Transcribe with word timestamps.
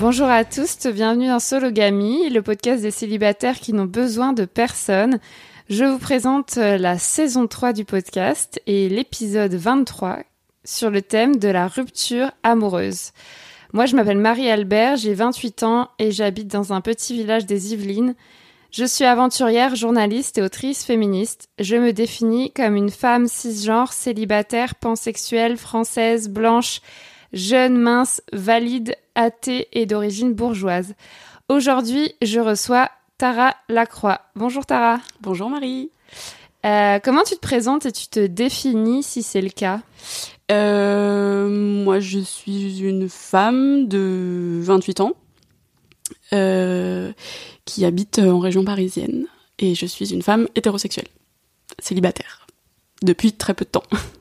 Bonjour 0.00 0.28
à 0.28 0.44
tous, 0.44 0.86
bienvenue 0.86 1.26
dans 1.26 1.40
Sologamy, 1.40 2.30
le 2.30 2.40
podcast 2.40 2.82
des 2.82 2.92
célibataires 2.92 3.58
qui 3.58 3.72
n'ont 3.72 3.84
besoin 3.84 4.32
de 4.32 4.44
personne. 4.44 5.18
Je 5.68 5.84
vous 5.84 5.98
présente 5.98 6.56
euh, 6.56 6.78
la 6.78 6.98
saison 6.98 7.48
3 7.48 7.72
du 7.72 7.84
podcast 7.84 8.62
et 8.68 8.88
l'épisode 8.88 9.54
23 9.54 10.20
sur 10.62 10.90
le 10.90 11.02
thème 11.02 11.34
de 11.38 11.48
la 11.48 11.66
rupture 11.66 12.30
amoureuse. 12.44 13.10
Moi, 13.72 13.86
je 13.86 13.96
m'appelle 13.96 14.18
Marie-Albert, 14.18 14.98
j'ai 14.98 15.14
28 15.14 15.64
ans 15.64 15.88
et 15.98 16.12
j'habite 16.12 16.46
dans 16.46 16.72
un 16.72 16.80
petit 16.80 17.14
village 17.14 17.46
des 17.46 17.74
Yvelines. 17.74 18.14
Je 18.70 18.84
suis 18.84 19.04
aventurière, 19.04 19.74
journaliste 19.74 20.38
et 20.38 20.42
autrice 20.42 20.84
féministe. 20.84 21.48
Je 21.58 21.74
me 21.74 21.92
définis 21.92 22.52
comme 22.52 22.76
une 22.76 22.90
femme 22.90 23.26
cisgenre, 23.26 23.92
célibataire, 23.92 24.76
pansexuelle, 24.76 25.56
française, 25.56 26.28
blanche, 26.28 26.82
jeune, 27.32 27.76
mince, 27.76 28.22
valide, 28.32 28.94
athée 29.18 29.68
et 29.72 29.84
d'origine 29.84 30.32
bourgeoise. 30.32 30.94
Aujourd'hui, 31.48 32.14
je 32.22 32.40
reçois 32.40 32.88
Tara 33.18 33.54
Lacroix. 33.68 34.20
Bonjour 34.36 34.64
Tara. 34.64 35.00
Bonjour 35.20 35.50
Marie. 35.50 35.90
Euh, 36.64 37.00
comment 37.02 37.24
tu 37.24 37.34
te 37.34 37.40
présentes 37.40 37.84
et 37.84 37.92
tu 37.92 38.06
te 38.06 38.24
définis 38.24 39.02
si 39.02 39.22
c'est 39.22 39.40
le 39.40 39.50
cas? 39.50 39.80
Euh, 40.50 41.48
moi, 41.48 41.98
je 41.98 42.20
suis 42.20 42.80
une 42.80 43.08
femme 43.08 43.88
de 43.88 44.60
28 44.62 45.00
ans 45.00 45.12
euh, 46.32 47.12
qui 47.64 47.84
habite 47.84 48.20
en 48.20 48.38
région 48.38 48.64
parisienne 48.64 49.26
et 49.58 49.74
je 49.74 49.86
suis 49.86 50.12
une 50.14 50.22
femme 50.22 50.46
hétérosexuelle, 50.54 51.08
célibataire, 51.80 52.46
depuis 53.02 53.32
très 53.32 53.54
peu 53.54 53.64
de 53.64 53.70
temps. 53.70 53.84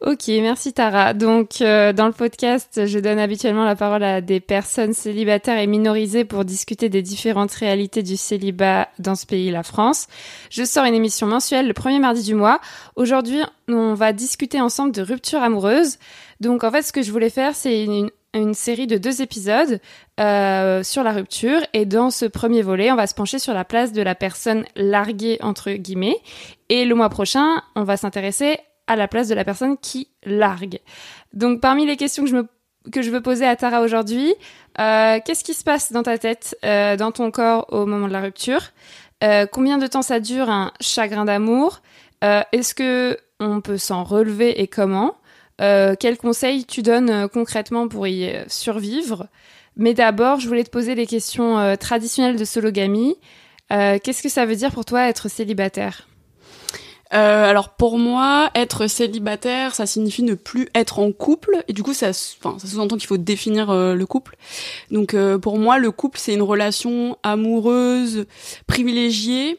Ok, 0.00 0.28
merci 0.28 0.72
Tara. 0.72 1.12
Donc, 1.12 1.60
euh, 1.60 1.92
dans 1.92 2.06
le 2.06 2.12
podcast, 2.12 2.86
je 2.86 3.00
donne 3.00 3.18
habituellement 3.18 3.64
la 3.64 3.74
parole 3.74 4.04
à 4.04 4.20
des 4.20 4.38
personnes 4.38 4.92
célibataires 4.92 5.58
et 5.58 5.66
minorisées 5.66 6.24
pour 6.24 6.44
discuter 6.44 6.88
des 6.88 7.02
différentes 7.02 7.52
réalités 7.52 8.04
du 8.04 8.16
célibat 8.16 8.88
dans 9.00 9.16
ce 9.16 9.26
pays, 9.26 9.50
la 9.50 9.64
France. 9.64 10.06
Je 10.50 10.62
sors 10.62 10.84
une 10.84 10.94
émission 10.94 11.26
mensuelle 11.26 11.66
le 11.66 11.72
premier 11.72 11.98
mardi 11.98 12.22
du 12.22 12.36
mois. 12.36 12.60
Aujourd'hui, 12.94 13.40
on 13.66 13.94
va 13.94 14.12
discuter 14.12 14.60
ensemble 14.60 14.92
de 14.92 15.02
rupture 15.02 15.42
amoureuse. 15.42 15.98
Donc, 16.38 16.62
en 16.62 16.70
fait, 16.70 16.82
ce 16.82 16.92
que 16.92 17.02
je 17.02 17.10
voulais 17.10 17.28
faire, 17.28 17.56
c'est 17.56 17.82
une, 17.82 18.10
une 18.34 18.54
série 18.54 18.86
de 18.86 18.98
deux 18.98 19.20
épisodes 19.20 19.80
euh, 20.20 20.84
sur 20.84 21.02
la 21.02 21.10
rupture. 21.10 21.58
Et 21.72 21.86
dans 21.86 22.10
ce 22.10 22.24
premier 22.24 22.62
volet, 22.62 22.92
on 22.92 22.96
va 22.96 23.08
se 23.08 23.14
pencher 23.14 23.40
sur 23.40 23.52
la 23.52 23.64
place 23.64 23.92
de 23.92 24.02
la 24.02 24.14
personne 24.14 24.64
larguée, 24.76 25.38
entre 25.40 25.72
guillemets. 25.72 26.18
Et 26.68 26.84
le 26.84 26.94
mois 26.94 27.08
prochain, 27.08 27.62
on 27.74 27.82
va 27.82 27.96
s'intéresser 27.96 28.58
à 28.88 28.96
la 28.96 29.06
place 29.06 29.28
de 29.28 29.34
la 29.34 29.44
personne 29.44 29.76
qui 29.78 30.08
largue. 30.24 30.80
Donc 31.32 31.60
parmi 31.60 31.86
les 31.86 31.96
questions 31.96 32.24
que 32.24 32.30
je 32.30 32.34
me 32.36 32.46
que 32.90 33.02
je 33.02 33.10
veux 33.10 33.20
poser 33.20 33.44
à 33.46 33.54
Tara 33.54 33.82
aujourd'hui, 33.82 34.34
euh, 34.80 35.18
qu'est-ce 35.24 35.44
qui 35.44 35.52
se 35.52 35.62
passe 35.62 35.92
dans 35.92 36.02
ta 36.02 36.16
tête, 36.16 36.56
euh, 36.64 36.96
dans 36.96 37.12
ton 37.12 37.30
corps 37.30 37.66
au 37.70 37.84
moment 37.84 38.08
de 38.08 38.12
la 38.12 38.20
rupture? 38.20 38.62
Euh, 39.22 39.46
Combien 39.46 39.78
de 39.78 39.86
temps 39.86 40.00
ça 40.00 40.20
dure 40.20 40.48
un 40.48 40.72
chagrin 40.80 41.26
d'amour? 41.26 41.82
Euh, 42.24 42.40
Est-ce 42.52 42.74
que 42.74 43.18
on 43.40 43.60
peut 43.60 43.78
s'en 43.78 44.04
relever 44.04 44.60
et 44.62 44.68
comment? 44.68 45.16
Euh, 45.60 45.96
Quels 45.98 46.16
conseils 46.16 46.64
tu 46.64 46.82
donnes 46.82 47.10
euh, 47.10 47.28
concrètement 47.28 47.88
pour 47.88 48.06
y 48.06 48.32
survivre? 48.48 49.26
Mais 49.76 49.92
d'abord, 49.92 50.40
je 50.40 50.48
voulais 50.48 50.64
te 50.64 50.70
poser 50.70 50.94
les 50.94 51.06
questions 51.06 51.76
traditionnelles 51.76 52.36
de 52.36 52.44
sologamie. 52.44 53.16
Qu'est-ce 53.68 54.22
que 54.24 54.28
ça 54.28 54.44
veut 54.44 54.56
dire 54.56 54.72
pour 54.72 54.84
toi 54.84 55.08
être 55.08 55.28
célibataire? 55.28 56.07
Euh, 57.14 57.44
alors 57.48 57.70
pour 57.70 57.98
moi, 57.98 58.50
être 58.54 58.86
célibataire, 58.86 59.74
ça 59.74 59.86
signifie 59.86 60.22
ne 60.22 60.34
plus 60.34 60.68
être 60.74 60.98
en 60.98 61.12
couple, 61.12 61.62
et 61.66 61.72
du 61.72 61.82
coup, 61.82 61.94
ça, 61.94 62.10
enfin, 62.10 62.58
ça 62.58 62.66
sous-entend 62.66 62.96
qu'il 62.96 63.06
faut 63.06 63.16
définir 63.16 63.70
euh, 63.70 63.94
le 63.94 64.06
couple. 64.06 64.36
Donc 64.90 65.14
euh, 65.14 65.38
pour 65.38 65.58
moi, 65.58 65.78
le 65.78 65.90
couple, 65.90 66.18
c'est 66.18 66.34
une 66.34 66.42
relation 66.42 67.16
amoureuse, 67.22 68.26
privilégiée, 68.66 69.58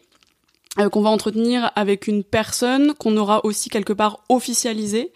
euh, 0.79 0.89
qu'on 0.89 1.01
va 1.01 1.09
entretenir 1.09 1.71
avec 1.75 2.07
une 2.07 2.23
personne 2.23 2.93
qu'on 2.93 3.17
aura 3.17 3.43
aussi 3.45 3.69
quelque 3.69 3.93
part 3.93 4.19
officialisée. 4.29 5.11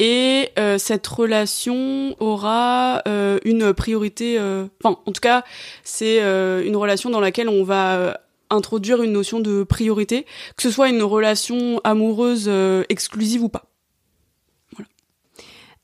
Et 0.00 0.50
euh, 0.58 0.78
cette 0.78 1.06
relation 1.06 2.14
aura 2.20 3.02
une 3.44 3.72
priorité, 3.72 4.38
enfin 4.80 4.96
en 5.06 5.12
tout 5.12 5.20
cas 5.20 5.42
c'est 5.82 6.20
une 6.20 6.76
relation 6.76 7.10
dans 7.10 7.18
laquelle 7.18 7.48
on 7.48 7.64
va 7.64 8.20
introduire 8.50 9.02
une 9.02 9.12
notion 9.12 9.40
de 9.40 9.62
priorité, 9.62 10.26
que 10.56 10.62
ce 10.62 10.70
soit 10.70 10.88
une 10.88 11.02
relation 11.02 11.80
amoureuse 11.84 12.46
euh, 12.48 12.84
exclusive 12.88 13.42
ou 13.42 13.48
pas. 13.48 13.64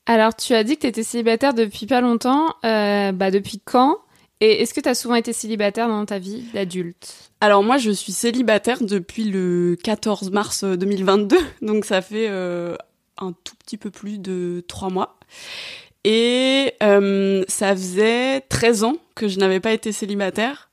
Alors, 0.07 0.35
tu 0.35 0.53
as 0.53 0.63
dit 0.63 0.75
que 0.75 0.81
tu 0.81 0.87
étais 0.87 1.03
célibataire 1.03 1.53
depuis 1.53 1.87
pas 1.87 1.99
longtemps. 1.99 2.53
Euh, 2.63 3.11
bah, 3.11 3.31
depuis 3.31 3.59
quand? 3.63 3.97
Et 4.41 4.61
est-ce 4.61 4.73
que 4.73 4.81
tu 4.81 4.89
as 4.89 4.95
souvent 4.95 5.15
été 5.15 5.33
célibataire 5.33 5.87
dans 5.87 6.05
ta 6.05 6.19
vie 6.19 6.43
d'adulte? 6.53 7.31
Alors 7.39 7.63
moi 7.63 7.77
je 7.77 7.91
suis 7.91 8.11
célibataire 8.11 8.83
depuis 8.83 9.23
le 9.23 9.77
14 9.81 10.31
mars 10.31 10.63
euh, 10.63 10.75
2022, 10.75 11.37
donc 11.61 11.85
ça 11.85 12.01
fait 12.01 12.27
euh, 12.29 12.75
un 13.17 13.31
tout 13.31 13.55
petit 13.55 13.77
peu 13.77 13.89
plus 13.89 14.19
de 14.19 14.63
trois 14.67 14.89
mois. 14.89 15.17
Et 16.03 16.73
euh, 16.83 17.43
ça 17.47 17.71
faisait 17.75 18.41
13 18.41 18.83
ans 18.83 18.97
que 19.15 19.27
je 19.27 19.39
n'avais 19.39 19.59
pas 19.59 19.73
été 19.73 19.91
célibataire. 19.91 20.64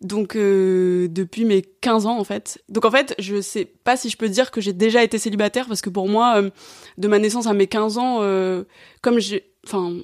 Donc 0.00 0.34
euh, 0.34 1.08
depuis 1.08 1.44
mes 1.44 1.62
15 1.62 2.06
ans 2.06 2.18
en 2.18 2.24
fait. 2.24 2.62
Donc 2.68 2.84
en 2.84 2.90
fait, 2.90 3.14
je 3.18 3.40
sais 3.40 3.66
pas 3.66 3.96
si 3.96 4.08
je 4.08 4.16
peux 4.16 4.28
dire 4.28 4.50
que 4.50 4.60
j'ai 4.60 4.72
déjà 4.72 5.02
été 5.02 5.18
célibataire 5.18 5.66
parce 5.66 5.82
que 5.82 5.90
pour 5.90 6.08
moi 6.08 6.40
euh, 6.40 6.50
de 6.96 7.08
ma 7.08 7.18
naissance 7.18 7.46
à 7.46 7.52
mes 7.52 7.66
15 7.66 7.98
ans 7.98 8.18
euh, 8.22 8.64
comme 9.02 9.18
j'ai 9.18 9.44
enfin 9.66 9.94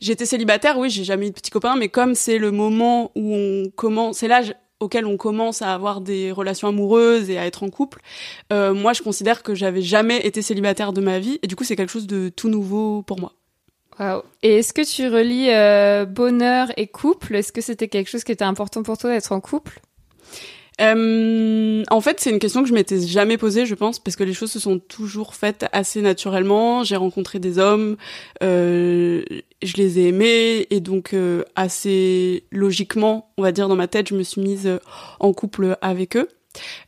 j'étais 0.00 0.26
célibataire, 0.26 0.78
oui, 0.78 0.90
j'ai 0.90 1.04
jamais 1.04 1.28
eu 1.28 1.30
de 1.30 1.34
petit 1.34 1.50
copain 1.50 1.76
mais 1.76 1.88
comme 1.88 2.14
c'est 2.14 2.38
le 2.38 2.50
moment 2.50 3.12
où 3.14 3.34
on 3.34 3.70
commence, 3.74 4.18
c'est 4.18 4.28
l'âge 4.28 4.54
auquel 4.80 5.06
on 5.06 5.16
commence 5.16 5.62
à 5.62 5.72
avoir 5.72 6.00
des 6.00 6.30
relations 6.32 6.68
amoureuses 6.68 7.30
et 7.30 7.38
à 7.38 7.46
être 7.46 7.62
en 7.62 7.70
couple, 7.70 8.02
euh, 8.52 8.74
moi 8.74 8.92
je 8.92 9.02
considère 9.02 9.42
que 9.42 9.54
j'avais 9.54 9.82
jamais 9.82 10.26
été 10.26 10.42
célibataire 10.42 10.92
de 10.92 11.00
ma 11.00 11.18
vie 11.18 11.38
et 11.42 11.46
du 11.46 11.56
coup 11.56 11.64
c'est 11.64 11.76
quelque 11.76 11.92
chose 11.92 12.06
de 12.06 12.28
tout 12.28 12.48
nouveau 12.48 13.02
pour 13.02 13.18
moi. 13.18 13.32
Waouh. 13.98 14.22
Et 14.42 14.58
est-ce 14.58 14.72
que 14.72 14.82
tu 14.82 15.08
relis 15.08 15.50
euh, 15.50 16.04
bonheur 16.04 16.68
et 16.76 16.86
couple? 16.86 17.34
Est-ce 17.34 17.52
que 17.52 17.60
c'était 17.60 17.88
quelque 17.88 18.10
chose 18.10 18.24
qui 18.24 18.32
était 18.32 18.44
important 18.44 18.82
pour 18.82 18.98
toi 18.98 19.10
d'être 19.10 19.32
en 19.32 19.40
couple? 19.40 19.80
Euh, 20.80 21.82
en 21.90 22.00
fait, 22.00 22.20
c'est 22.20 22.30
une 22.30 22.38
question 22.38 22.62
que 22.62 22.68
je 22.68 22.74
m'étais 22.74 23.00
jamais 23.00 23.38
posée, 23.38 23.64
je 23.64 23.74
pense, 23.74 23.98
parce 23.98 24.16
que 24.16 24.24
les 24.24 24.34
choses 24.34 24.50
se 24.50 24.60
sont 24.60 24.78
toujours 24.78 25.34
faites 25.34 25.66
assez 25.72 26.02
naturellement. 26.02 26.84
J'ai 26.84 26.96
rencontré 26.96 27.38
des 27.38 27.58
hommes, 27.58 27.96
euh, 28.42 29.22
je 29.62 29.72
les 29.76 29.98
ai 29.98 30.08
aimés, 30.08 30.66
et 30.70 30.80
donc 30.80 31.14
euh, 31.14 31.44
assez 31.54 32.44
logiquement, 32.50 33.32
on 33.38 33.42
va 33.42 33.52
dire 33.52 33.68
dans 33.68 33.76
ma 33.76 33.88
tête, 33.88 34.08
je 34.08 34.14
me 34.14 34.22
suis 34.22 34.42
mise 34.42 34.66
euh, 34.66 34.78
en 35.18 35.32
couple 35.32 35.78
avec 35.80 36.16
eux. 36.16 36.28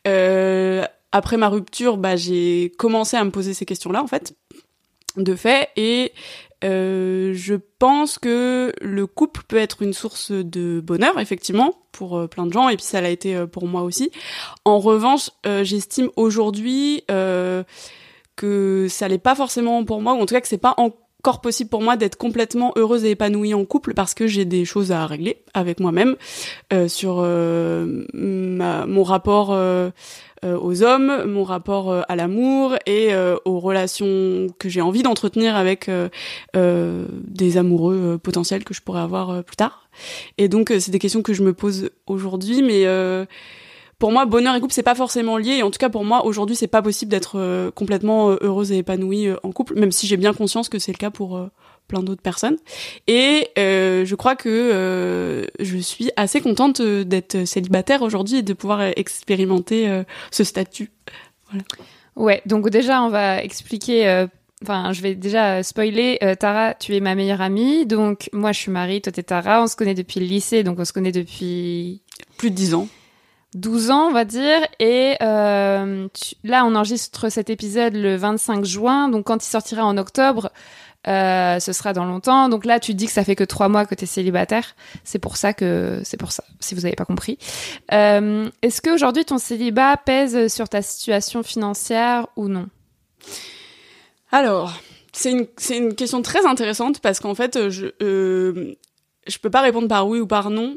Euh, 0.06 0.84
après 1.12 1.38
ma 1.38 1.49
rupture, 1.49 1.96
bah, 1.96 2.16
j'ai 2.16 2.72
commencé 2.76 3.16
à 3.16 3.25
me 3.25 3.31
poser 3.31 3.55
ces 3.55 3.64
questions-là, 3.64 4.02
en 4.02 4.06
fait, 4.06 4.34
de 5.16 5.34
fait, 5.34 5.70
et 5.76 6.12
euh, 6.64 7.32
je 7.34 7.55
pense 7.78 8.19
que 8.19 8.72
le 8.81 9.06
couple 9.06 9.43
peut 9.46 9.58
être 9.58 9.82
une 9.82 9.93
source 9.93 10.32
de 10.32 10.81
bonheur, 10.81 11.20
effectivement, 11.20 11.75
pour 11.93 12.19
euh, 12.19 12.26
plein 12.26 12.46
de 12.46 12.52
gens, 12.52 12.69
et 12.69 12.76
puis 12.76 12.84
ça 12.84 13.00
l'a 13.00 13.10
été 13.10 13.37
euh, 13.37 13.46
pour 13.46 13.66
moi 13.66 13.82
aussi. 13.82 14.10
En 14.64 14.78
revanche, 14.78 15.31
j'estime 15.62 16.10
aujourd'hui 16.16 17.05
que 18.37 18.87
ça 18.88 19.08
l'est 19.08 19.19
pas 19.19 19.34
forcément 19.34 19.84
pour 19.84 20.00
moi, 20.00 20.14
ou 20.14 20.20
en 20.20 20.26
tout 20.26 20.34
cas 20.34 20.40
que 20.40 20.49
c'est 20.49 20.58
pas 20.58 20.75
encore 20.78 21.40
possible 21.40 21.70
pour 21.70 21.82
moi 21.82 21.96
d'être 21.96 22.16
complètement 22.16 22.72
heureuse 22.76 23.05
et 23.05 23.10
épanouie 23.10 23.52
en 23.52 23.64
couple 23.64 23.94
parce 23.94 24.14
que 24.14 24.26
j'ai 24.28 24.44
des 24.44 24.64
choses 24.64 24.93
à 24.93 25.05
régler 25.06 25.43
avec 25.52 25.81
moi-même 25.81 26.14
sur 26.87 27.16
mon 28.14 29.02
rapport 29.02 29.49
aux 30.44 30.82
hommes, 30.82 31.25
mon 31.25 31.44
rapport 31.44 31.90
euh, 31.90 32.02
à 32.08 32.17
l'amour 32.17 32.76
et 32.87 33.12
euh, 33.12 33.37
aux 33.44 33.58
relations 33.58 34.46
que 34.58 34.69
j'ai 34.69 34.81
envie 34.81 35.02
d'entretenir 35.02 35.56
avec 35.56 35.88
euh, 35.88 36.08
euh, 36.56 37.06
des 37.25 37.56
amoureux 37.56 38.00
euh, 38.14 38.19
potentiels 38.19 38.64
que 38.64 38.75
je 38.75 38.82
pourrais 38.82 39.00
avoir 39.00 39.31
euh, 39.31 39.43
plus 39.43 39.56
tard. 39.56 39.88
Et 40.37 40.49
donc 40.49 40.70
euh, 40.70 40.81
c'est 40.81 40.90
des 40.90 40.99
questions 40.99 41.23
que 41.23 41.32
je 41.32 41.43
me 41.43 41.52
pose 41.52 41.90
aujourd'hui, 42.06 42.62
mais 42.62 42.87
euh, 42.87 43.25
pour 43.99 44.12
moi 44.12 44.26
bonheur 44.26 44.55
et 44.55 44.61
couple 44.61 44.75
c'est 44.75 44.82
pas 44.82 44.94
forcément 44.94 45.38
lié. 45.38 45.56
Et 45.58 45.62
en 45.62 45.70
tout 45.70 45.79
cas 45.79 45.88
pour 45.88 46.05
moi 46.05 46.25
aujourd'hui 46.25 46.56
c'est 46.56 46.69
pas 46.69 46.82
possible 46.82 47.11
d'être 47.11 47.38
euh, 47.38 47.70
complètement 47.70 48.31
euh, 48.31 48.37
heureuse 48.41 48.70
et 48.73 48.79
épanouie 48.79 49.29
euh, 49.29 49.37
en 49.43 49.52
couple, 49.52 49.75
même 49.75 49.93
si 49.93 50.06
j'ai 50.06 50.17
bien 50.17 50.32
conscience 50.32 50.69
que 50.69 50.79
c'est 50.79 50.93
le 50.93 50.99
cas 50.99 51.11
pour 51.11 51.37
euh, 51.37 51.50
plein 51.88 52.02
d'autres 52.05 52.23
personnes. 52.23 52.56
Et 53.08 53.49
euh, 53.58 54.05
je 54.05 54.14
crois 54.14 54.37
que 54.37 54.49
euh, 54.49 55.44
je 55.58 55.79
suis 55.79 56.11
assez 56.17 56.40
contente 56.40 56.81
euh, 56.81 57.02
d'être 57.02 57.44
célibataire 57.46 58.02
aujourd'hui 58.02 58.37
et 58.38 58.43
de 58.43 58.52
pouvoir 58.52 58.81
expérimenter 58.96 59.88
euh, 59.88 60.05
ce 60.31 60.44
statut. 60.44 60.90
Ouais, 62.17 62.43
donc 62.46 62.69
déjà, 62.70 63.02
on 63.02 63.08
va 63.08 63.43
expliquer. 63.43 64.26
Enfin, 64.62 64.93
je 64.93 65.00
vais 65.02 65.14
déjà 65.14 65.62
spoiler. 65.62 66.19
Tara, 66.38 66.75
tu 66.75 66.94
es 66.96 67.00
ma 67.00 67.14
meilleure 67.14 67.40
amie. 67.40 67.87
Donc, 67.87 68.29
moi, 68.32 68.52
je 68.52 68.58
suis 68.58 68.70
Marie, 68.73 69.00
toi, 69.00 69.12
t'es 69.12 69.23
Tara. 69.23 69.62
On 69.62 69.67
se 69.67 69.76
connaît 69.76 69.94
depuis 69.94 70.20
le 70.20 70.26
lycée, 70.26 70.62
donc 70.64 70.79
on 70.81 70.84
se 70.84 70.93
connaît 70.93 71.12
depuis 71.12 72.02
Plus 72.37 72.50
de 72.50 72.56
10 72.56 72.75
ans. 72.75 72.88
12 73.55 73.91
ans, 73.91 74.08
on 74.08 74.12
va 74.12 74.25
dire. 74.25 74.58
Et 74.81 75.14
euh, 75.23 76.08
tu- 76.12 76.34
là, 76.44 76.64
on 76.67 76.75
enregistre 76.75 77.31
cet 77.31 77.50
épisode 77.50 77.94
le 77.94 78.17
25 78.17 78.64
juin. 78.64 79.08
Donc, 79.08 79.25
quand 79.26 79.43
il 79.43 79.49
sortira 79.49 79.84
en 79.87 79.96
octobre, 79.96 80.50
euh, 81.06 81.60
ce 81.60 81.72
sera 81.72 81.92
dans 81.92 82.04
longtemps. 82.04 82.48
Donc 82.48 82.64
là, 82.64 82.80
tu 82.80 82.94
dis 82.94 83.06
que 83.06 83.12
ça 83.12 83.24
fait 83.24 83.36
que 83.36 83.44
trois 83.44 83.68
mois 83.68 83.86
que 83.86 83.94
tu 83.94 84.04
es 84.04 84.06
célibataire. 84.06 84.74
C'est 85.04 85.18
pour 85.18 85.36
ça 85.36 85.52
que 85.52 86.00
c'est 86.04 86.16
pour 86.16 86.32
ça. 86.32 86.44
Si 86.60 86.74
vous 86.74 86.82
n'avez 86.82 86.96
pas 86.96 87.04
compris. 87.04 87.38
Euh, 87.92 88.50
Est-ce 88.62 88.82
qu'aujourd'hui, 88.82 89.24
ton 89.24 89.38
célibat 89.38 89.96
pèse 89.96 90.52
sur 90.52 90.68
ta 90.68 90.82
situation 90.82 91.42
financière 91.42 92.26
ou 92.36 92.48
non? 92.48 92.68
Alors, 94.30 94.74
c'est 95.12 95.30
une, 95.30 95.46
une 95.70 95.94
question 95.94 96.22
très 96.22 96.44
intéressante 96.46 97.00
parce 97.00 97.20
qu'en 97.20 97.34
fait, 97.34 97.70
je, 97.70 97.86
euh, 98.02 98.74
peux 99.40 99.50
pas 99.50 99.62
répondre 99.62 99.88
par 99.88 100.06
oui 100.08 100.20
ou 100.20 100.26
par 100.26 100.50
non, 100.50 100.76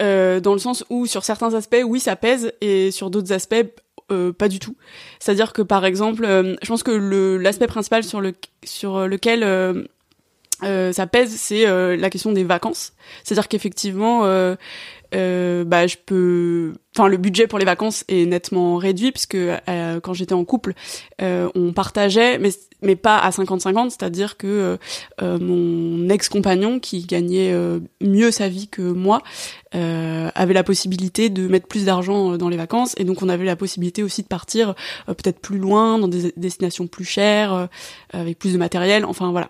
euh, 0.00 0.40
dans 0.40 0.52
le 0.52 0.58
sens 0.58 0.84
où 0.90 1.06
sur 1.06 1.24
certains 1.24 1.54
aspects, 1.54 1.82
oui, 1.84 2.00
ça 2.00 2.16
pèse, 2.16 2.52
et 2.60 2.90
sur 2.90 3.10
d'autres 3.10 3.32
aspects, 3.32 3.66
euh, 4.12 4.32
pas 4.32 4.48
du 4.48 4.58
tout. 4.58 4.76
C'est-à-dire 5.18 5.52
que 5.52 5.62
par 5.62 5.84
exemple, 5.84 6.24
euh, 6.24 6.54
je 6.62 6.68
pense 6.68 6.82
que 6.82 6.92
l'aspect 7.36 7.66
principal 7.66 8.04
sur, 8.04 8.20
le, 8.20 8.32
sur 8.64 9.06
lequel 9.08 9.42
euh, 9.42 9.84
euh, 10.62 10.92
ça 10.92 11.06
pèse, 11.06 11.34
c'est 11.34 11.66
la 11.96 12.10
question 12.10 12.32
des 12.32 12.44
vacances. 12.44 12.92
C'est-à-dire 13.24 13.48
qu'effectivement, 13.48 14.24
euh, 15.14 15.64
bah, 15.64 15.86
je 15.86 15.96
peux. 16.04 16.72
Enfin, 16.96 17.08
le 17.08 17.16
budget 17.16 17.46
pour 17.46 17.58
les 17.58 17.64
vacances 17.64 18.04
est 18.08 18.26
nettement 18.26 18.76
réduit 18.76 19.12
puisque 19.12 19.34
euh, 19.34 20.00
quand 20.00 20.12
j'étais 20.12 20.34
en 20.34 20.44
couple, 20.44 20.74
euh, 21.22 21.48
on 21.54 21.72
partageait, 21.72 22.38
mais 22.38 22.50
mais 22.82 22.96
pas 22.96 23.16
à 23.16 23.30
50-50, 23.30 23.90
c'est-à-dire 23.90 24.36
que 24.36 24.46
euh, 24.46 24.76
euh, 25.22 25.38
mon 25.38 26.08
ex-compagnon 26.08 26.80
qui 26.80 27.04
gagnait 27.04 27.52
euh, 27.52 27.78
mieux 28.00 28.30
sa 28.30 28.48
vie 28.48 28.68
que 28.68 28.82
moi 28.82 29.22
avait 29.74 30.52
la 30.52 30.64
possibilité 30.64 31.30
de 31.30 31.48
mettre 31.48 31.66
plus 31.66 31.86
d'argent 31.86 32.36
dans 32.36 32.50
les 32.50 32.58
vacances 32.58 32.94
et 32.98 33.04
donc 33.04 33.22
on 33.22 33.30
avait 33.30 33.46
la 33.46 33.56
possibilité 33.56 34.02
aussi 34.02 34.22
de 34.22 34.26
partir 34.26 34.74
peut-être 35.06 35.38
plus 35.38 35.56
loin 35.56 35.98
dans 35.98 36.08
des 36.08 36.30
destinations 36.36 36.86
plus 36.86 37.06
chères 37.06 37.68
avec 38.12 38.38
plus 38.38 38.52
de 38.52 38.58
matériel. 38.58 39.06
Enfin 39.06 39.30
voilà. 39.30 39.48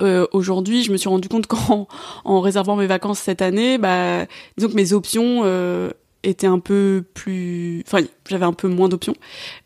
Euh, 0.00 0.26
aujourd'hui, 0.32 0.82
je 0.82 0.92
me 0.92 0.96
suis 0.96 1.08
rendu 1.08 1.28
compte 1.28 1.46
qu'en 1.48 1.88
en 2.24 2.40
réservant 2.40 2.76
mes 2.76 2.86
vacances 2.86 3.18
cette 3.18 3.42
année, 3.42 3.78
bah, 3.78 4.26
mes 4.74 4.92
options 4.92 5.42
euh, 5.44 5.90
étaient 6.22 6.46
un 6.46 6.58
peu 6.58 7.04
plus, 7.14 7.82
enfin, 7.86 8.04
j'avais 8.28 8.44
un 8.44 8.52
peu 8.52 8.68
moins 8.68 8.88
d'options, 8.88 9.14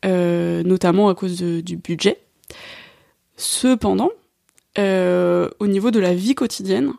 euh, 0.04 0.62
notamment 0.62 1.08
à 1.08 1.14
cause 1.14 1.36
du 1.40 1.76
budget. 1.76 2.18
Cependant, 3.36 4.10
au 4.78 5.66
niveau 5.66 5.90
de 5.90 6.00
la 6.00 6.14
vie 6.14 6.34
quotidienne, 6.34 6.92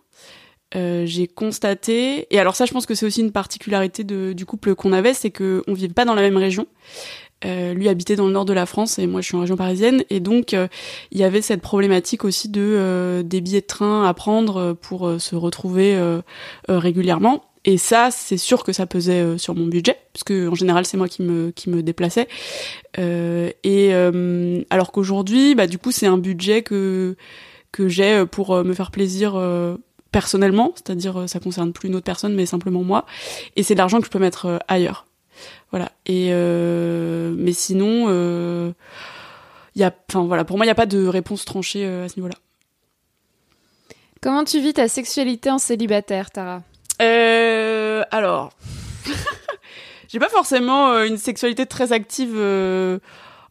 j'ai 0.73 1.27
constaté, 1.27 2.27
et 2.31 2.39
alors 2.39 2.55
ça, 2.55 2.65
je 2.65 2.73
pense 2.73 2.85
que 2.85 2.95
c'est 2.95 3.05
aussi 3.05 3.21
une 3.21 3.31
particularité 3.31 4.03
du 4.03 4.45
couple 4.45 4.75
qu'on 4.75 4.91
avait, 4.91 5.13
c'est 5.13 5.31
que 5.31 5.63
on 5.67 5.73
vivait 5.73 5.93
pas 5.93 6.05
dans 6.05 6.15
la 6.15 6.21
même 6.21 6.37
région. 6.37 6.67
Euh, 7.43 7.73
lui 7.73 7.89
habitait 7.89 8.15
dans 8.15 8.27
le 8.27 8.31
nord 8.31 8.45
de 8.45 8.53
la 8.53 8.65
France 8.65 8.97
et 8.97 9.07
moi 9.07 9.19
je 9.19 9.25
suis 9.25 9.35
en 9.35 9.41
région 9.41 9.57
parisienne 9.57 10.05
et 10.09 10.21
donc 10.21 10.53
euh, 10.53 10.69
il 11.11 11.19
y 11.19 11.23
avait 11.23 11.41
cette 11.41 11.61
problématique 11.61 12.23
aussi 12.23 12.47
de 12.47 12.61
euh, 12.61 13.23
des 13.23 13.41
billets 13.41 13.59
de 13.59 13.65
train 13.65 14.07
à 14.07 14.13
prendre 14.13 14.57
euh, 14.57 14.73
pour 14.73 15.05
euh, 15.05 15.19
se 15.19 15.35
retrouver 15.35 15.99
régulièrement 16.69 17.43
et 17.65 17.77
ça 17.77 18.09
c'est 18.09 18.37
sûr 18.37 18.63
que 18.63 18.71
ça 18.71 18.85
pesait 18.85 19.37
sur 19.37 19.53
mon 19.53 19.65
budget 19.67 19.97
parce 20.13 20.23
que 20.23 20.47
en 20.47 20.55
général 20.55 20.85
c'est 20.85 20.95
moi 20.95 21.09
qui 21.09 21.23
me 21.23 21.51
qui 21.51 21.69
me 21.69 21.83
déplaçais 21.83 22.29
et 22.97 23.93
alors 24.69 24.91
qu'aujourd'hui 24.93 25.55
bah 25.55 25.67
du 25.67 25.77
coup 25.77 25.91
c'est 25.91 26.07
un 26.07 26.17
budget 26.17 26.61
que 26.61 27.17
que 27.73 27.89
j'ai 27.89 28.25
pour 28.25 28.55
me 28.63 28.73
faire 28.73 28.91
plaisir 28.91 29.33
personnellement, 30.11 30.73
c'est-à-dire 30.75 31.25
ça 31.27 31.39
concerne 31.39 31.73
plus 31.73 31.89
une 31.89 31.95
autre 31.95 32.05
personne, 32.05 32.33
mais 32.33 32.45
simplement 32.45 32.83
moi. 32.83 33.05
Et 33.57 33.63
c'est 33.63 33.73
de 33.73 33.79
l'argent 33.79 33.99
que 33.99 34.05
je 34.05 34.11
peux 34.11 34.19
mettre 34.19 34.59
ailleurs. 34.67 35.04
Voilà. 35.75 35.91
Et 36.05 36.29
euh, 36.31 37.35
mais 37.37 37.51
sinon, 37.51 38.05
euh, 38.07 38.71
il 39.75 39.81
y 39.81 39.83
a, 39.83 39.93
enfin 40.09 40.23
voilà, 40.25 40.45
pour 40.45 40.55
moi, 40.55 40.65
il 40.65 40.69
n'y 40.69 40.71
a 40.71 40.75
pas 40.75 40.85
de 40.85 41.05
réponse 41.05 41.43
tranchée 41.43 41.85
euh, 41.85 42.05
à 42.05 42.07
ce 42.07 42.15
niveau-là. 42.15 42.35
Comment 44.21 44.45
tu 44.45 44.61
vis 44.61 44.71
ta 44.71 44.87
sexualité 44.87 45.51
en 45.51 45.57
célibataire, 45.57 46.31
Tara? 46.31 46.63
Euh, 47.01 48.03
alors, 48.09 48.53
j'ai 50.07 50.17
pas 50.17 50.29
forcément 50.29 50.91
euh, 50.91 51.07
une 51.07 51.17
sexualité 51.17 51.65
très 51.65 51.91
active 51.91 52.35
euh, 52.37 52.99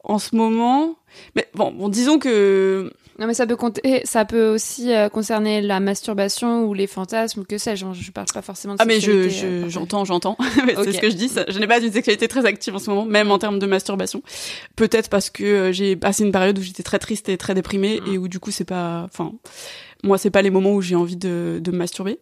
en 0.03 0.19
ce 0.19 0.35
moment. 0.35 0.97
Mais 1.37 1.51
bon, 1.53 1.73
bon, 1.73 1.91
disons 1.91 2.19
que 2.19 2.91
Non, 3.19 3.27
mais 3.29 3.35
ça 3.35 3.47
peut 3.47 3.55
compter, 3.57 4.01
ça 4.05 4.25
peut 4.25 4.49
aussi 4.49 4.93
euh, 4.93 5.09
concerner 5.09 5.61
la 5.61 5.79
masturbation 5.79 6.65
ou 6.65 6.75
les 6.75 6.87
fantasmes, 6.89 7.45
que 7.45 7.59
sais-je. 7.59 7.87
Je 7.93 8.11
parle 8.11 8.27
pas 8.35 8.43
forcément 8.43 8.75
de 8.75 8.81
ah 8.83 8.85
mais 8.85 8.97
je, 9.01 9.01
sexualité, 9.01 9.31
je- 9.31 9.47
euh, 9.47 9.69
j'entends, 9.69 10.05
j'entends. 10.05 10.37
C'est 10.85 10.93
ce 10.93 11.01
que 11.01 11.11
je 11.11 11.15
dis. 11.15 11.29
ça- 11.29 11.45
Je 11.49 11.59
n'ai 11.59 11.67
pas 11.69 11.79
une 11.81 11.93
sexualité 11.93 12.27
très 12.27 12.45
active 12.45 12.75
en 12.75 12.79
ce 12.81 12.91
moment, 12.91 13.05
même 13.05 13.31
en 13.31 13.39
termes 13.39 13.59
de 13.61 13.67
masturbation. 13.67 14.23
Peut-être 14.77 15.09
parce 15.11 15.31
que 15.31 15.45
euh, 15.45 15.73
j'ai 15.73 15.95
passé 15.97 16.25
une 16.25 16.33
période 16.33 16.59
où 16.59 16.63
j'étais 16.63 16.83
très 16.83 16.99
triste 16.99 17.29
et 17.29 17.37
très 17.39 17.55
déprimée 17.55 18.01
et 18.11 18.19
où 18.19 18.27
du 18.27 18.41
coup 18.41 18.51
c'est 18.51 18.65
pas, 18.65 19.03
enfin, 19.05 19.33
moi 20.03 20.19
c'est 20.19 20.31
pas 20.31 20.43
les 20.43 20.51
moments 20.51 20.73
où 20.73 20.83
j'ai 20.83 20.97
envie 20.97 21.17
de, 21.17 21.61
de 21.63 21.71
me 21.71 21.77
masturber. 21.79 22.19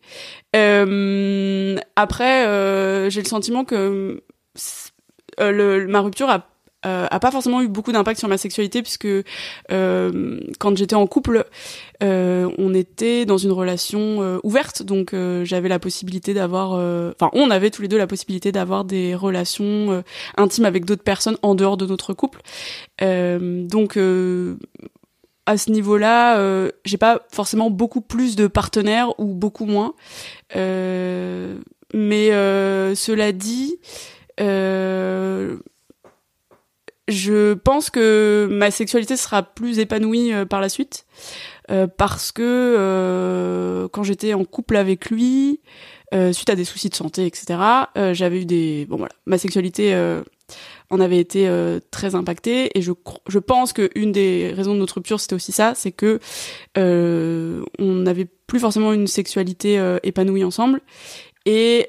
Euh, 0.55 1.77
après, 1.97 2.47
euh, 2.47 3.11
j'ai 3.11 3.23
le 3.23 3.29
sentiment 3.29 3.65
que 3.65 4.23
euh, 5.41 5.51
le, 5.53 5.87
ma 5.87 6.01
rupture 6.01 6.29
a 6.29 6.49
euh, 6.87 7.07
a 7.11 7.21
pas 7.21 7.31
forcément 7.31 7.63
eu 7.63 7.69
beaucoup 7.69 7.93
d'impact 7.93 8.19
sur 8.19 8.29
ma 8.29 8.39
sexualité 8.39 8.83
puisque 8.83 9.07
euh, 9.07 10.41
quand 10.59 10.77
j'étais 10.77 10.95
en 10.95 11.07
couple, 11.07 11.47
euh, 12.03 12.51
on 12.59 12.75
était 12.75 13.25
dans 13.25 13.39
une 13.39 13.53
relation 13.53 14.23
euh, 14.23 14.39
ouverte, 14.43 14.83
donc 14.83 15.15
euh, 15.15 15.45
j'avais 15.45 15.69
la 15.69 15.79
possibilité 15.79 16.35
d'avoir, 16.35 16.73
euh, 16.75 17.13
enfin 17.19 17.31
on 17.35 17.51
avait 17.51 17.71
tous 17.71 17.83
les 17.83 17.89
deux 17.89 17.99
la 17.99 18.07
possibilité 18.07 18.53
d'avoir 18.53 18.85
des 18.85 19.15
relations 19.15 20.03
intimes 20.37 20.65
avec 20.65 20.85
d'autres 20.85 21.05
personnes 21.05 21.37
en 21.43 21.55
dehors 21.55 21.77
de 21.77 21.87
notre 21.87 22.15
couple. 22.15 22.41
Donc 23.01 23.97
à 25.47 25.57
ce 25.57 25.71
niveau-là, 25.71 26.39
euh, 26.39 26.71
j'ai 26.85 26.99
pas 26.99 27.27
forcément 27.33 27.71
beaucoup 27.71 28.01
plus 28.01 28.37
de 28.37 28.47
partenaires 28.47 29.19
ou 29.19 29.35
beaucoup 29.35 29.67
moins. 29.67 29.95
Euh, 30.57 31.59
mais 31.93 32.33
euh, 32.33 32.95
cela 32.95 33.33
dit, 33.33 33.79
je 37.09 37.55
pense 37.55 37.91
que 37.91 38.47
ma 38.51 38.71
sexualité 38.71 39.17
sera 39.17 39.43
plus 39.43 39.79
épanouie 39.79 40.33
euh, 40.33 40.45
par 40.45 40.61
la 40.61 40.69
suite 40.69 41.05
euh, 41.71 41.87
parce 41.87 42.31
que 42.31 42.43
euh, 42.43 43.89
quand 43.89 44.05
j'étais 44.05 44.35
en 44.35 44.45
couple 44.45 44.77
avec 44.77 45.11
lui, 45.11 45.61
suite 46.33 46.51
à 46.51 46.55
des 46.55 46.65
soucis 46.67 46.91
de 46.91 46.95
santé, 46.95 47.25
etc., 47.25 47.59
j'avais 48.13 48.43
eu 48.43 48.45
des 48.45 48.85
bon 48.85 48.99
voilà, 48.99 49.15
ma 49.25 49.39
sexualité 49.39 49.97
en 50.91 51.01
avait 51.01 51.17
été 51.17 51.51
très 51.91 52.15
impactée 52.15 52.77
et 52.77 52.83
je 52.83 52.93
je 53.29 53.39
pense 53.39 53.73
que 53.73 53.89
une 53.95 54.13
des 54.13 54.53
raisons 54.55 54.75
de 54.75 54.79
notre 54.79 54.97
rupture 54.97 55.19
c'était 55.21 55.35
aussi 55.35 55.53
ça, 55.53 55.73
c'est 55.75 55.91
que 55.91 56.21
on 56.77 57.65
n'avait 57.79 58.27
plus 58.47 58.61
forcément 58.61 58.93
une 58.93 59.07
sexualité 59.07 59.81
épanouie 60.03 60.45
ensemble 60.45 60.83
et 61.47 61.89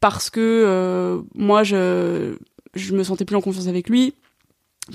parce 0.00 0.28
que 0.28 1.22
moi 1.34 1.62
je 1.62 2.36
je 2.74 2.94
me 2.94 3.04
sentais 3.04 3.24
plus 3.24 3.36
en 3.36 3.40
confiance 3.40 3.68
avec 3.68 3.88
lui 3.88 4.14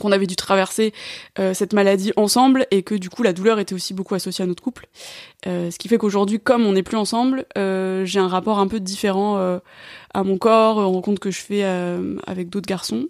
qu'on 0.01 0.11
avait 0.11 0.27
dû 0.27 0.35
traverser 0.35 0.93
euh, 1.39 1.53
cette 1.53 1.71
maladie 1.71 2.11
ensemble 2.17 2.67
et 2.71 2.83
que 2.83 2.93
du 2.93 3.09
coup 3.09 3.23
la 3.23 3.31
douleur 3.31 3.57
était 3.57 3.73
aussi 3.73 3.93
beaucoup 3.93 4.15
associée 4.15 4.43
à 4.43 4.45
notre 4.45 4.61
couple. 4.61 4.87
Euh, 5.45 5.71
ce 5.71 5.77
qui 5.79 5.87
fait 5.87 5.97
qu'aujourd'hui, 5.97 6.41
comme 6.41 6.65
on 6.65 6.73
n'est 6.73 6.83
plus 6.83 6.97
ensemble, 6.97 7.45
euh, 7.57 8.03
j'ai 8.03 8.19
un 8.19 8.27
rapport 8.27 8.59
un 8.59 8.67
peu 8.67 8.81
différent 8.81 9.37
euh, 9.37 9.59
à 10.13 10.23
mon 10.23 10.37
corps, 10.37 10.77
aux 10.77 10.91
rencontres 10.91 11.21
que 11.21 11.31
je 11.31 11.39
fais 11.39 11.63
euh, 11.63 12.17
avec 12.27 12.49
d'autres 12.49 12.67
garçons. 12.67 13.07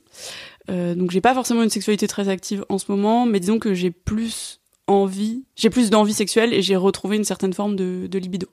Euh, 0.69 0.93
donc 0.93 1.09
j'ai 1.09 1.21
pas 1.21 1.33
forcément 1.33 1.63
une 1.63 1.71
sexualité 1.71 2.07
très 2.07 2.29
active 2.29 2.63
en 2.69 2.77
ce 2.77 2.91
moment, 2.91 3.25
mais 3.25 3.39
disons 3.39 3.57
que 3.57 3.73
j'ai 3.73 3.89
plus 3.89 4.59
envie, 4.85 5.45
j'ai 5.55 5.71
plus 5.71 5.89
d'envie 5.89 6.13
sexuelle 6.13 6.53
et 6.53 6.61
j'ai 6.61 6.75
retrouvé 6.75 7.17
une 7.17 7.23
certaine 7.23 7.53
forme 7.53 7.75
de, 7.75 8.05
de 8.05 8.19
libido. 8.19 8.47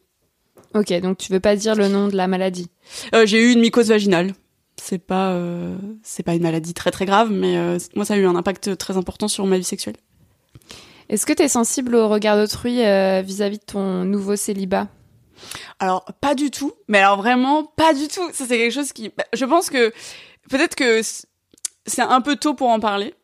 Ok, 0.74 0.92
donc 1.00 1.18
tu 1.18 1.30
veux 1.30 1.40
pas 1.40 1.56
dire 1.56 1.74
le 1.74 1.88
nom 1.88 2.08
de 2.08 2.16
la 2.16 2.26
maladie? 2.26 2.68
Euh, 3.14 3.26
j'ai 3.26 3.38
eu 3.38 3.52
une 3.52 3.60
mycose 3.60 3.88
vaginale. 3.88 4.32
C'est 4.86 4.98
pas, 4.98 5.30
euh, 5.30 5.78
c'est 6.02 6.22
pas 6.22 6.34
une 6.34 6.42
maladie 6.42 6.74
très 6.74 6.90
très 6.90 7.06
grave, 7.06 7.30
mais 7.30 7.56
euh, 7.56 7.78
moi 7.94 8.04
ça 8.04 8.12
a 8.12 8.16
eu 8.18 8.26
un 8.26 8.36
impact 8.36 8.76
très 8.76 8.98
important 8.98 9.28
sur 9.28 9.46
ma 9.46 9.56
vie 9.56 9.64
sexuelle. 9.64 9.96
Est-ce 11.08 11.24
que 11.24 11.32
tu 11.32 11.42
es 11.42 11.48
sensible 11.48 11.94
au 11.94 12.06
regard 12.06 12.36
d'autrui 12.36 12.84
euh, 12.84 13.22
vis-à-vis 13.22 13.56
de 13.60 13.64
ton 13.64 14.04
nouveau 14.04 14.36
célibat? 14.36 14.88
Alors 15.78 16.04
pas 16.20 16.34
du 16.34 16.50
tout, 16.50 16.74
mais 16.86 16.98
alors 16.98 17.16
vraiment 17.16 17.64
pas 17.64 17.94
du 17.94 18.08
tout. 18.08 18.30
Ça 18.34 18.44
c'est 18.46 18.58
quelque 18.58 18.74
chose 18.74 18.92
qui, 18.92 19.08
bah, 19.08 19.24
je 19.32 19.46
pense 19.46 19.70
que 19.70 19.90
peut-être 20.50 20.74
que 20.74 21.00
c'est 21.86 22.02
un 22.02 22.20
peu 22.20 22.36
tôt 22.36 22.52
pour 22.52 22.68
en 22.68 22.78
parler. 22.78 23.14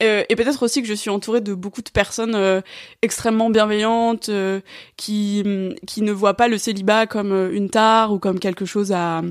Euh, 0.00 0.22
et 0.28 0.36
peut-être 0.36 0.62
aussi 0.62 0.80
que 0.80 0.86
je 0.86 0.94
suis 0.94 1.10
entourée 1.10 1.40
de 1.40 1.54
beaucoup 1.54 1.82
de 1.82 1.90
personnes 1.90 2.36
euh, 2.36 2.60
extrêmement 3.02 3.50
bienveillantes 3.50 4.28
euh, 4.28 4.60
qui 4.96 5.42
qui 5.88 6.02
ne 6.02 6.12
voient 6.12 6.34
pas 6.34 6.46
le 6.46 6.58
célibat 6.58 7.06
comme 7.08 7.32
une 7.52 7.68
tare 7.68 8.12
ou 8.12 8.20
comme 8.20 8.38
quelque 8.38 8.64
chose 8.64 8.92
à 8.92 9.22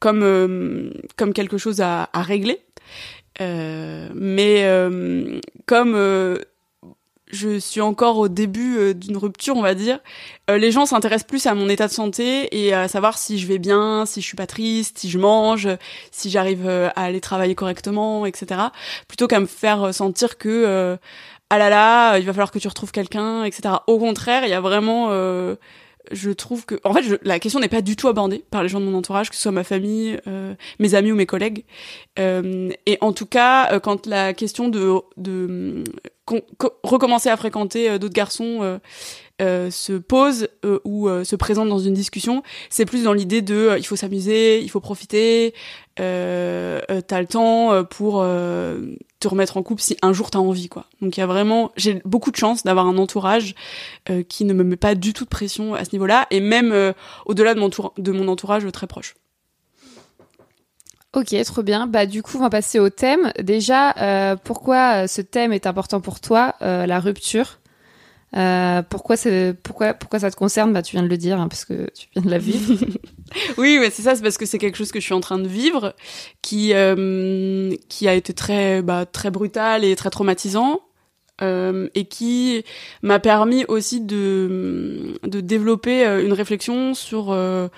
comme 0.00 0.22
euh, 0.22 0.90
comme 1.16 1.32
quelque 1.32 1.58
chose 1.58 1.80
à, 1.80 2.10
à 2.12 2.22
régler. 2.22 2.60
Euh, 3.40 4.08
mais 4.14 4.64
euh, 4.64 5.40
comme 5.66 5.94
je 7.26 7.58
suis 7.58 7.80
encore 7.80 8.18
au 8.18 8.28
début 8.28 8.94
d'une 8.94 9.16
rupture, 9.16 9.56
on 9.56 9.62
va 9.62 9.74
dire, 9.74 9.98
euh, 10.50 10.56
les 10.56 10.70
gens 10.70 10.86
s'intéressent 10.86 11.26
plus 11.26 11.46
à 11.46 11.54
mon 11.54 11.68
état 11.68 11.88
de 11.88 11.92
santé 11.92 12.48
et 12.56 12.72
à 12.72 12.86
savoir 12.86 13.18
si 13.18 13.38
je 13.38 13.46
vais 13.48 13.58
bien, 13.58 14.06
si 14.06 14.20
je 14.20 14.26
suis 14.26 14.36
pas 14.36 14.46
triste, 14.46 14.98
si 14.98 15.10
je 15.10 15.18
mange, 15.18 15.68
si 16.12 16.30
j'arrive 16.30 16.68
à 16.68 16.90
aller 16.90 17.20
travailler 17.20 17.56
correctement, 17.56 18.24
etc. 18.24 18.60
Plutôt 19.08 19.26
qu'à 19.26 19.40
me 19.40 19.46
faire 19.46 19.92
sentir 19.92 20.38
que 20.38 20.48
euh, 20.48 20.96
ah 21.50 21.58
là 21.58 21.68
là, 21.68 22.18
il 22.18 22.26
va 22.26 22.32
falloir 22.32 22.50
que 22.50 22.58
tu 22.58 22.68
retrouves 22.68 22.92
quelqu'un, 22.92 23.44
etc. 23.44 23.74
Au 23.86 23.98
contraire, 23.98 24.44
il 24.44 24.50
y 24.50 24.54
a 24.54 24.60
vraiment 24.60 25.08
euh, 25.10 25.56
je 26.10 26.30
trouve 26.30 26.66
que 26.66 26.76
en 26.84 26.92
fait 26.92 27.18
la 27.22 27.38
question 27.38 27.60
n'est 27.60 27.68
pas 27.68 27.82
du 27.82 27.96
tout 27.96 28.08
abordée 28.08 28.44
par 28.50 28.62
les 28.62 28.68
gens 28.68 28.80
de 28.80 28.84
mon 28.84 28.96
entourage 28.96 29.30
que 29.30 29.36
ce 29.36 29.42
soit 29.42 29.52
ma 29.52 29.64
famille 29.64 30.18
euh, 30.26 30.54
mes 30.78 30.94
amis 30.94 31.12
ou 31.12 31.14
mes 31.14 31.26
collègues. 31.26 31.64
Euh, 32.18 32.70
et 32.86 32.98
en 33.00 33.12
tout 33.12 33.26
cas 33.26 33.72
euh, 33.72 33.80
quand 33.80 34.06
la 34.06 34.34
question 34.34 34.68
de 34.68 35.84
recommencer 36.82 37.28
à 37.28 37.36
fréquenter 37.36 37.98
d'autres 37.98 38.14
garçons 38.14 38.80
se 39.40 39.92
pose 39.98 40.48
ou 40.84 41.08
se 41.22 41.36
présente 41.36 41.68
dans 41.68 41.78
une 41.78 41.92
discussion 41.92 42.42
c'est 42.70 42.86
plus 42.86 43.04
dans 43.04 43.12
l'idée 43.12 43.42
de 43.42 43.76
il 43.76 43.84
faut 43.84 43.96
s'amuser 43.96 44.60
il 44.60 44.70
faut 44.70 44.80
profiter 44.80 45.52
t'as 45.96 46.02
le 47.20 47.26
temps 47.26 47.84
pour 47.84 48.24
te 49.24 49.28
remettre 49.28 49.56
en 49.56 49.62
couple 49.62 49.82
si 49.82 49.96
un 50.02 50.12
jour 50.12 50.30
t'as 50.30 50.38
envie 50.38 50.68
quoi 50.68 50.84
donc 51.00 51.16
il 51.16 51.20
y 51.20 51.22
a 51.22 51.26
vraiment 51.26 51.72
j'ai 51.76 52.00
beaucoup 52.04 52.30
de 52.30 52.36
chance 52.36 52.62
d'avoir 52.62 52.86
un 52.86 52.98
entourage 52.98 53.54
euh, 54.10 54.22
qui 54.22 54.44
ne 54.44 54.52
me 54.52 54.62
met 54.62 54.76
pas 54.76 54.94
du 54.94 55.12
tout 55.12 55.24
de 55.24 55.30
pression 55.30 55.74
à 55.74 55.84
ce 55.84 55.90
niveau-là, 55.92 56.26
et 56.30 56.40
même 56.40 56.72
euh, 56.72 56.92
au-delà 57.26 57.54
de 57.54 57.60
mon, 57.60 57.70
tour- 57.70 57.94
de 57.96 58.12
mon 58.12 58.28
entourage 58.28 58.64
très 58.72 58.86
proche. 58.86 59.14
Ok, 61.14 61.34
trop 61.44 61.62
bien. 61.62 61.86
Bah 61.86 62.06
du 62.06 62.22
coup, 62.22 62.36
on 62.38 62.40
va 62.40 62.50
passer 62.50 62.78
au 62.78 62.90
thème. 62.90 63.32
Déjà, 63.40 63.92
euh, 63.98 64.36
pourquoi 64.36 65.06
ce 65.08 65.20
thème 65.22 65.52
est 65.52 65.66
important 65.66 66.00
pour 66.00 66.20
toi, 66.20 66.54
la 66.60 67.00
rupture? 67.00 67.58
Euh, 68.36 68.82
pourquoi, 68.82 69.16
c'est, 69.16 69.54
pourquoi, 69.62 69.94
pourquoi 69.94 70.18
ça 70.20 70.30
te 70.30 70.36
concerne? 70.36 70.72
Bah 70.72 70.82
tu 70.82 70.96
viens 70.96 71.02
de 71.04 71.08
le 71.08 71.16
dire, 71.16 71.40
hein, 71.40 71.48
parce 71.48 71.64
que 71.64 71.88
tu 71.96 72.08
viens 72.14 72.22
de 72.22 72.30
la 72.30 72.38
vivre. 72.38 72.74
Oui, 73.58 73.78
ouais, 73.80 73.90
c'est 73.90 74.02
ça, 74.02 74.14
c'est 74.14 74.22
parce 74.22 74.38
que 74.38 74.46
c'est 74.46 74.58
quelque 74.58 74.76
chose 74.76 74.92
que 74.92 75.00
je 75.00 75.04
suis 75.04 75.14
en 75.14 75.20
train 75.20 75.38
de 75.38 75.48
vivre, 75.48 75.94
qui 76.42 76.72
euh, 76.74 77.74
qui 77.88 78.06
a 78.08 78.14
été 78.14 78.32
très 78.34 78.82
bah, 78.82 79.06
très 79.06 79.30
brutal 79.30 79.84
et 79.84 79.96
très 79.96 80.10
traumatisant. 80.10 80.80
euh, 81.42 81.88
et 81.94 82.06
qui 82.06 82.64
m'a 83.02 83.18
permis 83.20 83.64
aussi 83.68 84.00
de 84.00 85.18
de 85.24 85.40
développer 85.40 86.06
euh, 86.06 86.24
une 86.24 86.32
réflexion 86.32 86.94
sur 86.94 87.32
euh, 87.32 87.68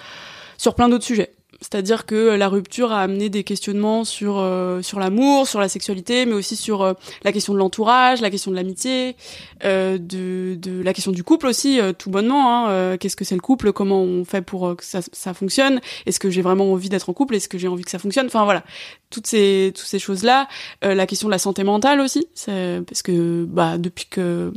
sur 0.58 0.74
plein 0.74 0.88
d'autres 0.90 1.04
sujets. 1.06 1.35
C'est-à-dire 1.68 2.06
que 2.06 2.36
la 2.36 2.48
rupture 2.48 2.92
a 2.92 3.00
amené 3.00 3.28
des 3.28 3.42
questionnements 3.42 4.04
sur 4.04 4.38
euh, 4.38 4.82
sur 4.82 5.00
l'amour, 5.00 5.48
sur 5.48 5.58
la 5.58 5.68
sexualité, 5.68 6.24
mais 6.24 6.34
aussi 6.34 6.54
sur 6.54 6.82
euh, 6.82 6.92
la 7.24 7.32
question 7.32 7.54
de 7.54 7.58
l'entourage, 7.58 8.20
la 8.20 8.30
question 8.30 8.52
de 8.52 8.56
l'amitié, 8.56 9.16
euh, 9.64 9.98
de, 9.98 10.54
de 10.54 10.80
la 10.80 10.92
question 10.92 11.10
du 11.10 11.24
couple 11.24 11.48
aussi, 11.48 11.80
euh, 11.80 11.92
tout 11.92 12.08
bonnement. 12.08 12.52
Hein, 12.52 12.70
euh, 12.70 12.96
Qu'est-ce 12.96 13.16
que 13.16 13.24
c'est 13.24 13.34
le 13.34 13.40
couple 13.40 13.72
Comment 13.72 14.00
on 14.00 14.24
fait 14.24 14.42
pour 14.42 14.68
euh, 14.68 14.74
que 14.76 14.84
ça, 14.84 15.00
ça 15.12 15.34
fonctionne 15.34 15.80
Est-ce 16.06 16.20
que 16.20 16.30
j'ai 16.30 16.40
vraiment 16.40 16.70
envie 16.70 16.88
d'être 16.88 17.10
en 17.10 17.12
couple 17.14 17.34
Est-ce 17.34 17.48
que 17.48 17.58
j'ai 17.58 17.66
envie 17.66 17.82
que 17.82 17.90
ça 17.90 17.98
fonctionne 17.98 18.26
Enfin 18.26 18.44
voilà, 18.44 18.62
toutes 19.10 19.26
ces 19.26 19.72
toutes 19.74 19.88
ces 19.88 19.98
choses-là. 19.98 20.46
Euh, 20.84 20.94
la 20.94 21.06
question 21.08 21.26
de 21.26 21.32
la 21.32 21.38
santé 21.38 21.64
mentale 21.64 22.00
aussi, 22.00 22.28
parce 22.46 23.02
que 23.02 23.44
bah 23.44 23.76
depuis 23.76 24.06
que 24.08 24.52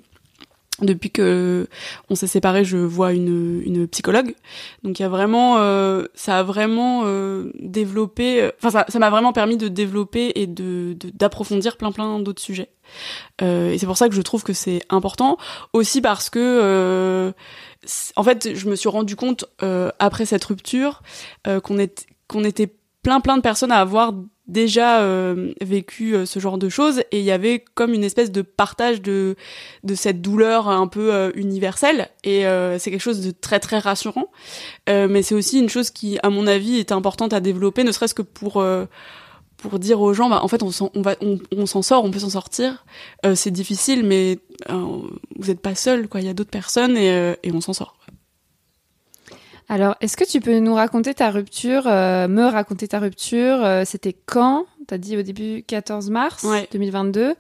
depuis 0.82 1.12
que 1.12 1.68
on 2.10 2.16
s'est 2.16 2.28
séparés, 2.28 2.64
je 2.64 2.78
vois 2.78 3.14
une, 3.14 3.62
une 3.66 3.88
psychologue. 3.88 4.36
Donc 4.84 5.00
il 5.00 5.02
y 5.02 5.06
a 5.06 5.10
vraiment, 5.10 5.58
euh, 5.60 6.06
ça 6.16 6.40
a 6.40 6.44
vraiment 6.44 7.04
euh, 7.06 7.52
développé, 7.60 8.42
euh, 8.42 8.52
enfin 8.58 8.70
ça, 8.72 8.86
ça 8.88 9.00
m'a 9.00 9.10
vraiment 9.10 9.34
permis 9.34 9.58
de 9.58 9.68
développer 9.68 10.32
et 10.36 10.48
de 10.48 10.96
d'approfondir 11.14 11.78
plein 11.78 11.92
plein 11.92 12.20
d'autres 12.20 12.42
sujets. 12.42 12.70
Euh, 13.42 13.72
et 13.72 13.78
c'est 13.78 13.86
pour 13.86 13.98
ça 13.98 14.10
que 14.10 14.16
je 14.16 14.22
trouve 14.22 14.44
que 14.44 14.54
c'est 14.54 14.82
important, 14.90 15.38
aussi 15.74 16.02
parce 16.02 16.30
que 16.30 16.40
euh, 16.40 17.32
en 18.16 18.24
fait, 18.24 18.56
je 18.56 18.70
me 18.70 18.76
suis 18.76 18.90
rendu 18.90 19.16
compte 19.16 19.46
euh, 19.62 19.90
après 20.00 20.26
cette 20.26 20.44
rupture 20.46 21.02
qu'on 21.64 21.78
est, 21.78 22.08
qu'on 22.28 22.44
était 22.44 22.74
plein 23.04 23.22
plein 23.22 23.38
de 23.38 23.42
personnes 23.42 23.72
à 23.72 23.80
avoir 23.80 24.14
déjà 24.50 25.02
euh, 25.02 25.54
vécu 25.62 26.16
euh, 26.16 26.26
ce 26.26 26.40
genre 26.40 26.58
de 26.58 26.70
choses 26.70 27.02
et 27.12 27.20
il 27.20 27.24
y 27.26 27.32
avait 27.32 27.64
comme 27.76 27.94
une 27.94 28.04
espèce 28.04 28.32
de 28.32 28.42
partage 28.42 29.02
de 29.02 29.36
de 29.84 29.96
cette 29.96 30.22
douleur 30.22 30.68
un 30.68 30.88
peu 30.88 31.14
euh, 31.14 31.32
universelle 31.36 32.10
et 32.24 32.46
euh, 32.46 32.80
c'est 32.80 32.92
quelque 32.92 33.02
chose 33.02 33.22
de 33.22 33.32
très 33.32 33.60
très 33.60 33.80
rassurant. 33.80 34.28
Euh, 34.90 35.08
mais 35.08 35.22
c'est 35.22 35.36
aussi 35.36 35.60
une 35.60 35.70
chose 35.70 35.92
qui 35.92 36.18
à 36.24 36.30
mon 36.30 36.48
avis 36.48 36.78
est 36.78 36.92
importante 36.92 37.32
à 37.32 37.40
développer 37.40 37.84
ne 37.84 37.92
serait-ce 37.92 38.16
que 38.16 38.24
pour 38.24 38.58
euh, 38.58 38.86
pour 39.58 39.78
dire 39.78 40.02
aux 40.02 40.14
gens 40.14 40.30
bah 40.30 40.40
en 40.42 40.48
fait 40.48 40.64
on 40.64 40.72
s'en 40.72 40.90
on 40.96 41.02
va 41.02 41.16
on, 41.22 41.66
s'en 41.66 41.82
sort 41.82 42.04
on 42.04 42.12
peut 42.12 42.20
s'en 42.20 42.32
sortir. 42.32 42.86
C'est 43.36 43.52
difficile 43.52 44.04
mais 44.04 44.40
vous 44.70 45.52
êtes 45.52 45.60
pas 45.62 45.76
seul 45.76 46.08
quoi. 46.08 46.22
Il 46.22 46.28
y 46.28 46.30
a 46.30 46.34
d'autres 46.34 46.50
personnes 46.50 46.98
et 46.98 47.36
et 47.44 47.52
on 47.52 47.62
s'en 47.62 47.74
sort 47.74 47.99
Alors, 49.70 49.96
est-ce 50.02 50.18
que 50.18 50.24
tu 50.24 50.40
peux 50.42 50.58
nous 50.60 50.74
raconter 50.74 51.14
ta 51.14 51.30
rupture, 51.30 51.84
euh, 51.86 52.28
me 52.28 52.44
raconter 52.46 52.88
ta 52.88 53.00
rupture 53.00 53.64
euh, 53.64 53.84
C'était 53.86 54.16
quand? 54.26 54.66
T'as 54.88 54.98
dit 54.98 55.16
au 55.16 55.22
début 55.22 55.64
14 55.68 56.10
mars 56.10 56.44
Ouais. 56.44 56.68
2022. 56.72 57.36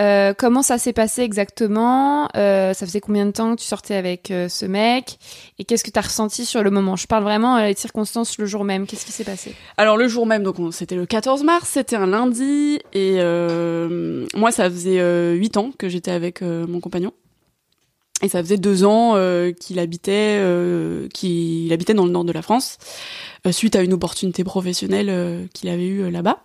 Euh, 0.00 0.34
comment 0.36 0.62
ça 0.62 0.76
s'est 0.76 0.92
passé 0.92 1.22
exactement? 1.22 2.28
Euh, 2.36 2.74
Ça 2.74 2.84
faisait 2.84 3.00
combien 3.00 3.24
de 3.26 3.30
temps 3.30 3.54
que 3.54 3.60
tu 3.60 3.66
sortais 3.66 3.94
avec 3.94 4.30
euh, 4.32 4.48
ce 4.48 4.66
mec? 4.66 5.18
Et 5.58 5.64
qu'est-ce 5.64 5.84
que 5.84 5.90
tu 5.90 5.98
as 5.98 6.02
ressenti 6.02 6.44
sur 6.44 6.62
le 6.64 6.70
moment? 6.70 6.96
Je 6.96 7.06
parle 7.06 7.22
vraiment 7.22 7.56
euh, 7.56 7.68
des 7.68 7.76
circonstances 7.78 8.36
le 8.38 8.44
jour 8.44 8.64
même. 8.64 8.86
Qu'est-ce 8.88 9.06
qui 9.06 9.12
s'est 9.12 9.24
passé? 9.24 9.54
Alors 9.78 9.96
le 9.96 10.08
jour 10.08 10.26
même, 10.26 10.42
donc 10.42 10.58
on- 10.58 10.72
c'était 10.72 10.96
le 10.96 11.06
14 11.06 11.44
mars, 11.44 11.68
c'était 11.72 11.94
un 11.96 12.06
lundi, 12.08 12.80
et 12.92 13.18
euh, 13.20 14.26
moi 14.34 14.50
ça 14.50 14.68
faisait 14.68 14.98
euh, 14.98 15.32
8 15.34 15.56
ans 15.56 15.70
que 15.78 15.88
j'étais 15.88 16.10
avec 16.10 16.42
euh, 16.42 16.66
mon 16.66 16.80
compagnon, 16.80 17.12
et 18.24 18.28
ça 18.28 18.42
faisait 18.42 18.56
deux 18.56 18.84
ans 18.84 19.12
euh, 19.16 19.52
qu'il 19.52 19.78
habitait, 19.78 20.38
euh, 20.40 21.08
qu'il 21.08 21.70
habitait 21.74 21.92
dans 21.92 22.06
le 22.06 22.10
nord 22.10 22.24
de 22.24 22.32
la 22.32 22.40
France, 22.40 22.78
euh, 23.46 23.52
suite 23.52 23.76
à 23.76 23.82
une 23.82 23.92
opportunité 23.92 24.44
professionnelle 24.44 25.48
qu'il 25.52 25.68
avait 25.68 25.86
eue 25.86 26.10
là-bas. 26.10 26.42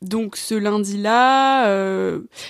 Donc 0.00 0.36
ce 0.36 0.54
lundi-là, 0.54 1.64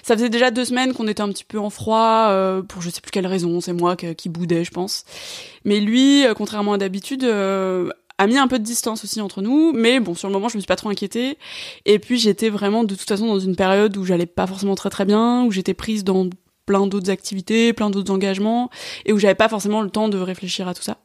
ça 0.05 0.15
faisait 0.15 0.29
déjà 0.29 0.53
deux 0.53 0.65
semaines 0.65 0.95
qu'on 0.95 1.09
était 1.09 1.23
un 1.23 1.31
petit 1.31 1.45
peu 1.45 1.59
en 1.59 1.71
froid 1.71 2.33
pour 2.69 2.81
je 2.81 2.91
sais 2.91 3.01
plus 3.01 3.11
quelle 3.11 3.27
raison, 3.27 3.61
c'est 3.61 3.73
moi 3.73 3.97
qui, 3.97 4.29
boudais, 4.29 4.63
je 4.63 4.71
pense. 4.71 5.05
Mais 5.65 5.81
lui, 5.81 6.25
contrairement 6.37 6.75
à 6.75 6.79
d'habitude, 6.79 7.25
a 8.19 8.27
mis 8.27 8.37
un 8.37 8.49
peu 8.49 8.59
de 8.59 8.65
distance 8.65 9.05
aussi 9.05 9.21
entre 9.21 9.43
nous. 9.43 9.73
Mais 9.73 10.01
bon, 10.01 10.15
sur 10.15 10.29
le 10.29 10.35
moment, 10.35 10.49
je 10.49 10.57
me 10.57 10.61
suis 10.61 10.67
pas 10.67 10.77
trop 10.77 10.91
inquiétée. 10.91 11.39
Et 11.87 11.99
puis 11.99 12.19
j'étais 12.19 12.51
vraiment 12.51 12.85
de 12.85 12.95
toute 12.95 13.09
façon 13.09 13.27
dans 13.27 13.39
une 13.39 13.57
période 13.57 13.97
où 13.97 14.05
j'allais 14.05 14.27
pas 14.27 14.47
forcément 14.47 14.75
très 14.75 14.91
très 14.91 15.05
bien, 15.05 15.45
où 15.45 15.51
j'étais 15.51 15.75
prise 15.75 16.05
dans 16.05 16.29
plein 16.67 16.87
d'autres 16.87 17.11
activités, 17.11 17.73
plein 17.73 17.89
d'autres 17.91 18.13
engagements, 18.13 18.71
et 19.07 19.13
où 19.13 19.19
j'avais 19.19 19.35
pas 19.35 19.49
forcément 19.49 19.81
le 19.81 19.89
temps 19.89 20.09
de 20.09 20.19
réfléchir 20.19 20.69
à 20.69 20.75
tout 20.75 20.83
ça. 20.83 20.99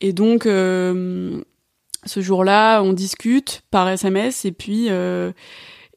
Et 0.00 0.12
donc 0.12 0.46
euh, 0.46 1.40
ce 2.04 2.20
jour-là, 2.20 2.82
on 2.82 2.92
discute 2.92 3.62
par 3.70 3.88
SMS, 3.88 4.44
et 4.44 4.52
puis 4.52 4.86
euh, 4.90 5.30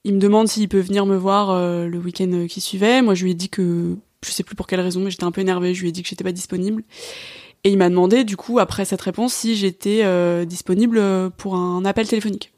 il 0.04 0.13
me 0.13 0.20
demande 0.20 0.48
s'il 0.48 0.70
peut 0.70 0.80
venir 0.80 1.06
me 1.06 1.15
voir 1.15 1.50
euh, 1.50 1.88
le 1.88 1.98
week-end 1.98 2.46
qui 2.48 2.62
suivait. 2.62 3.01
Moi, 3.01 3.15
je 3.15 3.24
lui 3.24 3.32
ai 3.32 3.34
dit 3.34 3.50
que 3.50 3.96
je 4.24 4.32
sais 4.32 4.44
plus 4.44 4.56
pour 4.56 4.68
quelle 4.68 4.82
raison, 4.82 5.00
mais 5.00 5.10
j'étais 5.10 5.24
un 5.24 5.32
peu 5.32 5.42
énervée. 5.42 5.74
Je 5.74 5.82
lui 5.82 5.89
ai 5.89 5.92
dit 5.92 6.04
que 6.04 6.10
j'étais 6.10 6.24
pas 6.24 6.32
disponible. 6.32 6.84
Et 7.65 7.69
il 7.72 7.77
m'a 7.77 7.89
demandé, 7.89 8.24
du 8.24 8.38
coup, 8.38 8.60
après 8.60 8.86
cette 8.86 9.01
réponse, 9.01 9.34
si 9.34 9.55
j'étais 9.55 10.01
euh, 10.03 10.45
disponible 10.45 11.01
pour 11.36 11.55
un 11.55 11.84
appel 11.84 12.07
téléphonique. 12.07 12.53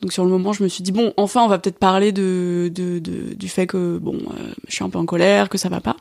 Donc 0.00 0.12
sur 0.12 0.24
le 0.24 0.30
moment, 0.30 0.52
je 0.52 0.62
me 0.62 0.68
suis 0.68 0.82
dit 0.82 0.92
bon, 0.92 1.12
enfin, 1.16 1.42
on 1.44 1.46
va 1.46 1.58
peut-être 1.58 1.78
parler 1.78 2.10
de, 2.10 2.72
du 2.72 3.48
fait 3.48 3.66
que 3.66 3.98
bon, 3.98 4.16
euh, 4.16 4.52
je 4.66 4.74
suis 4.74 4.82
un 4.82 4.90
peu 4.90 4.98
en 4.98 5.06
colère, 5.06 5.48
que 5.48 5.58
ça 5.58 5.68
va 5.68 5.80
pas. 5.80 5.96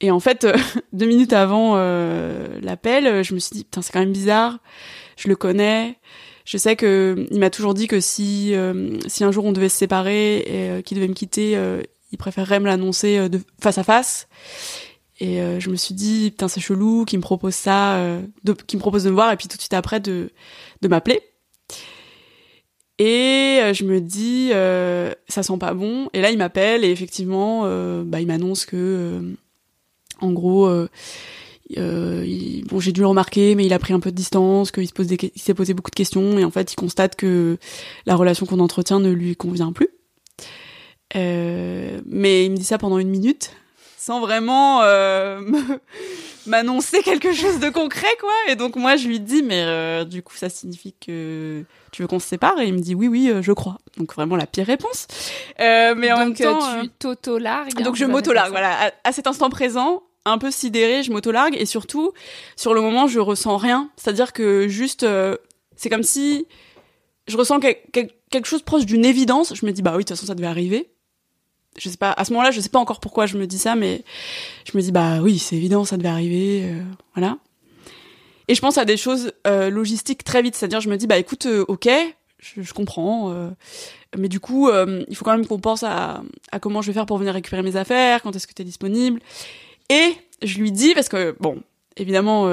Et 0.00 0.10
en 0.10 0.18
fait, 0.20 0.44
euh, 0.44 0.56
deux 0.92 1.06
minutes 1.06 1.32
avant 1.32 1.74
euh, 1.76 2.58
l'appel, 2.62 3.22
je 3.22 3.34
me 3.34 3.38
suis 3.38 3.54
dit 3.54 3.64
putain, 3.64 3.82
c'est 3.82 3.92
quand 3.92 4.00
même 4.00 4.12
bizarre. 4.12 4.58
Je 5.16 5.28
le 5.28 5.36
connais. 5.36 5.98
Je 6.46 6.56
sais 6.56 6.74
que 6.74 7.26
il 7.30 7.38
m'a 7.38 7.50
toujours 7.50 7.74
dit 7.74 7.86
que 7.86 8.00
si 8.00 8.54
euh, 8.54 8.98
si 9.06 9.24
un 9.24 9.30
jour 9.30 9.44
on 9.44 9.52
devait 9.52 9.68
se 9.68 9.76
séparer 9.76 10.38
et 10.38 10.70
euh, 10.70 10.82
qu'il 10.82 10.96
devait 10.96 11.08
me 11.08 11.14
quitter, 11.14 11.56
euh, 11.56 11.82
il 12.12 12.18
préférerait 12.18 12.60
me 12.60 12.66
l'annoncer 12.66 13.18
euh, 13.18 13.28
de 13.28 13.40
face 13.60 13.78
à 13.78 13.84
face. 13.84 14.26
Et 15.20 15.40
euh, 15.42 15.60
je 15.60 15.68
me 15.68 15.76
suis 15.76 15.94
dit 15.94 16.30
putain 16.30 16.48
c'est 16.48 16.60
chelou 16.60 17.04
qu'il 17.04 17.18
me 17.18 17.22
propose 17.22 17.54
ça, 17.54 17.96
euh, 17.96 18.22
qu'il 18.66 18.78
me 18.78 18.80
propose 18.80 19.04
de 19.04 19.10
me 19.10 19.14
voir 19.14 19.30
et 19.30 19.36
puis 19.36 19.48
tout 19.48 19.56
de 19.56 19.62
suite 19.62 19.74
après 19.74 20.00
de 20.00 20.30
de 20.80 20.88
m'appeler. 20.88 21.20
Et 22.98 23.60
euh, 23.62 23.74
je 23.74 23.84
me 23.84 24.00
dis 24.00 24.50
ça 25.28 25.42
sent 25.42 25.58
pas 25.58 25.74
bon. 25.74 26.08
Et 26.14 26.22
là 26.22 26.30
il 26.30 26.38
m'appelle 26.38 26.84
et 26.84 26.90
effectivement 26.90 27.64
bah 28.04 28.20
il 28.20 28.26
m'annonce 28.26 28.64
que 28.64 29.20
en 30.22 30.32
gros 30.32 30.68
bon 31.76 32.80
j'ai 32.80 32.92
dû 32.92 33.00
le 33.02 33.06
remarquer 33.06 33.54
mais 33.54 33.66
il 33.66 33.74
a 33.74 33.78
pris 33.78 33.92
un 33.92 34.00
peu 34.00 34.10
de 34.10 34.16
distance, 34.16 34.70
qu'il 34.72 34.88
se 34.88 35.28
s'est 35.36 35.54
posé 35.54 35.74
beaucoup 35.74 35.90
de 35.90 35.96
questions 35.96 36.38
et 36.38 36.44
en 36.44 36.50
fait 36.50 36.72
il 36.72 36.76
constate 36.76 37.14
que 37.14 37.58
la 38.06 38.16
relation 38.16 38.46
qu'on 38.46 38.60
entretient 38.60 39.00
ne 39.00 39.10
lui 39.10 39.36
convient 39.36 39.72
plus. 39.72 39.90
Mais 41.14 42.46
il 42.46 42.52
me 42.52 42.56
dit 42.56 42.64
ça 42.64 42.78
pendant 42.78 42.98
une 42.98 43.10
minute 43.10 43.50
sans 44.02 44.20
vraiment 44.20 44.80
euh, 44.82 45.40
m'annoncer 46.46 47.02
quelque 47.02 47.32
chose 47.34 47.58
de 47.60 47.68
concret 47.68 48.08
quoi 48.18 48.32
et 48.48 48.56
donc 48.56 48.76
moi 48.76 48.96
je 48.96 49.06
lui 49.06 49.20
dis 49.20 49.42
mais 49.42 49.62
euh, 49.62 50.04
du 50.04 50.22
coup 50.22 50.34
ça 50.36 50.48
signifie 50.48 50.94
que 51.04 51.64
tu 51.92 52.02
veux 52.02 52.08
qu'on 52.08 52.18
se 52.18 52.26
sépare? 52.28 52.58
Et 52.60 52.66
il 52.66 52.72
me 52.74 52.80
dit 52.80 52.94
oui 52.94 53.08
oui 53.08 53.28
euh, 53.30 53.42
je 53.42 53.52
crois 53.52 53.76
donc 53.98 54.14
vraiment 54.14 54.36
la 54.36 54.46
pire 54.46 54.66
réponse 54.66 55.06
mais 55.58 56.12
en 56.12 56.18
même 56.18 56.28
Donc, 56.28 56.38
temps 56.38 56.80
tu 56.82 56.88
t'auto-largues. 56.88 57.74
donc 57.74 57.88
hein, 57.88 57.92
je 57.94 58.04
on 58.04 58.08
va 58.08 58.14
m'auto-largue, 58.14 58.50
voilà. 58.50 58.86
À, 58.86 58.90
à 59.04 59.12
cet 59.12 59.26
instant 59.26 59.50
présent, 59.50 60.02
un 60.24 60.38
peu 60.38 60.50
sidérée, 60.50 61.02
je 61.02 61.12
m'auto-largue 61.12 61.56
et 61.58 61.66
surtout, 61.66 62.12
sur 62.56 62.72
le 62.74 62.80
moment, 62.80 63.06
je 63.06 63.18
ressens 63.20 63.56
rien. 63.58 63.90
C'est-à-dire 63.96 64.32
que 64.32 64.68
juste, 64.68 65.02
euh, 65.02 65.36
c'est 65.76 65.88
comme 65.90 66.02
si 66.02 66.46
je 67.26 67.36
ressens 67.36 67.60
quel- 67.60 67.76
quel- 67.92 68.10
quelque 68.30 68.46
chose 68.46 68.62
proche 68.62 68.86
d'une 68.86 69.04
évidence. 69.04 69.54
Je 69.54 69.64
me 69.66 69.72
dis, 69.72 69.82
bah 69.82 69.92
oui, 69.92 69.98
de 70.04 70.08
toute 70.08 70.16
façon, 70.16 70.26
ça 70.26 70.34
devait 70.34 70.46
arriver. 70.46 70.90
Je 71.78 71.88
sais 71.88 71.96
pas, 71.96 72.12
à 72.12 72.24
ce 72.24 72.32
moment-là, 72.32 72.50
je 72.50 72.60
sais 72.60 72.68
pas 72.68 72.78
encore 72.78 73.00
pourquoi 73.00 73.26
je 73.26 73.38
me 73.38 73.46
dis 73.46 73.58
ça, 73.58 73.76
mais 73.76 74.02
je 74.70 74.76
me 74.76 74.82
dis, 74.82 74.92
bah 74.92 75.20
oui, 75.20 75.38
c'est 75.38 75.56
évident, 75.56 75.84
ça 75.84 75.96
devait 75.96 76.08
arriver, 76.08 76.64
euh, 76.64 76.82
voilà. 77.14 77.38
Et 78.48 78.54
je 78.54 78.60
pense 78.60 78.76
à 78.78 78.84
des 78.84 78.96
choses 78.96 79.32
euh, 79.46 79.70
logistiques 79.70 80.24
très 80.24 80.42
vite, 80.42 80.56
c'est-à-dire, 80.56 80.80
je 80.80 80.88
me 80.88 80.96
dis, 80.96 81.06
bah 81.06 81.18
écoute, 81.18 81.46
euh, 81.46 81.64
ok, 81.68 81.88
je, 82.38 82.72
comprends, 82.72 83.34
mais 84.16 84.28
du 84.28 84.40
coup, 84.40 84.70
il 84.70 85.14
faut 85.14 85.24
quand 85.24 85.36
même 85.36 85.46
qu'on 85.46 85.60
pense 85.60 85.82
à, 85.82 86.22
à 86.50 86.58
comment 86.58 86.80
je 86.80 86.88
vais 86.88 86.94
faire 86.94 87.06
pour 87.06 87.18
venir 87.18 87.34
récupérer 87.34 87.62
mes 87.62 87.76
affaires, 87.76 88.22
quand 88.22 88.34
est-ce 88.34 88.46
que 88.46 88.54
tu 88.54 88.62
es 88.62 88.64
disponible. 88.64 89.20
Et 89.90 90.14
je 90.42 90.58
lui 90.58 90.72
dis, 90.72 90.94
parce 90.94 91.10
que, 91.10 91.36
bon, 91.38 91.62
évidemment, 91.98 92.48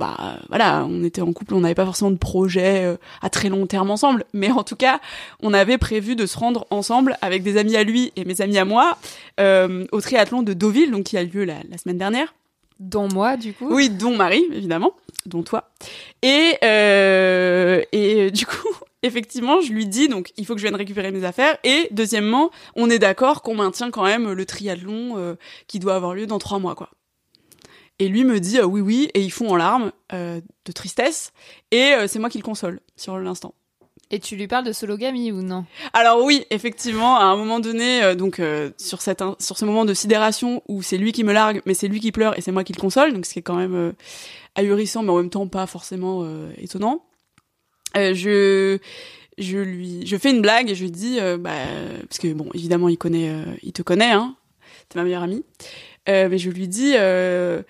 bah 0.00 0.38
voilà, 0.48 0.84
on 0.88 1.04
était 1.04 1.20
en 1.20 1.32
couple, 1.32 1.54
on 1.54 1.60
n'avait 1.60 1.76
pas 1.76 1.84
forcément 1.84 2.10
de 2.10 2.16
projet 2.16 2.84
euh, 2.84 2.96
à 3.22 3.30
très 3.30 3.48
long 3.48 3.66
terme 3.66 3.90
ensemble, 3.90 4.24
mais 4.32 4.50
en 4.50 4.64
tout 4.64 4.76
cas, 4.76 5.00
on 5.42 5.54
avait 5.54 5.78
prévu 5.78 6.16
de 6.16 6.26
se 6.26 6.36
rendre 6.36 6.66
ensemble 6.70 7.16
avec 7.20 7.42
des 7.42 7.56
amis 7.56 7.76
à 7.76 7.84
lui 7.84 8.12
et 8.16 8.24
mes 8.24 8.40
amis 8.40 8.58
à 8.58 8.64
moi 8.64 8.98
euh, 9.38 9.86
au 9.92 10.00
triathlon 10.00 10.42
de 10.42 10.54
Deauville, 10.54 10.90
donc 10.90 11.04
qui 11.04 11.16
a 11.16 11.22
lieu 11.22 11.44
la, 11.44 11.56
la 11.70 11.78
semaine 11.78 11.98
dernière. 11.98 12.34
Dont 12.80 13.08
moi, 13.12 13.36
du 13.36 13.52
coup. 13.52 13.68
Oui, 13.70 13.90
dont 13.90 14.16
Marie, 14.16 14.46
évidemment, 14.52 14.94
dont 15.26 15.42
toi. 15.42 15.70
Et, 16.22 16.54
euh, 16.64 17.82
et 17.92 18.22
euh, 18.22 18.30
du 18.30 18.46
coup, 18.46 18.74
effectivement, 19.02 19.60
je 19.60 19.70
lui 19.74 19.86
dis, 19.86 20.08
donc, 20.08 20.32
il 20.38 20.46
faut 20.46 20.54
que 20.54 20.60
je 20.60 20.64
vienne 20.64 20.76
récupérer 20.76 21.10
mes 21.10 21.24
affaires. 21.24 21.58
Et 21.62 21.88
deuxièmement, 21.90 22.50
on 22.76 22.88
est 22.88 22.98
d'accord 22.98 23.42
qu'on 23.42 23.54
maintient 23.54 23.90
quand 23.90 24.04
même 24.04 24.32
le 24.32 24.46
triathlon 24.46 25.18
euh, 25.18 25.34
qui 25.66 25.78
doit 25.78 25.94
avoir 25.94 26.14
lieu 26.14 26.26
dans 26.26 26.38
trois 26.38 26.58
mois, 26.58 26.74
quoi. 26.74 26.88
Et 28.00 28.08
lui 28.08 28.24
me 28.24 28.40
dit, 28.40 28.58
euh, 28.58 28.64
oui, 28.64 28.80
oui, 28.80 29.10
et 29.14 29.20
ils 29.20 29.30
font 29.30 29.50
en 29.50 29.56
larmes 29.56 29.92
euh, 30.12 30.40
de 30.64 30.72
tristesse. 30.72 31.32
Et 31.70 31.92
euh, 31.92 32.08
c'est 32.08 32.18
moi 32.18 32.30
qui 32.30 32.38
le 32.38 32.42
console 32.42 32.80
sur 32.96 33.16
l'instant. 33.18 33.54
Et 34.10 34.18
tu 34.18 34.34
lui 34.34 34.48
parles 34.48 34.64
de 34.64 34.72
sologamie 34.72 35.30
ou 35.30 35.42
non? 35.42 35.64
Alors 35.92 36.24
oui, 36.24 36.44
effectivement, 36.50 37.16
à 37.16 37.24
un 37.24 37.36
moment 37.36 37.60
donné, 37.60 38.02
euh, 38.02 38.16
donc 38.16 38.40
euh, 38.40 38.70
sur 38.76 39.02
cette 39.02 39.22
sur 39.38 39.56
ce 39.56 39.64
moment 39.64 39.84
de 39.84 39.94
sidération 39.94 40.62
où 40.66 40.82
c'est 40.82 40.98
lui 40.98 41.12
qui 41.12 41.22
me 41.22 41.32
largue, 41.32 41.62
mais 41.64 41.74
c'est 41.74 41.86
lui 41.86 42.00
qui 42.00 42.10
pleure 42.10 42.36
et 42.36 42.40
c'est 42.40 42.50
moi 42.50 42.64
qui 42.64 42.72
le 42.72 42.80
console, 42.80 43.12
donc 43.12 43.24
ce 43.24 43.34
qui 43.34 43.38
est 43.38 43.42
quand 43.42 43.54
même 43.54 43.74
euh, 43.74 43.92
ahurissant, 44.56 45.04
mais 45.04 45.10
en 45.10 45.18
même 45.18 45.30
temps 45.30 45.46
pas 45.46 45.66
forcément 45.66 46.22
euh, 46.24 46.50
étonnant. 46.56 47.04
Euh, 47.96 48.14
je 48.14 48.78
je 49.38 49.58
lui 49.58 50.06
je 50.06 50.16
fais 50.16 50.30
une 50.30 50.42
blague 50.42 50.70
et 50.70 50.74
je 50.74 50.82
lui 50.82 50.90
dis 50.90 51.20
euh, 51.20 51.36
bah 51.38 51.52
parce 52.08 52.18
que 52.18 52.32
bon 52.32 52.48
évidemment 52.54 52.88
il 52.88 52.98
connaît 52.98 53.30
euh, 53.30 53.44
il 53.62 53.72
te 53.72 53.82
connaît 53.82 54.10
hein 54.10 54.34
t'es 54.88 54.98
ma 54.98 55.04
meilleure 55.04 55.22
amie 55.22 55.44
Euh, 56.08 56.28
mais 56.30 56.38
je 56.38 56.50
lui 56.50 56.66
dis 56.66 56.94
euh, 56.96 57.62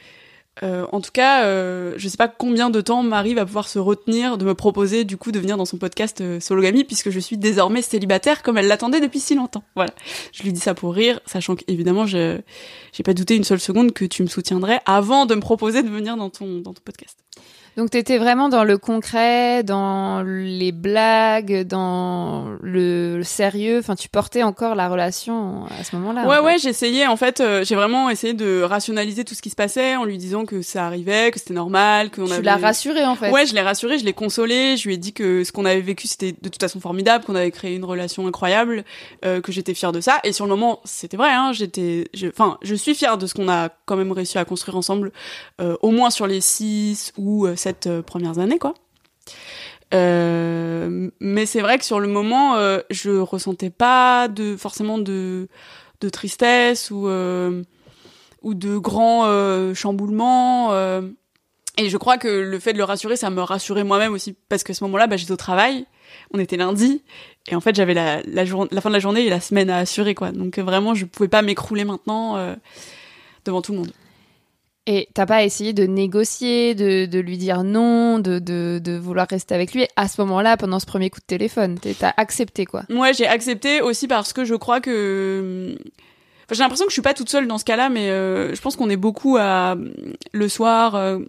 euh, 0.62 0.86
en 0.92 1.00
tout 1.00 1.10
cas, 1.12 1.44
euh, 1.44 1.94
je 1.96 2.08
sais 2.08 2.16
pas 2.16 2.28
combien 2.28 2.70
de 2.70 2.80
temps 2.80 3.02
Marie 3.02 3.34
va 3.34 3.46
pouvoir 3.46 3.68
se 3.68 3.78
retenir 3.78 4.36
de 4.36 4.44
me 4.44 4.54
proposer 4.54 5.04
du 5.04 5.16
coup 5.16 5.32
de 5.32 5.38
venir 5.38 5.56
dans 5.56 5.64
son 5.64 5.78
podcast 5.78 6.20
euh, 6.20 6.40
Sologamy 6.40 6.84
puisque 6.84 7.10
je 7.10 7.18
suis 7.18 7.38
désormais 7.38 7.82
célibataire 7.82 8.42
comme 8.42 8.58
elle 8.58 8.66
l'attendait 8.66 9.00
depuis 9.00 9.20
si 9.20 9.34
longtemps. 9.34 9.64
Voilà. 9.74 9.92
Je 10.32 10.42
lui 10.42 10.52
dis 10.52 10.60
ça 10.60 10.74
pour 10.74 10.94
rire, 10.94 11.20
sachant 11.26 11.56
qu'évidemment 11.56 12.06
je 12.06 12.38
j'ai 12.92 13.02
pas 13.02 13.14
douté 13.14 13.36
une 13.36 13.44
seule 13.44 13.60
seconde 13.60 13.92
que 13.92 14.04
tu 14.04 14.22
me 14.22 14.28
soutiendrais 14.28 14.80
avant 14.84 15.26
de 15.26 15.34
me 15.34 15.40
proposer 15.40 15.82
de 15.82 15.88
venir 15.88 16.16
dans 16.16 16.30
ton 16.30 16.58
dans 16.60 16.74
ton 16.74 16.82
podcast. 16.84 17.16
Donc 17.76 17.90
t'étais 17.90 18.18
vraiment 18.18 18.48
dans 18.48 18.64
le 18.64 18.78
concret, 18.78 19.62
dans 19.62 20.22
les 20.22 20.72
blagues, 20.72 21.66
dans 21.66 22.56
le, 22.60 23.22
sérieux. 23.24 23.78
Enfin, 23.78 23.94
tu 23.94 24.08
portais 24.08 24.42
encore 24.42 24.74
la 24.74 24.88
relation 24.88 25.64
à 25.78 25.84
ce 25.84 25.96
moment-là. 25.96 26.22
Ouais, 26.22 26.36
en 26.36 26.40
fait. 26.40 26.44
ouais, 26.44 26.58
j'essayais, 26.58 27.06
en 27.06 27.16
fait, 27.16 27.40
euh, 27.40 27.64
j'ai 27.64 27.74
vraiment 27.74 28.10
essayé 28.10 28.34
de 28.34 28.62
rationaliser 28.62 29.24
tout 29.24 29.34
ce 29.34 29.42
qui 29.42 29.50
se 29.50 29.56
passait 29.56 29.96
en 29.96 30.04
lui 30.04 30.18
disant 30.18 30.44
que 30.44 30.62
ça 30.62 30.86
arrivait, 30.86 31.30
que 31.30 31.38
c'était 31.38 31.54
normal, 31.54 32.10
qu'on 32.10 32.26
Tu 32.26 32.32
avait... 32.32 32.42
l'as 32.42 32.56
rassuré 32.56 33.04
en 33.04 33.14
fait. 33.14 33.30
Ouais, 33.30 33.46
je 33.46 33.54
l'ai 33.54 33.60
rassuré, 33.60 33.98
je 33.98 34.04
l'ai 34.04 34.12
consolé, 34.12 34.76
je 34.76 34.88
lui 34.88 34.94
ai 34.94 34.98
dit 34.98 35.12
que 35.12 35.44
ce 35.44 35.52
qu'on 35.52 35.64
avait 35.64 35.80
vécu 35.80 36.08
c'était 36.08 36.32
de 36.32 36.48
toute 36.48 36.60
façon 36.60 36.80
formidable, 36.80 37.24
qu'on 37.24 37.34
avait 37.34 37.50
créé 37.50 37.74
une 37.76 37.84
relation 37.84 38.26
incroyable, 38.26 38.84
euh, 39.24 39.40
que 39.40 39.52
j'étais 39.52 39.74
fière 39.74 39.92
de 39.92 40.00
ça. 40.00 40.18
Et 40.24 40.32
sur 40.32 40.44
le 40.44 40.50
moment, 40.50 40.80
c'était 40.84 41.16
vrai, 41.16 41.30
hein, 41.30 41.52
j'étais, 41.52 42.08
enfin, 42.26 42.58
je 42.62 42.74
suis 42.74 42.94
fière 42.94 43.16
de 43.16 43.26
ce 43.26 43.34
qu'on 43.34 43.48
a 43.48 43.68
quand 43.86 43.96
même 43.96 44.12
réussi 44.12 44.38
à 44.38 44.44
construire 44.44 44.76
ensemble, 44.76 45.12
euh, 45.60 45.76
au 45.82 45.90
moins 45.90 46.10
sur 46.10 46.26
les 46.26 46.40
six 46.40 47.12
ou 47.16 47.46
sept 47.60 47.86
euh, 47.86 48.02
premières 48.02 48.38
années, 48.38 48.58
quoi. 48.58 48.74
Euh, 49.92 51.10
mais 51.20 51.46
c'est 51.46 51.60
vrai 51.60 51.78
que 51.78 51.84
sur 51.84 52.00
le 52.00 52.08
moment, 52.08 52.56
euh, 52.56 52.80
je 52.90 53.10
ressentais 53.10 53.70
pas 53.70 54.28
de 54.28 54.56
forcément 54.56 54.98
de 54.98 55.48
de 56.00 56.08
tristesse 56.08 56.90
ou 56.90 57.08
ou 58.42 58.54
de 58.54 58.78
grands 58.78 59.74
chamboulements. 59.74 60.72
et 61.76 61.88
je 61.88 61.96
crois 61.96 62.16
que 62.18 62.28
le 62.28 62.58
fait 62.58 62.72
de 62.72 62.78
le 62.78 62.84
rassurer, 62.84 63.16
ça 63.16 63.30
me 63.30 63.42
rassurait 63.42 63.84
moi-même 63.84 64.12
aussi, 64.12 64.34
parce 64.48 64.64
qu'à 64.64 64.74
ce 64.74 64.82
moment-là, 64.84 65.06
bah, 65.06 65.16
j'étais 65.16 65.32
au 65.32 65.36
travail, 65.36 65.86
on 66.32 66.38
était 66.38 66.56
lundi, 66.56 67.02
et 67.48 67.54
en 67.54 67.60
fait, 67.60 67.74
j'avais 67.74 67.94
la, 67.94 68.22
la, 68.22 68.46
fin 68.46 68.90
de 68.90 68.94
la 68.94 68.98
journée 68.98 69.26
et 69.26 69.30
la 69.30 69.40
semaine 69.40 69.68
à 69.68 69.78
assurer, 69.78 70.14
quoi. 70.14 70.32
Donc 70.32 70.58
vraiment, 70.58 70.94
je 70.94 71.04
pouvais 71.04 71.28
pas 71.28 71.42
m'écrouler 71.42 71.84
maintenant 71.84 72.38
devant 73.44 73.60
tout 73.60 73.72
le 73.72 73.78
monde. 73.78 73.92
Et 74.92 75.06
t'as 75.14 75.24
pas 75.24 75.44
essayé 75.44 75.72
de 75.72 75.84
négocier, 75.84 76.74
de, 76.74 77.20
lui 77.20 77.38
dire 77.38 77.62
non, 77.62 78.18
de, 78.18 78.98
vouloir 78.98 79.28
rester 79.30 79.54
avec 79.54 79.72
lui 79.72 79.86
à 79.94 80.08
ce 80.08 80.20
moment-là, 80.22 80.56
pendant 80.56 80.80
ce 80.80 80.86
premier 80.86 81.10
coup 81.10 81.20
de 81.20 81.26
téléphone? 81.26 81.78
T'as 81.78 82.12
accepté 82.16 82.66
quoi? 82.66 82.82
Ouais, 82.90 83.14
j'ai 83.14 83.28
accepté 83.28 83.82
aussi 83.82 84.08
parce 84.08 84.32
que 84.32 84.44
je 84.44 84.56
crois 84.56 84.80
que. 84.80 85.76
J'ai 86.50 86.58
l'impression 86.58 86.86
que 86.86 86.90
je 86.90 86.94
suis 86.94 87.02
pas 87.02 87.14
toute 87.14 87.28
seule 87.28 87.46
dans 87.46 87.58
ce 87.58 87.64
cas-là, 87.66 87.88
mais 87.88 88.10
euh, 88.10 88.52
je 88.52 88.60
pense 88.60 88.74
qu'on 88.74 88.90
est 88.90 88.96
beaucoup 88.96 89.36
à 89.38 89.76
le 90.32 90.48
soir. 90.48 90.96
euh, 90.96 91.20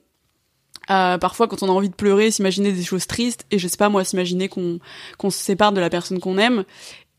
à, 0.87 1.19
parfois, 1.21 1.47
quand 1.47 1.61
on 1.61 1.67
a 1.67 1.71
envie 1.71 1.89
de 1.89 1.93
pleurer, 1.93 2.31
s'imaginer 2.31 2.71
des 2.71 2.83
choses 2.83 3.05
tristes, 3.05 3.45
et 3.51 3.59
je 3.59 3.67
sais 3.67 3.77
pas 3.77 3.89
moi, 3.89 4.03
s'imaginer 4.03 4.49
qu'on 4.49 4.79
qu'on 5.19 5.29
se 5.29 5.37
sépare 5.37 5.71
de 5.71 5.79
la 5.79 5.91
personne 5.91 6.19
qu'on 6.19 6.39
aime, 6.39 6.63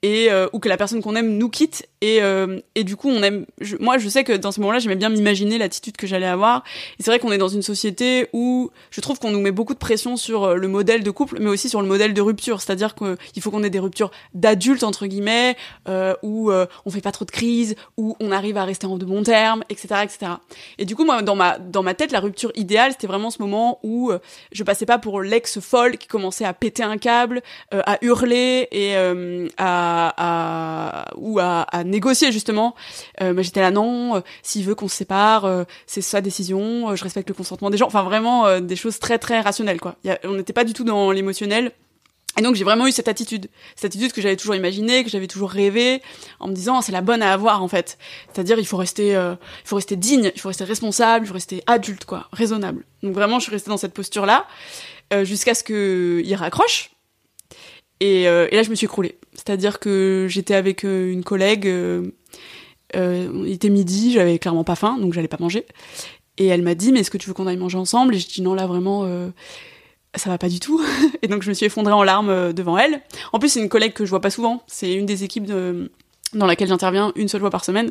et 0.03 0.33
euh, 0.33 0.49
ou 0.53 0.59
que 0.59 0.69
la 0.69 0.77
personne 0.77 1.03
qu'on 1.03 1.15
aime 1.15 1.39
nous 1.39 1.49
quitte, 1.49 1.89
et 2.03 2.21
euh, 2.23 2.59
et 2.75 2.85
du 2.85 2.97
coup 2.97 3.09
on 3.09 3.23
aime. 3.23 3.47
je- 3.61 3.77
moi, 3.81 3.97
je 3.97 4.09
sais 4.09 4.25
que 4.25 4.33
dans 4.35 4.53
ce 4.53 4.61
moment-là, 4.61 4.79
j'aimais 4.81 4.97
bien 4.97 5.09
m'imaginer 5.09 5.57
l'attitude 5.57 5.97
que 5.97 6.07
j'allais 6.07 6.27
avoir. 6.27 6.65
C'est 6.99 7.07
vrai 7.11 7.19
qu'on 7.21 7.33
est 7.33 7.39
dans 7.39 7.49
une 7.49 7.63
société 7.63 8.27
où 8.35 8.71
je 8.91 9.01
trouve 9.01 9.19
qu'on 9.19 9.31
nous 9.31 9.41
met 9.41 9.53
beaucoup 9.53 9.73
de 9.73 9.79
pression 9.79 10.17
sur 10.17 10.45
euh, 10.45 10.55
le 10.57 10.69
modèle 10.69 11.03
de 11.05 11.11
couple, 11.11 11.39
mais 11.41 11.49
aussi 11.49 11.69
sur 11.71 11.81
le 11.81 11.89
modèle 11.89 12.13
de 12.13 12.21
rupture. 12.21 12.61
C'est-à-dire 12.61 12.95
qu'il 12.97 13.41
faut 13.41 13.51
qu'on 13.51 13.63
ait 13.63 13.71
des 13.71 13.79
ruptures 13.79 14.11
d'adultes 14.35 14.83
entre 14.83 15.07
guillemets, 15.07 15.57
euh, 15.89 16.15
où 16.23 16.51
euh, 16.51 16.67
on 16.85 16.91
fait 16.91 17.01
pas 17.01 17.13
trop 17.13 17.25
de 17.25 17.31
crises, 17.31 17.77
où 17.97 18.17
on 18.21 18.33
arrive 18.33 18.57
à 18.57 18.65
rester 18.65 18.87
en 18.87 18.99
de 18.99 19.05
bons 19.05 19.23
termes, 19.23 19.63
etc., 19.71 20.01
etc. 20.03 20.33
Et 20.79 20.85
du 20.85 20.97
coup, 20.97 21.05
moi, 21.05 21.23
dans 21.23 21.37
ma 21.37 21.59
dans 21.59 21.83
ma 21.85 21.95
tête, 21.95 22.11
la 22.11 22.21
rupture 22.21 22.51
idéale, 22.57 22.91
c'était 22.93 23.07
vraiment 23.07 23.31
ce 23.31 23.41
moment 23.41 23.79
où 23.85 24.11
euh, 24.11 24.19
je 24.51 24.65
passais 24.65 24.87
pas 24.87 24.99
pour 24.99 25.23
l'ex 25.23 25.61
folle 25.61 25.99
qui 25.99 26.09
commençait 26.09 26.45
à 26.45 26.53
péter 26.53 26.83
un 26.83 26.99
câble, 26.99 27.43
euh, 27.73 27.81
à 27.87 27.99
hurler 28.05 28.67
et 28.73 28.97
euh, 28.97 29.47
à, 29.57 31.05
à 31.07 31.15
ou 31.17 31.39
à, 31.39 31.61
à 31.63 31.85
négocier 31.93 32.33
justement. 32.33 32.75
Euh, 33.21 33.33
mais 33.33 33.45
j'étais 33.45 33.61
là 33.61 33.71
non, 33.71 34.17
euh, 34.17 34.21
s'il 34.43 34.65
veut 34.65 34.75
qu'on 34.75 34.89
se 34.89 34.97
sépare, 34.97 35.45
euh, 35.45 35.65
c'est 35.87 36.01
sa 36.01 36.21
décision, 36.21 36.97
je 36.97 37.03
respecte 37.05 37.29
le 37.29 37.35
consentement 37.35 37.71
des 37.71 37.77
gens. 37.77 37.87
Enfin 37.87 38.03
vraiment 38.03 38.61
des 38.61 38.77
choses 38.77 38.99
très 38.99 39.19
très 39.19 39.41
rationnelles 39.41 39.81
quoi. 39.81 39.97
On 40.25 40.33
n'était 40.33 40.53
pas 40.53 40.65
du 40.65 40.73
tout 40.73 40.85
dans 40.85 41.13
l'émotionnel. 41.13 41.71
Et 42.39 42.43
donc 42.43 42.55
j'ai 42.55 42.65
vraiment 42.65 42.87
eu 42.87 42.93
cette 42.93 43.09
attitude, 43.09 43.51
cette 43.77 43.93
attitude 43.93 44.15
que 44.15 44.23
j'avais 44.23 44.37
toujours 44.37 44.55
imaginée, 44.55 45.05
que 45.05 45.11
j'avais 45.11 45.27
toujours 45.27 45.51
rêvé, 45.51 46.01
en 46.41 46.49
me 46.49 46.55
disant 46.55 46.81
c'est 46.81 46.91
la 46.91 47.03
bonne 47.03 47.23
à 47.23 47.31
avoir 47.31 47.63
en 47.63 47.69
fait. 47.69 47.99
C'est-à-dire 48.33 48.59
il 48.59 48.67
faut 48.67 48.79
rester, 48.79 49.11
il 49.11 49.37
faut 49.67 49.77
rester 49.77 49.97
digne, 49.97 50.33
il 50.35 50.41
faut 50.41 50.49
rester 50.49 50.65
responsable, 50.65 51.27
il 51.27 51.29
faut 51.29 51.35
rester 51.35 51.63
adulte 51.67 52.07
quoi, 52.07 52.29
raisonnable. 52.33 52.85
Donc 53.03 53.13
vraiment 53.13 53.39
je 53.39 53.45
suis 53.45 53.53
restée 53.53 53.69
dans 53.69 53.77
cette 53.77 53.93
posture 53.93 54.25
là 54.25 54.47
jusqu'à 55.25 55.55
ce 55.55 55.63
que 55.63 56.23
il 56.25 56.35
raccroche. 56.35 56.91
Et, 58.01 58.23
et 58.23 58.57
là 58.57 58.63
je 58.63 58.71
me 58.71 58.75
suis 58.77 58.87
écroulée. 58.87 59.19
C'est-à-dire 59.35 59.81
que 59.81 60.27
j'étais 60.29 60.55
avec 60.55 60.85
euh, 60.85 61.11
une 61.11 61.25
collègue, 61.25 61.67
euh, 61.67 62.11
euh, 62.97 63.45
il 63.47 63.53
était 63.53 63.71
midi, 63.71 64.13
j'avais 64.13 64.39
clairement 64.39 64.65
pas 64.65 64.77
faim 64.77 64.99
donc 65.01 65.13
j'allais 65.15 65.29
pas 65.29 65.39
manger. 65.41 65.67
Et 66.39 66.47
elle 66.47 66.63
m'a 66.63 66.75
dit 66.75 66.93
mais 66.93 67.01
est-ce 67.01 67.11
que 67.11 67.19
tu 67.19 67.29
veux 67.29 67.35
qu'on 67.35 67.47
aille 67.47 67.57
manger 67.57 67.79
ensemble? 67.79 68.15
Et 68.15 68.19
j'ai 68.19 68.29
dit 68.29 68.43
non 68.43 68.55
là 68.55 68.67
vraiment. 68.67 69.07
Ça 70.15 70.29
va 70.29 70.37
pas 70.39 70.49
du 70.49 70.61
tout. 70.61 70.83
Et 71.23 71.29
donc 71.29 71.43
je 71.43 71.49
me 71.49 71.55
suis 71.55 71.67
effondrée 71.67 71.93
en 71.95 72.03
larmes 72.03 72.53
devant 72.53 72.77
elle. 72.77 73.03
En 73.33 73.39
plus, 73.39 73.49
c'est 73.51 73.61
une 73.61 73.69
collègue 73.69 73.93
que 73.95 74.05
je 74.05 74.11
vois 74.11 74.21
pas 74.21 74.31
souvent. 74.31 74.63
C'est 74.67 74.93
une 74.93 75.07
des 75.07 75.25
équipes 75.25 75.47
de- 75.47 75.91
dans 76.35 76.47
laquelle 76.47 76.69
j'interviens 76.69 77.13
une 77.17 77.29
seule 77.29 77.41
fois 77.41 77.51
par 77.51 77.65
semaine. 77.65 77.91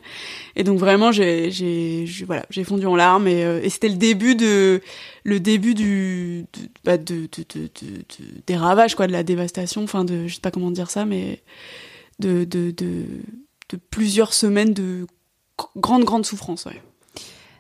Et 0.56 0.64
donc 0.64 0.80
vraiment, 0.80 1.12
j'ai, 1.12 1.52
j'ai, 1.52 2.06
voilà, 2.26 2.46
j'ai 2.50 2.64
fondu 2.64 2.86
en 2.86 2.96
larmes. 2.96 3.28
Et, 3.28 3.44
euh, 3.44 3.62
et 3.64 3.70
c'était 3.70 3.90
le 3.90 3.98
début 3.98 4.36
de, 4.36 4.82
le 5.24 5.40
début 5.40 5.74
du, 5.74 6.46
bah, 6.84 6.98
de, 6.98 7.04
de, 7.04 7.46
de, 7.54 7.62
de- 7.62 7.98
de- 7.98 8.42
des 8.48 8.56
ravages, 8.56 8.96
quoi, 8.96 9.08
de 9.08 9.12
la 9.12 9.24
dévastation. 9.24 9.84
Enfin, 9.84 10.04
de, 10.06 10.28
je 10.28 10.36
sais 10.36 10.42
pas 10.42 10.52
comment 10.52 10.72
dire 10.72 10.90
ça, 10.90 11.06
mais 11.06 11.42
de, 12.20 12.44
de, 12.44 12.74
plusieurs 13.90 14.34
semaines 14.34 14.74
de 14.74 15.08
grande, 15.78 16.04
grande 16.04 16.26
souffrance, 16.26 16.66
ouais. 16.66 16.82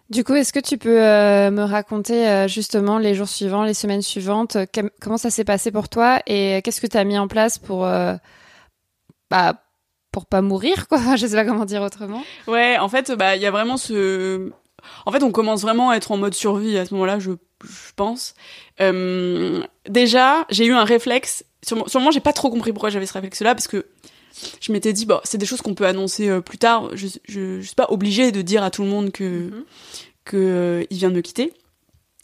Du 0.10 0.26
coup, 0.26 0.34
est-ce 0.34 0.52
que 0.52 0.60
tu 0.60 0.78
peux 0.78 1.02
euh, 1.02 1.52
me 1.52 1.64
raconter 1.64 2.28
euh, 2.28 2.48
justement 2.50 2.98
les 2.98 3.16
jours 3.16 3.30
suivants, 3.30 3.64
les 3.64 3.74
semaines 3.74 4.02
suivantes, 4.02 4.58
euh, 4.58 4.66
comment 5.00 5.18
ça 5.18 5.30
s'est 5.30 5.46
passé 5.46 5.72
pour 5.72 5.88
toi 5.88 6.20
et 6.28 6.62
qu'est-ce 6.64 6.82
que 6.82 6.88
tu 6.88 6.98
as 6.98 7.06
mis 7.06 7.18
en 7.18 7.30
place 7.30 7.58
pour, 7.58 7.86
euh, 7.86 8.16
bah, 9.30 9.64
pour 10.12 10.26
pas 10.26 10.42
mourir, 10.42 10.88
quoi 10.88 11.16
Je 11.16 11.28
sais 11.28 11.36
pas 11.36 11.46
comment 11.46 11.66
dire 11.66 11.82
autrement. 11.82 12.24
Ouais, 12.48 12.78
en 12.78 12.90
fait, 12.90 13.12
bah, 13.12 13.36
il 13.36 13.42
y 13.42 13.46
a 13.46 13.52
vraiment 13.52 13.78
ce. 13.78 14.52
En 15.06 15.12
fait, 15.12 15.24
on 15.24 15.32
commence 15.32 15.62
vraiment 15.62 15.92
à 15.92 15.96
être 15.96 16.12
en 16.12 16.18
mode 16.18 16.34
survie 16.34 16.78
à 16.78 16.86
ce 16.86 16.94
moment-là, 16.96 17.20
je, 17.20 17.32
je 17.64 17.92
pense. 17.96 18.34
Euh, 18.80 19.64
déjà, 19.88 20.46
j'ai 20.50 20.66
eu 20.66 20.74
un 20.74 20.84
réflexe. 20.84 21.46
Sûrement, 21.64 21.88
sûrement 21.88 22.10
j'ai 22.10 22.20
pas 22.20 22.34
trop 22.34 22.50
compris 22.50 22.74
pourquoi 22.74 22.90
j'avais 22.90 23.06
ce 23.06 23.14
réflexe-là, 23.14 23.54
parce 23.54 23.68
que 23.68 23.86
je 24.60 24.72
m'étais 24.72 24.94
dit, 24.94 25.06
bon, 25.06 25.20
c'est 25.24 25.38
des 25.38 25.46
choses 25.46 25.62
qu'on 25.62 25.76
peut 25.76 25.86
annoncer 25.86 26.30
euh, 26.30 26.42
plus 26.42 26.58
tard. 26.58 26.90
Je, 26.96 27.08
je, 27.28 27.62
je 27.62 27.66
suis 27.66 27.76
pas 27.76 27.88
obligée 27.90 28.32
de 28.32 28.42
dire 28.42 28.64
à 28.64 28.72
tout 28.72 28.82
le 28.82 28.90
monde 28.90 29.12
que 29.12 29.52
que 30.26 30.38
euh, 30.38 30.84
il 30.90 30.98
vient 30.98 31.10
de 31.10 31.16
me 31.16 31.22
quitter. 31.22 31.54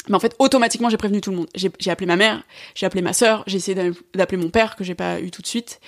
Mais 0.10 0.15
en 0.15 0.20
fait, 0.20 0.36
automatiquement, 0.39 0.89
j'ai 0.89 0.98
prévenu 0.98 1.22
tout 1.22 1.32
le 1.32 1.38
monde. 1.38 1.48
J'ai 1.56 1.91
appelé 1.91 2.06
ma 2.06 2.15
mère, 2.15 2.43
j'ai 2.76 2.86
appelé 2.86 3.02
ma 3.02 3.13
sœur, 3.13 3.43
j'ai 3.48 3.58
essayé 3.58 3.76
d'a- 3.76 3.96
d'appeler 4.15 4.38
mon 4.41 4.50
père 4.50 4.76
que 4.76 4.84
j'ai 4.84 4.96
pas 4.96 5.20
eu 5.20 5.32
tout 5.32 5.41
de 5.41 5.48
suite. 5.48 5.80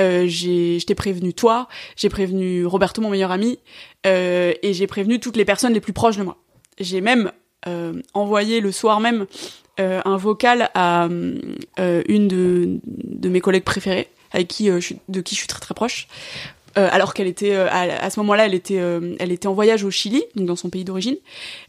Euh, 0.00 0.24
j'ai, 0.26 0.78
je 0.78 0.86
t'ai 0.86 0.94
prévenu 0.94 1.34
toi, 1.34 1.68
j'ai 1.96 2.08
prévenu 2.08 2.66
Roberto, 2.66 3.00
mon 3.00 3.10
meilleur 3.10 3.30
ami, 3.30 3.58
euh, 4.06 4.52
et 4.62 4.72
j'ai 4.72 4.86
prévenu 4.86 5.20
toutes 5.20 5.36
les 5.36 5.44
personnes 5.44 5.72
les 5.72 5.80
plus 5.80 5.92
proches 5.92 6.16
de 6.16 6.22
moi. 6.22 6.36
J'ai 6.78 7.00
même 7.00 7.32
euh, 7.66 8.00
envoyé 8.14 8.60
le 8.60 8.72
soir 8.72 9.00
même 9.00 9.26
euh, 9.80 10.00
un 10.04 10.16
vocal 10.16 10.70
à 10.74 11.08
une 11.08 12.28
de, 12.28 13.28
mes 13.28 13.40
collègues 13.40 13.64
préférées, 13.64 14.08
avec 14.32 14.48
qui 14.48 14.68
de 14.70 15.20
qui 15.20 15.34
je 15.34 15.40
suis 15.40 15.48
très 15.48 15.60
très 15.60 15.74
proche. 15.74 16.08
Euh, 16.78 16.88
alors 16.92 17.14
qu'elle 17.14 17.26
était 17.26 17.54
euh, 17.54 17.68
à, 17.70 18.10
ce 18.10 18.20
moment-là, 18.20 18.46
elle 18.46 18.54
était, 18.54 18.78
euh, 18.78 19.16
elle 19.18 19.32
était 19.32 19.48
en 19.48 19.54
voyage 19.54 19.82
au 19.84 19.90
Chili, 19.90 20.22
donc 20.34 20.46
dans 20.46 20.56
son 20.56 20.68
pays 20.68 20.84
d'origine, 20.84 21.16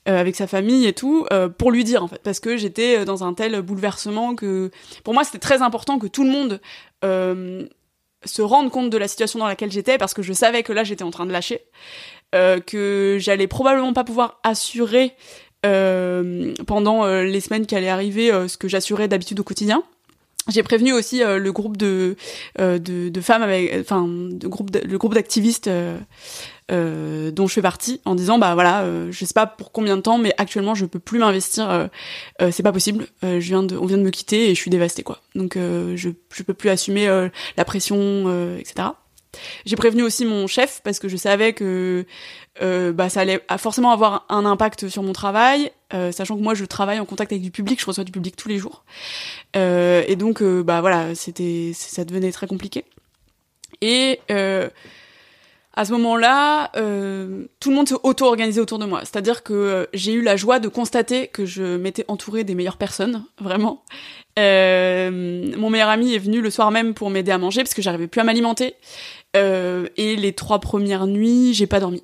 avec 0.06 0.36
sa 0.36 0.48
famille 0.48 0.86
et 0.86 0.94
tout, 0.94 1.26
pour 1.58 1.72
lui 1.72 1.84
dire 1.84 2.04
en 2.04 2.08
fait, 2.08 2.22
parce 2.24 2.40
que 2.40 2.58
j'étais 2.58 3.06
dans 3.06 3.24
un 3.24 3.34
tel 3.34 3.62
bouleversement 3.62 4.36
que, 4.36 4.72
pour 5.04 5.14
moi, 5.14 5.24
c'était 5.24 5.40
très 5.40 5.62
important 5.62 6.00
que 6.00 6.08
tout 6.08 6.24
le 6.24 6.32
monde 6.32 6.62
se 8.26 8.42
rende 8.42 8.72
compte 8.72 8.90
de 8.90 8.98
la 8.98 9.08
situation 9.08 9.40
dans 9.40 9.48
laquelle 9.48 9.72
j'étais, 9.72 9.98
parce 9.98 10.14
que 10.14 10.22
je 10.22 10.34
savais 10.34 10.64
que 10.64 10.74
là, 10.74 10.84
j'étais 10.84 11.04
en 11.04 11.12
train 11.12 11.26
de 11.26 11.32
lâcher, 11.32 11.62
que 12.32 13.18
j'allais 13.20 13.48
probablement 13.48 13.94
pas 13.94 14.04
pouvoir 14.04 14.40
assurer 14.44 15.14
pendant 15.62 17.06
les 17.06 17.40
semaines 17.40 17.66
qui 17.66 17.76
allaient 17.76 17.90
arriver 17.90 18.32
ce 18.48 18.58
que 18.58 18.68
j'assurais 18.68 19.08
d'habitude 19.08 19.40
au 19.40 19.44
quotidien. 19.44 19.84
J'ai 20.50 20.64
prévenu 20.64 20.94
aussi 20.94 21.24
euh, 21.24 21.40
le 21.40 21.52
groupe 21.52 21.78
de, 21.78 22.16
euh, 22.60 22.80
de, 22.80 23.10
de 23.10 23.22
femmes 23.22 23.42
avec, 23.42 23.76
enfin, 23.80 24.08
de 24.08 24.48
groupe 24.48 24.76
le 24.76 24.98
groupe 24.98 25.14
d'activistes 25.14 25.68
euh, 25.68 25.98
euh, 26.72 27.32
dont 27.32 27.48
je 27.48 27.54
fais 27.54 27.62
partie, 27.62 28.02
en 28.06 28.16
disant 28.16 28.38
bah 28.38 28.54
voilà, 28.54 28.82
euh, 28.82 29.12
je 29.12 29.26
sais 29.26 29.34
pas 29.34 29.48
pour 29.48 29.72
combien 29.72 29.98
de 29.98 30.02
temps, 30.02 30.18
mais 30.18 30.34
actuellement 30.38 30.76
je 30.76 30.86
peux 30.86 31.00
plus 31.00 31.20
m'investir, 31.20 31.70
euh, 31.70 31.88
euh, 32.42 32.52
c'est 32.52 32.64
pas 32.64 32.72
possible. 32.72 33.08
Euh, 33.24 33.40
je 33.40 33.48
viens 33.48 33.64
de, 33.64 33.78
on 33.78 33.86
vient 33.86 33.98
de 33.98 34.04
me 34.04 34.10
quitter 34.10 34.50
et 34.50 34.56
je 34.56 34.60
suis 34.60 34.72
dévastée 34.72 35.04
quoi. 35.04 35.22
Donc 35.36 35.58
euh, 35.58 35.96
je 35.96 36.10
je 36.34 36.44
peux 36.44 36.54
plus 36.54 36.70
assumer 36.70 37.08
euh, 37.08 37.30
la 37.58 37.66
pression, 37.66 37.98
euh, 38.00 38.58
etc. 38.58 38.90
J'ai 39.66 39.76
prévenu 39.76 40.04
aussi 40.04 40.26
mon 40.26 40.48
chef 40.48 40.82
parce 40.84 41.00
que 41.00 41.08
je 41.08 41.18
savais 41.18 41.54
que 41.54 42.06
euh, 42.62 42.92
bah, 42.92 43.10
ça 43.10 43.22
allait 43.22 43.42
forcément 43.58 43.92
avoir 43.92 44.26
un 44.30 44.46
impact 44.46 44.88
sur 44.88 45.04
mon 45.04 45.14
travail, 45.14 45.72
euh, 45.94 46.12
sachant 46.12 46.38
que 46.38 46.42
moi 46.42 46.54
je 46.54 46.66
travaille 46.66 47.00
en 47.00 47.06
contact 47.06 47.32
avec 47.32 47.42
du 47.42 47.52
public, 47.52 47.80
je 47.80 47.86
reçois 47.86 48.04
du 48.04 48.12
public 48.12 48.36
tous 48.36 48.50
les 48.50 48.58
jours. 48.58 48.84
Euh, 49.56 50.04
et 50.08 50.16
donc 50.16 50.42
bah 50.44 50.82
voilà, 50.82 51.16
c'était 51.16 51.72
ça 51.74 52.06
devenait 52.06 52.32
très 52.32 52.48
compliqué. 52.48 52.86
Et 53.82 54.20
à 54.30 55.86
ce 55.86 55.92
moment-là, 55.92 56.72
tout 56.74 57.70
le 57.70 57.76
monde 57.76 57.88
s'est 57.88 57.96
auto-organisé 58.02 58.60
autour 58.60 58.80
de 58.80 58.86
moi. 58.86 59.02
C'est-à-dire 59.02 59.44
que 59.44 59.88
j'ai 59.94 60.14
eu 60.14 60.22
la 60.24 60.36
joie 60.36 60.60
de 60.60 60.68
constater 60.68 61.28
que 61.28 61.46
je 61.46 61.78
m'étais 61.78 62.06
entourée 62.08 62.44
des 62.44 62.56
meilleures 62.56 62.78
personnes, 62.78 63.24
vraiment. 63.40 63.84
Mon 64.38 65.70
meilleur 65.70 65.90
ami 65.90 66.16
est 66.16 66.20
venu 66.20 66.42
le 66.42 66.50
soir 66.50 66.72
même 66.72 66.96
pour 66.96 67.12
m'aider 67.12 67.32
à 67.32 67.38
manger 67.38 67.62
parce 67.62 67.76
que 67.76 67.82
j'arrivais 67.84 68.08
plus 68.08 68.22
à 68.22 68.24
m'alimenter. 68.24 68.74
Et 69.36 70.16
les 70.16 70.34
trois 70.34 70.60
premières 70.60 71.06
nuits, 71.06 71.54
j'ai 71.54 71.68
pas 71.68 71.80
dormi. 71.80 72.02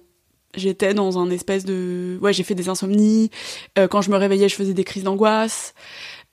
J'étais 0.56 0.94
dans 0.94 1.18
un 1.18 1.30
espèce 1.30 1.66
de... 1.66 2.20
Ouais, 2.22 2.32
j'ai 2.32 2.44
fait 2.44 2.56
des 2.56 2.70
insomnies. 2.70 3.32
Euh, 3.80 3.88
quand 3.88 4.02
je 4.02 4.12
me 4.12 4.18
réveillais, 4.18 4.50
je 4.50 4.56
faisais 4.56 4.74
des 4.74 4.84
crises 4.84 5.04
d'angoisse. 5.04 5.74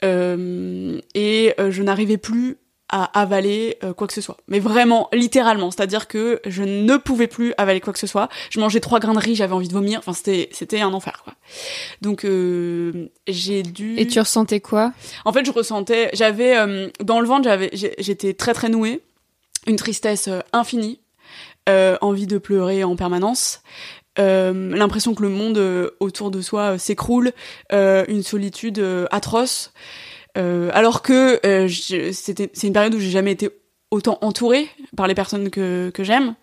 Euh, 0.04 1.00
et 1.14 1.54
euh, 1.58 1.70
je 1.70 1.82
n'arrivais 1.82 2.18
plus 2.18 2.58
à 2.88 3.04
avaler 3.20 3.78
quoi 3.96 4.08
que 4.08 4.12
ce 4.12 4.20
soit. 4.20 4.36
Mais 4.48 4.58
vraiment, 4.58 5.08
littéralement. 5.12 5.70
C'est-à-dire 5.70 6.08
que 6.08 6.40
je 6.44 6.64
ne 6.64 6.96
pouvais 6.96 7.28
plus 7.28 7.54
avaler 7.56 7.80
quoi 7.80 7.92
que 7.92 8.00
ce 8.00 8.08
soit. 8.08 8.28
Je 8.50 8.58
mangeais 8.58 8.80
trois 8.80 8.98
grains 8.98 9.14
de 9.14 9.20
riz, 9.20 9.36
j'avais 9.36 9.52
envie 9.52 9.68
de 9.68 9.72
vomir. 9.72 10.00
Enfin, 10.00 10.12
c'était, 10.12 10.48
c'était 10.50 10.80
un 10.80 10.92
enfer, 10.92 11.22
quoi. 11.22 11.34
Donc, 12.02 12.24
euh, 12.24 13.08
j'ai 13.28 13.62
dû... 13.62 13.96
Et 13.96 14.08
tu 14.08 14.18
ressentais 14.18 14.58
quoi? 14.58 14.92
En 15.24 15.32
fait, 15.32 15.44
je 15.44 15.52
ressentais, 15.52 16.10
j'avais 16.14 16.56
dans 16.98 17.20
le 17.20 17.28
ventre, 17.28 17.44
j'avais, 17.44 17.70
j'étais 17.72 18.34
très 18.34 18.54
très 18.54 18.68
nouée, 18.68 19.02
une 19.68 19.76
tristesse 19.76 20.28
infinie, 20.52 20.98
envie 22.00 22.26
de 22.26 22.38
pleurer 22.38 22.82
en 22.82 22.96
permanence, 22.96 23.62
euh, 24.18 24.76
l'impression 24.76 25.14
que 25.14 25.22
le 25.22 25.28
monde 25.28 25.58
euh, 25.58 25.90
autour 26.00 26.30
de 26.30 26.40
soi 26.40 26.72
euh, 26.72 26.78
s'écroule, 26.78 27.32
une 27.70 28.22
solitude 28.22 28.84
atroce, 29.10 29.72
alors 30.34 31.02
que 31.02 31.40
c'est 32.12 32.62
une 32.62 32.72
période 32.72 32.94
où 32.94 33.00
j'ai 33.00 33.10
jamais 33.10 33.32
été 33.32 33.50
autant 33.90 34.18
entourée 34.20 34.68
par 34.96 35.08
les 35.08 35.14
personnes 35.14 35.50
que, 35.50 35.90
que 35.90 36.04
j'aime. 36.04 36.34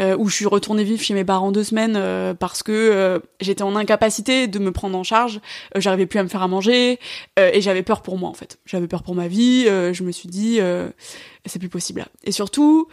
Où 0.00 0.28
je 0.28 0.34
suis 0.34 0.46
retournée 0.46 0.84
vivre 0.84 1.02
chez 1.02 1.12
mes 1.12 1.24
parents 1.24 1.50
deux 1.50 1.64
semaines 1.64 2.00
parce 2.38 2.62
que 2.62 3.20
j'étais 3.40 3.62
en 3.62 3.74
incapacité 3.74 4.46
de 4.46 4.60
me 4.60 4.70
prendre 4.70 4.96
en 4.96 5.02
charge, 5.02 5.40
j'arrivais 5.74 6.06
plus 6.06 6.20
à 6.20 6.22
me 6.22 6.28
faire 6.28 6.42
à 6.42 6.48
manger, 6.48 7.00
et 7.36 7.60
j'avais 7.60 7.82
peur 7.82 8.02
pour 8.02 8.16
moi 8.16 8.28
en 8.30 8.34
fait. 8.34 8.58
J'avais 8.64 8.86
peur 8.86 9.02
pour 9.02 9.16
ma 9.16 9.26
vie. 9.26 9.64
je 9.64 10.02
me 10.04 10.12
suis 10.12 10.28
dit 10.28 10.60
c'est 11.46 11.58
plus 11.58 11.68
possible. 11.68 12.06
Et 12.22 12.32
surtout, 12.32 12.88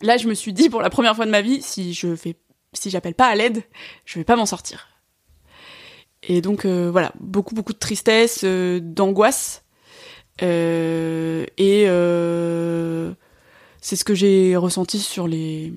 là 0.00 0.16
je 0.16 0.28
me 0.28 0.34
suis 0.34 0.52
dit 0.52 0.68
pour 0.68 0.82
la 0.82 0.90
première 0.90 1.16
fois 1.16 1.26
de 1.26 1.30
ma 1.30 1.42
vie 1.42 1.62
si 1.62 1.94
je 1.94 2.14
fais, 2.14 2.36
si 2.72 2.90
j'appelle 2.90 3.14
pas 3.14 3.26
à 3.26 3.34
l'aide, 3.34 3.62
je 4.04 4.18
vais 4.18 4.24
pas 4.24 4.36
m'en 4.36 4.46
sortir. 4.46 4.88
Et 6.22 6.40
donc 6.40 6.64
euh, 6.64 6.90
voilà, 6.90 7.12
beaucoup 7.20 7.54
beaucoup 7.54 7.72
de 7.72 7.78
tristesse, 7.78 8.40
euh, 8.44 8.80
d'angoisse, 8.82 9.64
euh, 10.42 11.46
et 11.56 11.84
c'est 13.80 13.96
ce 13.96 14.04
que 14.04 14.14
j'ai 14.14 14.56
ressenti 14.56 14.98
sur 14.98 15.28
les 15.28 15.72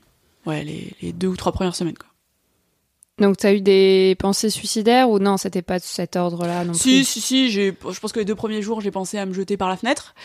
ouais 0.46 0.64
les, 0.64 1.14
deux 1.14 1.28
ou 1.28 1.36
trois 1.36 1.52
premières 1.52 1.76
semaines. 1.76 1.96
Donc 3.22 3.38
t'as 3.38 3.54
eu 3.54 3.62
des 3.62 4.16
pensées 4.20 4.50
suicidaires 4.50 5.10
ou 5.10 5.20
non 5.20 5.38
C'était 5.38 5.62
pas 5.62 5.78
de 5.80 5.84
cet 5.84 6.16
ordre-là 6.16 6.66
non 6.66 6.74
Si, 6.74 6.98
plus. 6.98 7.08
si, 7.08 7.22
si, 7.22 7.52
j'ai, 7.52 7.68
je 7.90 8.00
pense 8.00 8.12
que 8.12 8.20
les 8.20 8.26
deux 8.26 8.36
premiers 8.36 8.62
jours, 8.64 8.82
j'ai 8.82 8.92
pensé 8.92 9.18
à 9.20 9.26
me 9.26 9.34
jeter 9.34 9.56
par 9.58 9.70
la 9.70 9.78
fenêtre. 9.78 10.16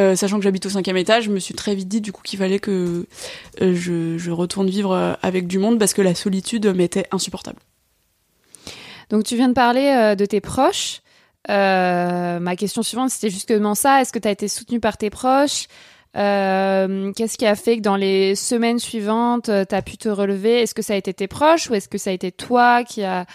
Euh, 0.00 0.16
sachant 0.16 0.38
que 0.38 0.42
j'habite 0.42 0.64
au 0.66 0.70
cinquième 0.70 0.96
étage, 0.96 1.24
je 1.24 1.30
me 1.30 1.38
suis 1.38 1.54
très 1.54 1.74
vite 1.74 1.86
dit 1.88 2.00
du 2.00 2.12
coup 2.12 2.22
qu'il 2.24 2.38
fallait 2.38 2.58
que 2.58 3.06
euh, 3.60 3.74
je, 3.74 4.16
je 4.18 4.30
retourne 4.30 4.68
vivre 4.68 4.92
euh, 4.92 5.12
avec 5.22 5.46
du 5.46 5.58
monde 5.58 5.78
parce 5.78 5.92
que 5.94 6.02
la 6.02 6.14
solitude 6.14 6.66
m'était 6.74 7.06
insupportable. 7.12 7.58
Donc 9.10 9.22
tu 9.24 9.36
viens 9.36 9.48
de 9.48 9.54
parler 9.54 10.14
de 10.18 10.24
tes 10.24 10.40
proches. 10.40 11.02
Euh, 11.48 12.40
ma 12.40 12.56
question 12.56 12.82
suivante, 12.82 13.10
c'était 13.10 13.30
justement 13.30 13.74
ça. 13.74 14.00
Est-ce 14.00 14.12
que 14.12 14.18
tu 14.18 14.26
as 14.28 14.32
été 14.32 14.48
soutenue 14.48 14.80
par 14.80 14.96
tes 14.96 15.10
proches? 15.10 15.66
Euh, 16.16 17.12
Qu'est-ce 17.14 17.36
qui 17.36 17.46
a 17.46 17.54
fait 17.54 17.76
que 17.78 17.82
dans 17.82 17.96
les 17.96 18.34
semaines 18.34 18.78
suivantes, 18.78 19.44
tu 19.68 19.74
as 19.74 19.82
pu 19.82 19.96
te 19.98 20.08
relever? 20.08 20.60
Est-ce 20.62 20.74
que 20.74 20.82
ça 20.82 20.94
a 20.94 20.96
été 20.96 21.12
tes 21.12 21.28
proches 21.28 21.68
ou 21.70 21.74
est-ce 21.74 21.88
que 21.88 21.98
ça 21.98 22.10
a 22.10 22.12
été 22.12 22.32
toi 22.32 22.84
qui 22.84 23.02
a, 23.04 23.26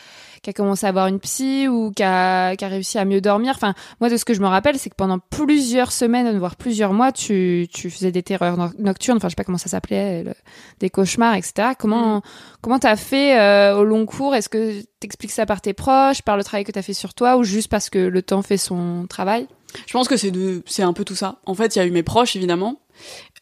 qui 0.42 0.50
a 0.50 0.54
commencé 0.54 0.86
à 0.88 0.90
avoir 0.90 1.08
une 1.08 1.20
psy 1.20 1.68
ou 1.68 1.92
qui 1.92 2.02
a, 2.04 2.56
qui 2.56 2.66
a 2.66 2.68
réussi 2.68 2.98
à 2.98 3.06
mieux 3.06 3.22
dormir? 3.22 3.54
Enfin, 3.56 3.76
moi, 4.00 4.10
de 4.10 4.18
ce 4.18 4.26
que 4.26 4.34
je 4.34 4.42
me 4.42 4.48
rappelle, 4.48 4.80
c'est 4.80 4.90
que 4.90 4.96
pendant 4.96 5.20
plusieurs 5.20 5.92
semaines, 5.92 6.38
voire 6.40 6.56
plusieurs 6.56 6.94
mois, 6.94 7.12
tu, 7.12 7.68
tu 7.72 7.90
faisais 7.92 8.12
des 8.12 8.24
terreurs 8.24 8.58
no- 8.58 8.72
nocturnes. 8.80 9.18
Enfin, 9.18 9.28
je 9.28 9.34
sais 9.34 9.36
pas 9.36 9.44
comment 9.44 9.58
ça 9.60 9.70
s'appelait, 9.70 10.24
le- 10.24 10.34
des 10.80 10.90
cauchemars, 10.90 11.36
etc. 11.36 11.70
Comment 11.78 12.22
comment 12.62 12.80
t'as 12.80 12.96
fait 12.96 13.40
euh, 13.40 13.76
au 13.78 13.84
long 13.84 14.06
cours? 14.08 14.34
Est-ce 14.34 14.50
que 14.50 14.82
t'expliques 15.00 15.32
ça 15.32 15.46
par 15.46 15.62
tes 15.62 15.74
proches, 15.74 16.22
par 16.24 16.38
le 16.38 16.44
travail 16.44 16.64
que 16.64 16.72
t'as 16.72 16.82
fait 16.82 16.94
sur 16.94 17.14
toi, 17.14 17.38
ou 17.38 17.44
juste 17.44 17.70
parce 17.70 17.90
que 17.92 18.00
le 18.00 18.22
temps 18.24 18.42
fait 18.42 18.58
son 18.58 19.06
travail? 19.08 19.48
Je 19.88 19.94
pense 19.94 20.08
que 20.08 20.18
c'est 20.18 20.32
de, 20.32 20.64
c'est 20.66 20.84
un 20.84 20.94
peu 20.94 21.04
tout 21.06 21.16
ça. 21.16 21.40
En 21.46 21.54
fait, 21.54 21.76
il 21.76 21.80
y 21.80 21.82
a 21.82 21.86
eu 21.86 21.92
mes 21.92 22.04
proches 22.04 22.36
évidemment. 22.36 22.82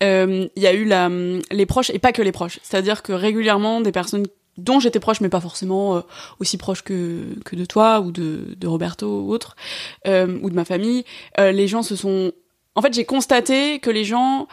Euh, 0.04 0.48
Il 0.56 0.64
y 0.64 0.68
a 0.68 0.74
eu 0.74 0.86
la, 0.86 1.10
les 1.52 1.66
proches 1.66 1.90
et 1.90 2.00
pas 2.00 2.12
que 2.12 2.22
les 2.22 2.32
proches. 2.32 2.60
C'est-à-dire 2.64 3.04
que 3.04 3.12
régulièrement, 3.12 3.82
des 3.82 3.92
personnes 3.92 4.26
dont 4.58 4.80
j'étais 4.80 5.00
proche, 5.00 5.22
mais 5.22 5.30
pas 5.30 5.42
forcément 5.42 5.98
euh, 5.98 6.02
aussi 6.40 6.58
proche 6.58 6.84
que 6.84 7.36
que 7.46 7.56
de 7.56 7.66
toi 7.66 8.02
ou 8.02 8.12
de 8.12 8.56
de 8.58 8.68
Roberto 8.68 9.22
ou 9.22 9.32
autre, 9.32 9.56
euh, 10.08 10.40
ou 10.42 10.50
de 10.50 10.56
ma 10.56 10.66
famille, 10.66 11.04
euh, 11.40 11.52
les 11.52 11.68
gens 11.68 11.82
se 11.84 11.96
sont. 11.96 12.32
En 12.76 12.82
fait, 12.82 12.94
j'ai 12.94 13.06
constaté 13.06 13.80
que 13.80 13.90
les 13.90 14.06
gens 14.06 14.48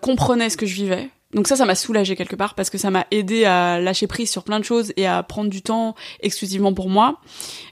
comprenaient 0.00 0.48
ce 0.48 0.56
que 0.56 0.64
je 0.64 0.74
vivais. 0.74 1.10
Donc 1.34 1.48
ça, 1.48 1.56
ça 1.56 1.66
m'a 1.66 1.74
soulagée 1.74 2.14
quelque 2.14 2.36
part 2.36 2.54
parce 2.54 2.70
que 2.70 2.78
ça 2.78 2.90
m'a 2.90 3.06
aidé 3.10 3.44
à 3.44 3.80
lâcher 3.80 4.06
prise 4.06 4.30
sur 4.30 4.44
plein 4.44 4.60
de 4.60 4.64
choses 4.64 4.92
et 4.96 5.06
à 5.06 5.22
prendre 5.22 5.50
du 5.50 5.60
temps 5.60 5.94
exclusivement 6.20 6.72
pour 6.72 6.88
moi, 6.88 7.20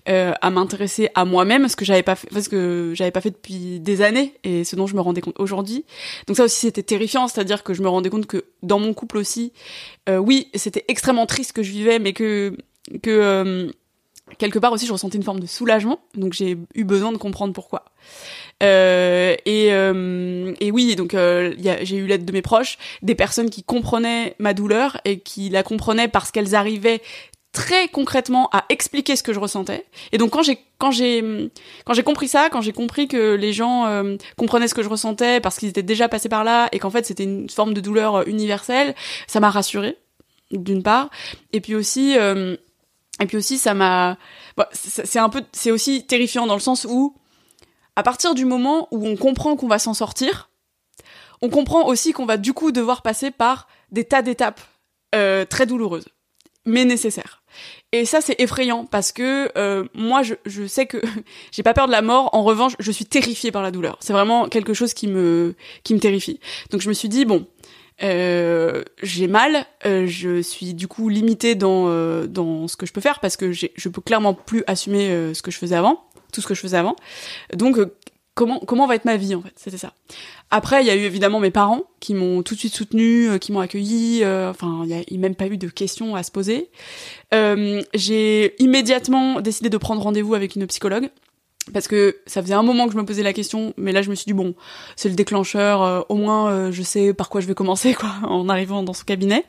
euh, 0.09 0.33
à 0.41 0.51
m'intéresser 0.51 1.09
à 1.15 1.25
moi-même, 1.25 1.69
ce 1.69 1.77
que 1.77 1.85
j'avais 1.85 2.03
pas 2.03 2.17
fait, 2.17 2.29
parce 2.33 2.49
que 2.49 2.93
j'avais 2.95 3.13
pas 3.13 3.21
fait 3.21 3.31
depuis 3.31 3.79
des 3.79 4.03
années 4.03 4.35
et 4.43 4.65
ce 4.65 4.75
dont 4.75 4.87
je 4.87 4.97
me 4.97 5.01
rendais 5.01 5.21
compte 5.21 5.39
aujourd'hui. 5.39 5.85
Donc 6.27 6.37
ça 6.37 6.45
aussi, 6.45 6.61
c'était 6.61 6.83
terrifiant, 6.83 7.29
c'est-à-dire 7.29 7.63
que 7.63 7.75
je 7.75 7.83
me 7.83 7.89
rendais 7.89 8.11
compte 8.11 8.27
que 8.27 8.45
dans 8.63 8.81
mon 8.81 8.93
couple 8.93 9.19
aussi, 9.19 9.53
euh, 10.09 10.19
oui, 10.19 10.51
c'était 10.55 10.85
extrêmement 10.89 11.27
triste 11.27 11.53
que 11.53 11.63
je 11.63 11.71
vivais, 11.71 11.99
mais 12.01 12.13
que 12.13 12.57
que 13.03 13.11
euh, 13.11 13.71
quelque 14.39 14.59
part 14.59 14.73
aussi, 14.73 14.87
je 14.87 14.93
ressentais 14.93 15.17
une 15.17 15.23
forme 15.23 15.41
de 15.41 15.47
soulagement. 15.47 16.01
Donc 16.15 16.33
j'ai 16.33 16.59
eu 16.75 16.85
besoin 16.85 17.13
de 17.13 17.19
comprendre 17.19 17.53
pourquoi. 17.53 17.85
Euh, 18.63 19.35
et, 19.45 19.73
euh, 19.73 20.55
et 20.61 20.71
oui, 20.71 20.97
donc 20.97 21.15
euh, 21.15 21.55
j'ai 21.83 21.97
eu 21.97 22.07
l'aide 22.07 22.25
de 22.25 22.33
mes 22.33 22.43
proches, 22.43 22.79
des 23.03 23.15
personnes 23.15 23.51
qui 23.51 23.63
comprenaient 23.63 24.37
ma 24.39 24.55
douleur 24.55 25.01
et 25.05 25.19
qui 25.19 25.49
la 25.51 25.63
comprenaient 25.63 26.09
parce 26.09 26.31
qu'elles 26.31 26.55
arrivaient 26.55 27.03
très 27.55 27.89
concrètement 27.89 28.51
à 28.53 28.67
expliquer 28.69 29.17
ce 29.17 29.23
que 29.23 29.33
je 29.33 29.39
ressentais. 29.39 29.87
Et 30.13 30.19
donc 30.19 30.31
quand 30.31 30.43
j'ai 30.43 30.59
quand 30.77 30.91
j'ai 30.91 31.51
quand 31.87 31.95
j'ai 31.95 32.03
compris 32.03 32.29
ça, 32.29 32.51
quand 32.51 32.61
j'ai 32.61 32.73
compris 32.73 33.09
que 33.09 33.35
les 33.35 33.55
gens 33.55 33.87
euh, 33.87 34.17
comprenaient 34.37 34.69
ce 34.69 34.75
que 34.75 34.83
je 34.83 34.89
ressentais 34.89 35.41
parce 35.41 35.59
qu'ils 35.59 35.71
étaient 35.71 35.83
déjà 35.83 36.09
passés 36.09 36.29
par 36.29 36.45
là 36.45 36.69
et 36.73 36.79
qu'en 36.81 36.91
fait 36.91 37.07
c'était 37.07 37.25
une 37.25 37.49
forme 37.49 37.73
de 37.73 37.81
douleur 37.81 38.17
euh, 38.17 38.25
universelle, 38.27 38.95
ça 39.27 39.41
m'a 39.41 39.51
rassurée 39.51 39.97
d'une 40.51 40.83
part. 40.83 41.09
Et 41.53 41.61
puis 41.61 41.77
aussi 41.77 42.19
euh, 42.19 42.57
et 43.21 43.27
puis 43.27 43.37
aussi 43.37 43.57
ça 43.57 43.73
m'a 43.73 44.19
c'est 44.73 45.07
c'est 45.07 45.21
un 45.21 45.29
peu 45.29 45.43
c'est 45.53 45.71
aussi 45.71 46.07
terrifiant 46.07 46.47
dans 46.47 46.55
le 46.55 46.61
sens 46.61 46.87
où 46.91 47.15
à 47.97 48.03
partir 48.03 48.35
du 48.35 48.45
moment 48.45 48.89
où 48.91 49.07
on 49.07 49.17
comprend 49.17 49.57
qu'on 49.57 49.69
va 49.69 49.79
s'en 49.79 49.95
sortir, 49.95 50.51
on 51.43 51.49
comprend 51.49 51.87
aussi 51.87 52.13
qu'on 52.13 52.27
va 52.27 52.37
du 52.37 52.53
coup 52.53 52.73
devoir 52.73 53.03
passer 53.03 53.31
par 53.31 53.69
des 53.91 54.05
tas 54.05 54.23
d'étapes 54.23 54.61
euh, 55.15 55.45
très 55.45 55.67
douloureuses, 55.67 56.09
mais 56.65 56.85
nécessaires. 56.85 57.43
Et 57.93 58.05
ça, 58.05 58.21
c'est 58.21 58.41
effrayant 58.41 58.85
parce 58.85 59.13
que 59.13 59.51
euh, 59.57 59.85
moi, 59.95 60.23
je, 60.23 60.35
je 60.45 60.67
sais 60.67 60.87
que 60.87 61.01
j'ai 61.53 61.63
pas 61.63 61.75
peur 61.75 61.87
de 61.87 61.93
la 61.93 62.03
mort. 62.03 62.31
En 62.33 62.43
revanche, 62.43 62.75
je 62.81 62.91
suis 62.91 63.05
terrifiée 63.05 63.53
par 63.53 63.63
la 63.63 63.71
douleur. 63.71 63.97
C'est 64.01 64.13
vraiment 64.13 64.49
quelque 64.49 64.75
chose 64.75 64.95
qui 64.95 65.07
me 65.07 65.55
qui 65.85 65.95
me 65.95 66.01
terrifie. 66.01 66.41
Donc 66.71 66.81
je 66.81 66.89
me 66.89 66.95
suis 66.95 67.09
dit 67.09 67.25
bon, 67.25 67.47
euh, 68.03 68.83
j'ai 69.03 69.29
mal, 69.29 69.67
euh, 69.87 70.07
je 70.07 70.43
suis 70.43 70.75
du 70.75 70.89
coup 70.89 71.09
limitée 71.09 71.55
dans 71.55 71.87
euh, 71.89 72.27
dans 72.27 72.67
ce 72.67 72.77
que 72.77 72.87
je 72.87 72.93
peux 72.93 73.01
faire 73.01 73.21
parce 73.21 73.37
que 73.37 73.53
je 73.53 73.89
peux 73.89 74.01
clairement 74.01 74.35
plus 74.35 74.65
assumer 74.67 75.11
euh, 75.11 75.33
ce 75.33 75.43
que 75.43 75.51
je 75.51 75.59
faisais 75.59 75.77
avant, 75.77 76.05
tout 76.35 76.41
ce 76.43 76.47
que 76.47 76.55
je 76.55 76.61
faisais 76.61 76.77
avant. 76.77 76.97
Donc 77.55 77.79
euh, 77.79 77.95
comment 78.35 78.59
comment 78.61 78.87
va 78.87 78.95
être 78.97 79.05
ma 79.05 79.17
vie 79.17 79.35
en 79.35 79.41
fait? 79.41 79.53
C'était 79.57 79.79
ça. 79.79 79.93
Après, 80.51 80.83
il 80.83 80.87
y 80.87 80.91
a 80.91 80.95
eu 80.95 81.01
évidemment 81.01 81.41
mes 81.41 81.51
parents 81.51 81.83
qui 82.01 82.15
m'ont 82.15 82.43
tout 82.43 82.55
de 82.55 82.61
suite 82.61 82.75
soutenue, 82.75 83.29
euh, 83.31 83.39
qui 83.39 83.53
m'ont 83.53 83.61
accueillie. 83.61 84.21
euh, 84.23 84.51
enfin, 84.51 84.83
il 84.85 84.91
y 84.91 84.95
a, 84.95 85.19
même 85.19 85.35
pas 85.35 85.47
eu 85.47 85.57
de 85.57 85.69
questions 85.69 86.15
à 86.15 86.23
se 86.23 86.31
poser. 86.31 86.71
Euh, 87.33 87.83
j'ai 87.95 88.55
immédiatement 88.63 89.41
décidé 89.41 89.71
de 89.71 89.77
prendre 89.79 90.03
rendez-vous 90.03 90.35
avec 90.35 90.55
une 90.57 90.67
psychologue 90.67 91.11
parce 91.73 91.89
que 91.89 92.19
ça 92.27 92.43
faisait 92.43 92.55
un 92.55 92.63
moment 92.63 92.87
que 92.87 92.93
je 92.93 92.99
me 92.99 93.07
posais 93.07 93.23
la 93.23 93.33
question, 93.33 93.73
mais 93.79 93.93
là 93.93 94.03
je 94.03 94.11
me 94.11 94.15
suis 94.15 94.27
dit 94.27 94.35
bon, 94.35 94.55
c'est 94.97 95.09
le 95.09 95.15
déclencheur. 95.15 95.83
euh, 95.83 96.03
au 96.09 96.17
moins, 96.17 96.71
je 96.71 96.83
sais 96.83 97.15
par 97.15 97.31
quoi 97.31 97.41
je 97.41 97.47
vais 97.47 97.55
commencer 97.55 97.95
quoi 97.95 98.13
en 98.25 98.49
arrivant 98.49 98.83
dans 98.83 98.93
ce 98.93 99.05
cabinet. 99.05 99.45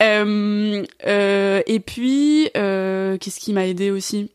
Et 0.00 1.80
puis, 1.86 2.50
qu'est-ce 2.52 3.40
qui 3.40 3.52
m'a 3.52 3.66
aidé 3.66 3.90
aussi? 3.90 4.30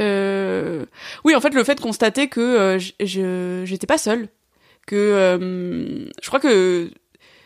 Euh, 0.00 0.84
Oui, 1.24 1.34
en 1.34 1.40
fait, 1.40 1.54
le 1.54 1.64
fait 1.64 1.74
de 1.74 1.80
constater 1.80 2.28
que 2.28 2.40
euh, 2.40 2.78
je- 3.00 3.62
j'étais 3.64 3.86
pas 3.86 3.98
seule, 3.98 4.28
que 4.86 4.96
euh, 4.96 6.06
je 6.22 6.28
crois 6.28 6.40
que 6.40 6.90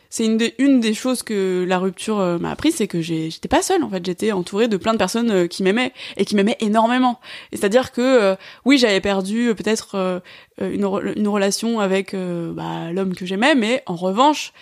c'est 0.09 0.25
une 0.25 0.37
des, 0.39 0.55
une 0.59 0.81
des 0.81 0.95
choses 0.95 1.23
que 1.23 1.65
la 1.69 1.79
rupture 1.79 2.21
euh, 2.21 2.39
m'a 2.39 2.51
appris, 2.53 2.71
c'est 2.73 2.87
que 2.87 3.01
j'étais 3.03 3.49
pas 3.49 3.61
seule 3.61 3.83
en 3.83 3.91
fait, 3.91 4.07
j'étais 4.07 4.33
entourée 4.33 4.69
de 4.69 4.77
plein 4.77 4.93
de 4.93 4.99
personnes 4.99 5.49
qui 5.49 5.63
m'aimaient 5.63 5.93
et 6.17 6.25
qui 6.25 6.37
m'aimaient 6.37 6.57
énormément. 6.61 7.21
C'est-à-dire 7.53 7.93
que 7.93 8.37
oui, 8.65 8.79
j'avais 8.79 9.01
perdu 9.01 9.53
peut-être 9.57 10.23
une, 10.61 10.89
une 11.17 11.29
relation 11.29 11.81
avec 11.81 12.15
bah, 12.15 12.93
l'homme 12.93 13.15
que 13.15 13.27
j'aimais, 13.27 13.55
mais 13.57 13.83
en 13.87 13.97
revanche, 13.97 14.53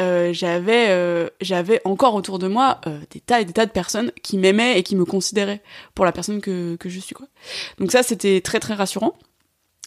euh, 0.00 0.32
j'avais 0.32 0.88
euh, 0.88 1.28
j'avais 1.40 1.80
encore 1.84 2.14
autour 2.14 2.38
de 2.38 2.48
moi 2.48 2.80
euh, 2.86 2.98
des 3.10 3.20
tas 3.20 3.40
et 3.40 3.44
des 3.44 3.52
tas 3.52 3.66
de 3.66 3.70
personnes 3.70 4.10
qui 4.22 4.38
m'aimaient 4.38 4.78
et 4.78 4.82
qui 4.82 4.96
me 4.96 5.04
considéraient 5.04 5.62
pour 5.94 6.04
la 6.04 6.12
personne 6.12 6.40
que, 6.40 6.76
que 6.76 6.88
je 6.88 6.98
suis 6.98 7.14
quoi. 7.14 7.26
Donc 7.78 7.92
ça 7.92 8.02
c'était 8.02 8.40
très 8.40 8.60
très 8.60 8.74
rassurant. 8.74 9.14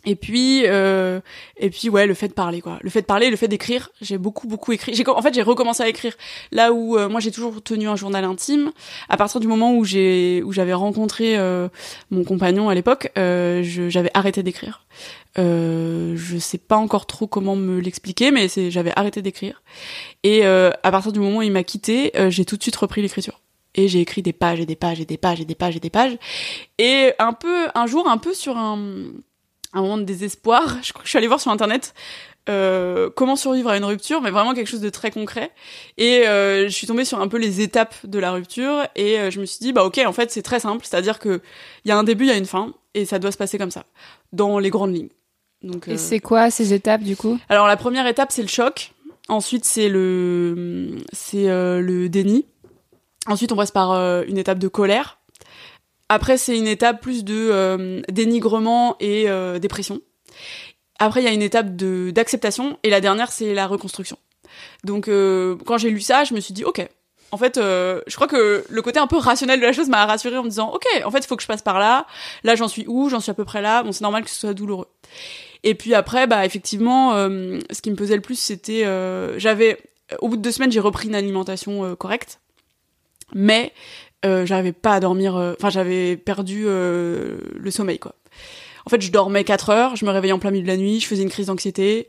Et 0.05 0.15
puis 0.15 0.61
euh, 0.65 1.19
et 1.57 1.69
puis 1.69 1.89
ouais 1.89 2.07
le 2.07 2.13
fait 2.13 2.29
de 2.29 2.33
parler 2.33 2.61
quoi, 2.61 2.77
le 2.81 2.89
fait 2.89 3.01
de 3.01 3.05
parler, 3.05 3.29
le 3.29 3.35
fait 3.35 3.49
d'écrire, 3.49 3.89
j'ai 3.99 4.17
beaucoup 4.17 4.47
beaucoup 4.47 4.71
écrit. 4.71 4.93
J'ai 4.93 5.05
en 5.05 5.21
fait 5.21 5.33
j'ai 5.33 5.41
recommencé 5.41 5.83
à 5.83 5.89
écrire 5.89 6.13
là 6.51 6.71
où 6.71 6.97
euh, 6.97 7.09
moi 7.09 7.19
j'ai 7.19 7.31
toujours 7.31 7.61
tenu 7.61 7.89
un 7.89 7.97
journal 7.97 8.23
intime. 8.23 8.71
À 9.09 9.17
partir 9.17 9.41
du 9.41 9.47
moment 9.47 9.75
où 9.75 9.83
j'ai 9.83 10.41
où 10.45 10.53
j'avais 10.53 10.73
rencontré 10.73 11.37
euh, 11.37 11.67
mon 12.09 12.23
compagnon 12.23 12.69
à 12.69 12.75
l'époque, 12.75 13.11
j'avais 13.15 14.11
arrêté 14.13 14.43
d'écrire. 14.43 14.85
Euh, 15.39 16.13
je 16.15 16.37
sais 16.37 16.57
pas 16.57 16.77
encore 16.77 17.05
trop 17.05 17.27
comment 17.27 17.55
me 17.55 17.79
l'expliquer, 17.79 18.31
mais 18.31 18.47
j'avais 18.69 18.91
arrêté 18.95 19.21
d'écrire. 19.21 19.61
Et 20.23 20.45
euh, 20.45 20.71
à 20.83 20.91
partir 20.91 21.11
du 21.11 21.19
moment 21.19 21.39
où 21.39 21.41
il 21.41 21.51
m'a 21.51 21.63
quitté, 21.63 22.11
euh, 22.17 22.29
j'ai 22.29 22.45
tout 22.45 22.57
de 22.57 22.63
suite 22.63 22.75
repris 22.75 23.01
l'écriture. 23.01 23.41
Et 23.75 23.87
j'ai 23.87 23.99
écrit 23.99 24.23
des 24.23 24.33
pages 24.33 24.59
et 24.59 24.65
des 24.65 24.75
pages 24.75 24.99
et 24.99 25.05
des 25.05 25.17
pages 25.17 25.39
et 25.39 25.45
des 25.45 25.55
pages 25.55 25.75
et 25.75 25.79
des 25.79 25.89
pages. 25.91 26.17
Et 26.79 27.13
un 27.19 27.33
peu, 27.33 27.67
un 27.75 27.85
jour, 27.85 28.09
un 28.09 28.17
peu 28.17 28.33
sur 28.33 28.57
un, 28.57 28.79
un 29.73 29.81
moment 29.81 29.97
de 29.97 30.03
désespoir, 30.03 30.77
je 30.83 30.91
crois 30.91 31.01
que 31.01 31.07
je 31.07 31.11
suis 31.11 31.17
allée 31.17 31.27
voir 31.27 31.39
sur 31.39 31.51
internet 31.51 31.93
euh, 32.49 33.09
comment 33.13 33.35
survivre 33.35 33.69
à 33.69 33.77
une 33.77 33.83
rupture, 33.83 34.21
mais 34.21 34.31
vraiment 34.31 34.53
quelque 34.53 34.67
chose 34.67 34.81
de 34.81 34.89
très 34.89 35.11
concret. 35.11 35.51
Et 35.97 36.27
euh, 36.27 36.63
je 36.63 36.73
suis 36.73 36.87
tombée 36.87 37.03
sur 37.03 37.19
un 37.19 37.27
peu 37.27 37.37
les 37.37 37.61
étapes 37.61 37.95
de 38.05 38.19
la 38.19 38.31
rupture 38.31 38.87
et 38.95 39.19
euh, 39.19 39.31
je 39.31 39.41
me 39.41 39.45
suis 39.45 39.59
dit 39.59 39.73
bah 39.73 39.83
ok 39.83 39.99
en 40.05 40.13
fait 40.13 40.31
c'est 40.31 40.41
très 40.41 40.59
simple, 40.61 40.85
c'est-à-dire 40.85 41.19
que 41.19 41.41
il 41.83 41.89
y 41.89 41.91
a 41.91 41.97
un 41.97 42.03
début, 42.03 42.25
il 42.25 42.29
y 42.29 42.31
a 42.31 42.37
une 42.37 42.45
fin 42.45 42.73
et 42.93 43.05
ça 43.05 43.19
doit 43.19 43.31
se 43.31 43.37
passer 43.37 43.57
comme 43.57 43.71
ça 43.71 43.85
dans 44.31 44.59
les 44.59 44.69
grandes 44.69 44.95
lignes. 44.95 45.09
Donc 45.63 45.87
Et 45.87 45.93
euh, 45.93 45.97
c'est 45.97 46.19
quoi 46.19 46.51
ces 46.51 46.73
étapes 46.73 47.01
du 47.01 47.15
coup? 47.15 47.39
Alors 47.49 47.67
la 47.67 47.77
première 47.77 48.05
étape 48.07 48.31
c'est 48.31 48.43
le 48.43 48.47
choc, 48.47 48.93
ensuite 49.27 49.65
c'est 49.65 49.89
le 49.89 50.97
c'est 51.11 51.49
euh, 51.49 51.81
le 51.81 52.09
déni, 52.09 52.45
ensuite 53.25 53.51
on 53.51 53.55
passe 53.55 53.71
par 53.71 53.91
euh, 53.91 54.23
une 54.27 54.37
étape 54.37 54.59
de 54.59 54.67
colère, 54.67 55.19
après 56.09 56.37
c'est 56.37 56.57
une 56.57 56.67
étape 56.67 57.01
plus 57.01 57.23
de 57.23 58.03
dénigrement 58.11 58.95
et 58.99 59.27
dépression, 59.59 60.01
après 60.99 61.21
il 61.21 61.25
y 61.25 61.29
a 61.29 61.33
une 61.33 61.41
étape 61.41 61.75
de 61.75 62.11
d'acceptation 62.11 62.77
et 62.83 62.89
la 62.89 63.01
dernière 63.01 63.31
c'est 63.31 63.53
la 63.53 63.65
reconstruction. 63.65 64.17
Donc 64.83 65.07
euh, 65.07 65.55
quand 65.65 65.77
j'ai 65.77 65.89
lu 65.89 66.01
ça 66.01 66.23
je 66.23 66.33
me 66.35 66.39
suis 66.39 66.53
dit 66.53 66.63
ok. 66.63 66.87
En 67.29 67.37
fait, 67.37 67.57
euh, 67.57 67.99
je 68.07 68.15
crois 68.15 68.29
que 68.29 68.63
le 68.69 68.81
côté 68.81 68.99
un 69.01 69.07
peu 69.07 69.17
rationnel 69.17 69.59
de 69.59 69.65
la 69.65 69.73
chose 69.73 69.89
m'a 69.89 70.05
rassuré 70.05 70.37
en 70.37 70.43
me 70.43 70.49
disant, 70.49 70.71
ok, 70.73 70.85
en 71.03 71.11
fait, 71.11 71.17
il 71.17 71.27
faut 71.27 71.35
que 71.35 71.43
je 71.43 71.47
passe 71.47 71.61
par 71.61 71.77
là. 71.77 72.05
Là, 72.45 72.55
j'en 72.55 72.69
suis 72.69 72.85
où? 72.87 73.09
J'en 73.09 73.19
suis 73.19 73.31
à 73.31 73.33
peu 73.33 73.43
près 73.43 73.61
là. 73.61 73.83
Bon, 73.83 73.91
c'est 73.91 74.03
normal 74.03 74.23
que 74.23 74.29
ce 74.29 74.39
soit 74.39 74.53
douloureux. 74.53 74.87
Et 75.63 75.75
puis 75.75 75.93
après, 75.93 76.27
bah 76.27 76.45
effectivement, 76.45 77.13
euh, 77.15 77.59
ce 77.71 77.81
qui 77.81 77.91
me 77.91 77.95
pesait 77.95 78.15
le 78.15 78.21
plus, 78.21 78.39
c'était, 78.39 78.85
euh, 78.85 79.37
j'avais, 79.39 79.77
au 80.19 80.29
bout 80.29 80.37
de 80.37 80.41
deux 80.41 80.51
semaines, 80.51 80.71
j'ai 80.71 80.79
repris 80.79 81.07
une 81.07 81.15
alimentation 81.15 81.83
euh, 81.83 81.95
correcte, 81.95 82.39
mais 83.33 83.73
euh, 84.25 84.45
j'arrivais 84.45 84.71
pas 84.73 84.93
à 84.93 84.99
dormir. 84.99 85.35
euh, 85.35 85.53
Enfin, 85.59 85.69
j'avais 85.69 86.15
perdu 86.17 86.63
euh, 86.65 87.37
le 87.55 87.71
sommeil, 87.71 87.99
quoi. 87.99 88.15
En 88.85 88.89
fait, 88.89 89.01
je 89.01 89.11
dormais 89.11 89.43
4 89.43 89.69
heures, 89.69 89.95
je 89.95 90.05
me 90.05 90.11
réveillais 90.11 90.31
en 90.33 90.39
plein 90.39 90.51
milieu 90.51 90.63
de 90.63 90.67
la 90.69 90.77
nuit, 90.77 90.99
je 91.01 91.07
faisais 91.07 91.23
une 91.23 91.29
crise 91.29 91.47
d'anxiété 91.47 92.07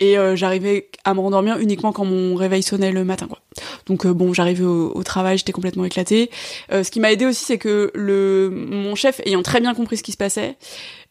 et 0.00 0.18
euh, 0.18 0.36
j'arrivais 0.36 0.90
à 1.04 1.14
me 1.14 1.20
rendormir 1.20 1.56
uniquement 1.58 1.92
quand 1.92 2.04
mon 2.04 2.34
réveil 2.34 2.62
sonnait 2.62 2.90
le 2.92 3.04
matin, 3.04 3.28
quoi. 3.28 3.40
Donc 3.86 4.04
euh, 4.04 4.12
bon, 4.12 4.34
j'arrivais 4.34 4.64
au, 4.64 4.90
au 4.94 5.02
travail, 5.04 5.38
j'étais 5.38 5.52
complètement 5.52 5.84
éclatée. 5.84 6.30
Euh, 6.72 6.82
ce 6.82 6.90
qui 6.90 6.98
m'a 7.00 7.12
aidé 7.12 7.24
aussi, 7.26 7.44
c'est 7.44 7.58
que 7.58 7.92
le 7.94 8.50
mon 8.52 8.94
chef, 8.96 9.20
ayant 9.24 9.42
très 9.42 9.60
bien 9.60 9.72
compris 9.72 9.96
ce 9.96 10.02
qui 10.02 10.12
se 10.12 10.16
passait, 10.18 10.56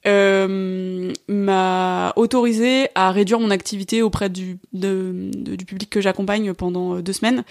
euh, 0.08 1.12
m'a 1.28 2.14
autorisé 2.16 2.90
à 2.94 3.12
réduire 3.12 3.40
mon 3.40 3.50
activité 3.50 4.02
auprès 4.02 4.30
du, 4.30 4.60
du 4.72 5.66
public 5.66 5.90
que 5.90 6.00
j'accompagne 6.00 6.54
pendant 6.54 6.96
euh, 6.98 7.02
deux 7.02 7.14
semaines. 7.14 7.44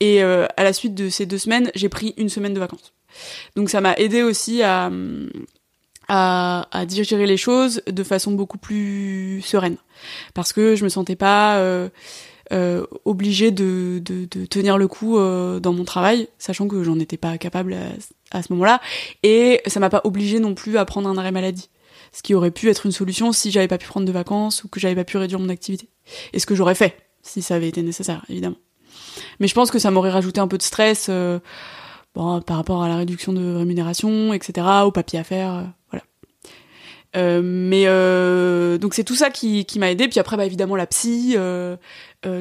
Et 0.00 0.22
euh, 0.22 0.46
à 0.56 0.64
la 0.64 0.72
suite 0.72 0.94
de 0.94 1.08
ces 1.08 1.26
deux 1.26 1.38
semaines, 1.38 1.70
j'ai 1.74 1.88
pris 1.88 2.14
une 2.16 2.28
semaine 2.28 2.54
de 2.54 2.58
vacances. 2.58 2.92
Donc 3.54 3.70
ça 3.70 3.80
m'a 3.80 3.94
aidé 3.94 4.22
aussi 4.22 4.62
à, 4.62 4.90
à, 6.08 6.84
digérer 6.86 7.26
les 7.26 7.36
choses 7.36 7.82
de 7.86 8.02
façon 8.02 8.32
beaucoup 8.32 8.58
plus 8.58 9.40
sereine. 9.42 9.76
Parce 10.34 10.52
que 10.52 10.74
je 10.74 10.84
me 10.84 10.88
sentais 10.88 11.16
pas 11.16 11.62
obligée 13.04 13.50
de, 13.50 14.00
de, 14.04 14.46
tenir 14.46 14.78
le 14.78 14.88
coup 14.88 15.16
dans 15.16 15.72
mon 15.72 15.84
travail, 15.84 16.28
sachant 16.38 16.68
que 16.68 16.82
j'en 16.82 16.98
étais 16.98 17.16
pas 17.16 17.36
capable 17.36 17.74
à, 17.74 18.38
à 18.38 18.42
ce 18.42 18.52
moment-là. 18.52 18.80
Et 19.22 19.60
ça 19.66 19.80
m'a 19.80 19.90
pas 19.90 20.02
obligée 20.04 20.38
non 20.38 20.54
plus 20.54 20.78
à 20.78 20.84
prendre 20.84 21.08
un 21.08 21.18
arrêt 21.18 21.32
maladie 21.32 21.68
ce 22.12 22.22
qui 22.22 22.34
aurait 22.34 22.50
pu 22.50 22.68
être 22.68 22.86
une 22.86 22.92
solution 22.92 23.32
si 23.32 23.50
j'avais 23.50 23.68
pas 23.68 23.78
pu 23.78 23.86
prendre 23.86 24.06
de 24.06 24.12
vacances 24.12 24.64
ou 24.64 24.68
que 24.68 24.80
j'avais 24.80 24.94
pas 24.94 25.04
pu 25.04 25.16
réduire 25.16 25.40
mon 25.40 25.48
activité. 25.48 25.88
Et 26.32 26.38
ce 26.38 26.46
que 26.46 26.54
j'aurais 26.54 26.74
fait 26.74 26.96
si 27.22 27.42
ça 27.42 27.54
avait 27.54 27.68
été 27.68 27.82
nécessaire, 27.82 28.24
évidemment. 28.28 28.56
Mais 29.38 29.48
je 29.48 29.54
pense 29.54 29.70
que 29.70 29.78
ça 29.78 29.90
m'aurait 29.90 30.10
rajouté 30.10 30.40
un 30.40 30.48
peu 30.48 30.58
de 30.58 30.62
stress 30.62 31.06
euh, 31.08 31.38
bon, 32.14 32.40
par 32.40 32.56
rapport 32.56 32.82
à 32.82 32.88
la 32.88 32.96
réduction 32.96 33.32
de 33.32 33.56
rémunération, 33.56 34.32
etc., 34.32 34.66
au 34.84 34.90
papier 34.90 35.18
à 35.18 35.24
faire, 35.24 35.54
euh, 35.54 35.62
voilà. 35.90 36.04
Euh, 37.16 37.40
mais 37.42 37.84
euh, 37.86 38.78
donc 38.78 38.94
c'est 38.94 39.02
tout 39.02 39.16
ça 39.16 39.30
qui, 39.30 39.64
qui 39.64 39.78
m'a 39.78 39.90
aidé. 39.90 40.08
Puis 40.08 40.20
après, 40.20 40.36
bah, 40.36 40.46
évidemment, 40.46 40.76
la 40.76 40.86
psy 40.86 41.34
euh, 41.36 41.76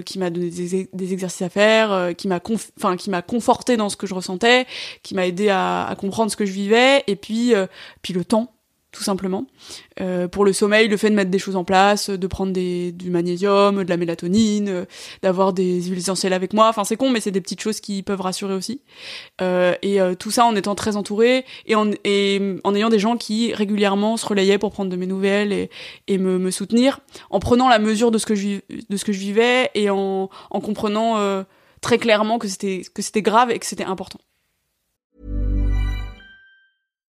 qui 0.05 0.19
m'a 0.19 0.29
donné 0.29 0.49
des, 0.49 1.13
exercices 1.13 1.41
à 1.41 1.49
faire, 1.49 2.11
qui 2.15 2.27
m'a 2.27 2.39
enfin 2.77 2.95
qui 2.95 3.09
m'a 3.09 3.21
conforté 3.21 3.77
dans 3.77 3.89
ce 3.89 3.97
que 3.97 4.05
je 4.05 4.13
ressentais, 4.13 4.67
qui 5.01 5.15
m'a 5.15 5.25
aidé 5.25 5.49
à, 5.49 5.87
à 5.87 5.95
comprendre 5.95 6.31
ce 6.31 6.37
que 6.37 6.45
je 6.45 6.51
vivais. 6.51 7.03
Et 7.07 7.15
puis 7.15 7.53
puis 8.01 8.13
le 8.13 8.23
temps 8.23 8.58
tout 8.91 9.03
simplement. 9.03 9.45
Euh, 10.01 10.27
pour 10.27 10.45
le 10.45 10.53
sommeil, 10.53 10.87
le 10.87 10.97
fait 10.97 11.09
de 11.09 11.15
mettre 11.15 11.29
des 11.29 11.37
choses 11.39 11.55
en 11.55 11.63
place, 11.63 12.09
de 12.09 12.27
prendre 12.27 12.51
des, 12.51 12.91
du 12.91 13.11
magnésium, 13.11 13.83
de 13.83 13.89
la 13.89 13.97
mélatonine, 13.97 14.69
euh, 14.69 14.85
d'avoir 15.21 15.53
des 15.53 15.83
huiles 15.83 15.99
essentielles 15.99 16.33
avec 16.33 16.53
moi. 16.53 16.69
Enfin, 16.69 16.83
c'est 16.83 16.95
con, 16.95 17.09
mais 17.09 17.19
c'est 17.19 17.31
des 17.31 17.41
petites 17.41 17.61
choses 17.61 17.81
qui 17.81 18.01
peuvent 18.01 18.21
rassurer 18.21 18.55
aussi. 18.55 18.81
Euh, 19.41 19.75
et 19.83 20.01
euh, 20.01 20.15
tout 20.15 20.31
ça 20.31 20.45
en 20.45 20.55
étant 20.55 20.73
très 20.73 20.95
entourée 20.95 21.45
et 21.67 21.75
en, 21.75 21.91
et 22.03 22.41
en 22.63 22.73
ayant 22.73 22.89
des 22.89 22.99
gens 22.99 23.15
qui 23.15 23.53
régulièrement 23.53 24.17
se 24.17 24.25
relayaient 24.25 24.57
pour 24.57 24.71
prendre 24.71 24.89
de 24.89 24.95
mes 24.95 25.07
nouvelles 25.07 25.53
et, 25.53 25.69
et 26.07 26.17
me, 26.17 26.39
me 26.39 26.49
soutenir, 26.49 26.99
en 27.29 27.39
prenant 27.39 27.69
la 27.69 27.79
mesure 27.79 28.09
de 28.09 28.17
ce 28.17 28.25
que 28.25 28.35
je, 28.35 28.59
de 28.89 28.97
ce 28.97 29.05
que 29.05 29.13
je 29.13 29.19
vivais 29.19 29.69
et 29.75 29.91
en, 29.91 30.29
en 30.49 30.61
comprenant 30.61 31.17
euh, 31.17 31.43
très 31.81 31.99
clairement 31.99 32.39
que 32.39 32.47
c'était 32.47 32.81
que 32.93 33.01
c'était 33.01 33.21
grave 33.21 33.51
et 33.51 33.59
que 33.59 33.65
c'était 33.65 33.83
important. 33.83 34.19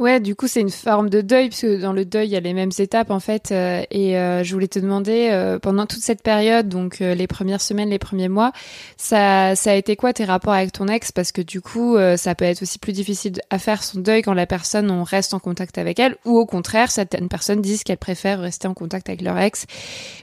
Ouais, 0.00 0.18
du 0.18 0.34
coup, 0.34 0.48
c'est 0.48 0.60
une 0.60 0.70
forme 0.70 1.08
de 1.08 1.20
deuil, 1.20 1.50
parce 1.50 1.60
que 1.60 1.80
dans 1.80 1.92
le 1.92 2.04
deuil, 2.04 2.26
il 2.26 2.32
y 2.32 2.36
a 2.36 2.40
les 2.40 2.52
mêmes 2.52 2.72
étapes, 2.80 3.12
en 3.12 3.20
fait. 3.20 3.52
euh, 3.52 3.80
et 3.92 4.18
euh, 4.18 4.42
je 4.42 4.52
voulais 4.52 4.66
te 4.66 4.80
demander, 4.80 5.28
euh, 5.30 5.60
pendant 5.60 5.86
toute 5.86 6.02
cette 6.02 6.20
période, 6.20 6.68
donc 6.68 7.00
euh, 7.00 7.14
les 7.14 7.28
premières 7.28 7.60
semaines, 7.60 7.90
les 7.90 8.00
premiers 8.00 8.28
mois, 8.28 8.50
ça, 8.96 9.54
ça 9.54 9.70
a 9.70 9.74
été 9.74 9.94
quoi 9.94 10.12
tes 10.12 10.24
rapports 10.24 10.52
avec 10.54 10.72
ton 10.72 10.88
ex? 10.88 11.12
Parce 11.12 11.30
que 11.30 11.42
du 11.42 11.60
coup, 11.60 11.96
euh, 11.96 12.16
ça 12.16 12.34
peut 12.34 12.44
être 12.44 12.60
aussi 12.62 12.80
plus 12.80 12.92
difficile 12.92 13.34
à 13.50 13.60
faire 13.60 13.84
son 13.84 14.00
deuil 14.00 14.22
quand 14.22 14.34
la 14.34 14.46
personne, 14.46 14.90
on 14.90 15.04
reste 15.04 15.32
en 15.32 15.38
contact 15.38 15.78
avec 15.78 16.00
elle, 16.00 16.16
ou 16.24 16.38
au 16.38 16.44
contraire, 16.46 16.90
certaines 16.90 17.28
personnes 17.28 17.60
disent 17.62 17.84
qu'elles 17.84 17.96
préfèrent 17.96 18.40
rester 18.40 18.66
en 18.66 18.74
contact 18.74 19.08
avec 19.08 19.22
leur 19.22 19.38
ex, 19.38 19.64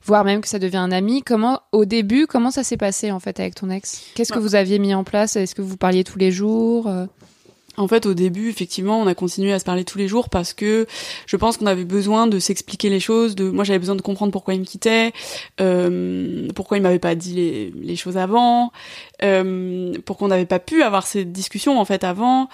voire 0.03 0.25
même 0.25 0.41
que 0.41 0.49
ça 0.49 0.59
devient 0.59 0.77
un 0.77 0.91
ami. 0.91 1.23
Comment, 1.23 1.61
au 1.71 1.85
début, 1.85 2.27
comment 2.27 2.51
ça 2.51 2.65
s'est 2.65 2.75
passé, 2.75 3.09
en 3.09 3.21
fait, 3.21 3.39
avec 3.39 3.55
ton 3.55 3.69
ex? 3.69 4.01
Qu'est-ce 4.15 4.33
que 4.33 4.37
Ouais. 4.39 4.43
vous 4.43 4.55
aviez 4.55 4.79
mis 4.79 4.93
en 4.93 5.05
place? 5.05 5.37
Est-ce 5.37 5.55
que 5.55 5.61
vous 5.61 5.77
parliez 5.77 6.03
tous 6.03 6.19
les 6.19 6.33
jours 6.33 6.87
Euh, 6.89 7.05
En 7.77 7.87
fait, 7.87 8.05
au 8.05 8.13
début, 8.13 8.49
effectivement, 8.49 8.99
on 8.99 9.07
a 9.07 9.15
continué 9.15 9.53
à 9.53 9.59
se 9.59 9.63
parler 9.63 9.85
tous 9.85 9.97
les 9.97 10.09
jours 10.09 10.29
parce 10.29 10.53
que 10.53 10.87
je 11.25 11.37
pense 11.37 11.55
qu'on 11.55 11.67
avait 11.67 11.85
besoin 11.85 12.27
de 12.27 12.37
s'expliquer 12.37 12.89
les 12.89 12.99
choses. 12.99 13.33
De 13.33 13.49
moi, 13.49 13.63
j'avais 13.63 13.79
besoin 13.79 13.95
de 13.95 14.01
comprendre 14.01 14.31
pourquoi 14.33 14.53
il 14.53 14.59
me 14.59 14.65
quittait, 14.65 15.13
euh, 15.61 16.49
pourquoi 16.53 16.77
il 16.77 16.83
m'avait 16.83 16.99
pas 16.99 17.15
dit 17.15 17.33
les, 17.33 17.73
les 17.81 17.95
choses 17.95 18.17
avant, 18.17 18.73
euh, 19.23 19.93
pourquoi 20.05 20.25
on 20.25 20.29
n'avait 20.29 20.45
pas 20.45 20.59
pu 20.59 20.83
avoir 20.83 21.07
ces 21.07 21.23
discussions 21.23 21.79
en 21.79 21.85
fait 21.85 22.03
avant. 22.03 22.49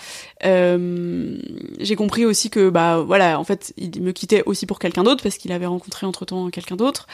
Euh, 0.45 1.38
J'ai 1.80 1.95
compris 1.95 2.26
aussi 2.26 2.51
que 2.51 2.70
bah 2.70 2.99
voilà, 2.99 3.39
en 3.39 3.43
fait, 3.43 3.74
il 3.78 4.01
me 4.03 4.11
quittait 4.11 4.43
aussi 4.45 4.68
pour 4.68 4.78
quelqu'un 4.78 5.03
d'autre 5.03 5.24
parce 5.24 5.38
qu'il 5.38 5.51
avait 5.51 5.65
rencontré 5.65 6.05
entre 6.05 6.26
temps 6.26 6.49
quelqu'un 6.51 6.76
d'autre. 6.76 7.07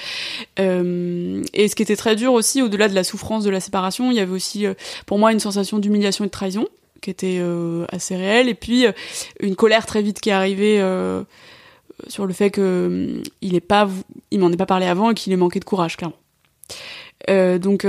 Euh, 0.60 1.42
et 1.54 1.70
ce 1.70 1.76
qui 1.76 1.84
était 1.84 1.96
très 1.96 2.18
dur 2.18 2.34
aussi, 2.34 2.62
au-delà 2.62 2.90
de 2.90 2.96
la 2.96 3.06
souffrance 3.06 3.46
de 3.46 3.50
la 3.50 3.62
séparation, 3.62 4.12
il 4.12 4.18
y 4.18 4.20
avait 4.20 4.34
aussi 4.34 4.66
euh, 4.66 4.74
pour 5.06 5.20
moi 5.20 5.32
une 5.32 5.40
sensation 5.40 5.80
d'humiliation 5.80 6.26
et 6.26 6.28
de 6.28 6.32
trahison 6.32 6.68
qui 7.04 7.10
était 7.10 7.38
euh, 7.40 7.86
assez 7.92 8.16
réelle 8.16 8.50
et 8.50 8.56
puis 8.56 8.88
euh, 8.88 8.94
une 9.40 9.56
colère 9.56 9.86
très 9.86 10.02
vite 10.02 10.22
qui 10.22 10.30
est 10.30 10.34
arrivée 10.34 10.80
euh, 10.80 11.24
sur 12.08 12.26
le 12.26 12.34
fait 12.34 12.50
que 12.50 13.22
il 13.42 13.56
est 13.56 13.62
pas 13.62 13.88
il 14.32 14.40
m'en 14.40 14.52
est 14.52 14.58
pas 14.58 14.66
parlé 14.66 14.88
avant 14.88 15.12
et 15.12 15.14
qu'il 15.14 15.32
ait 15.34 15.38
manqué 15.38 15.60
de 15.60 15.66
courage 15.66 15.98
clairement 15.98 16.18
donc 17.28 17.86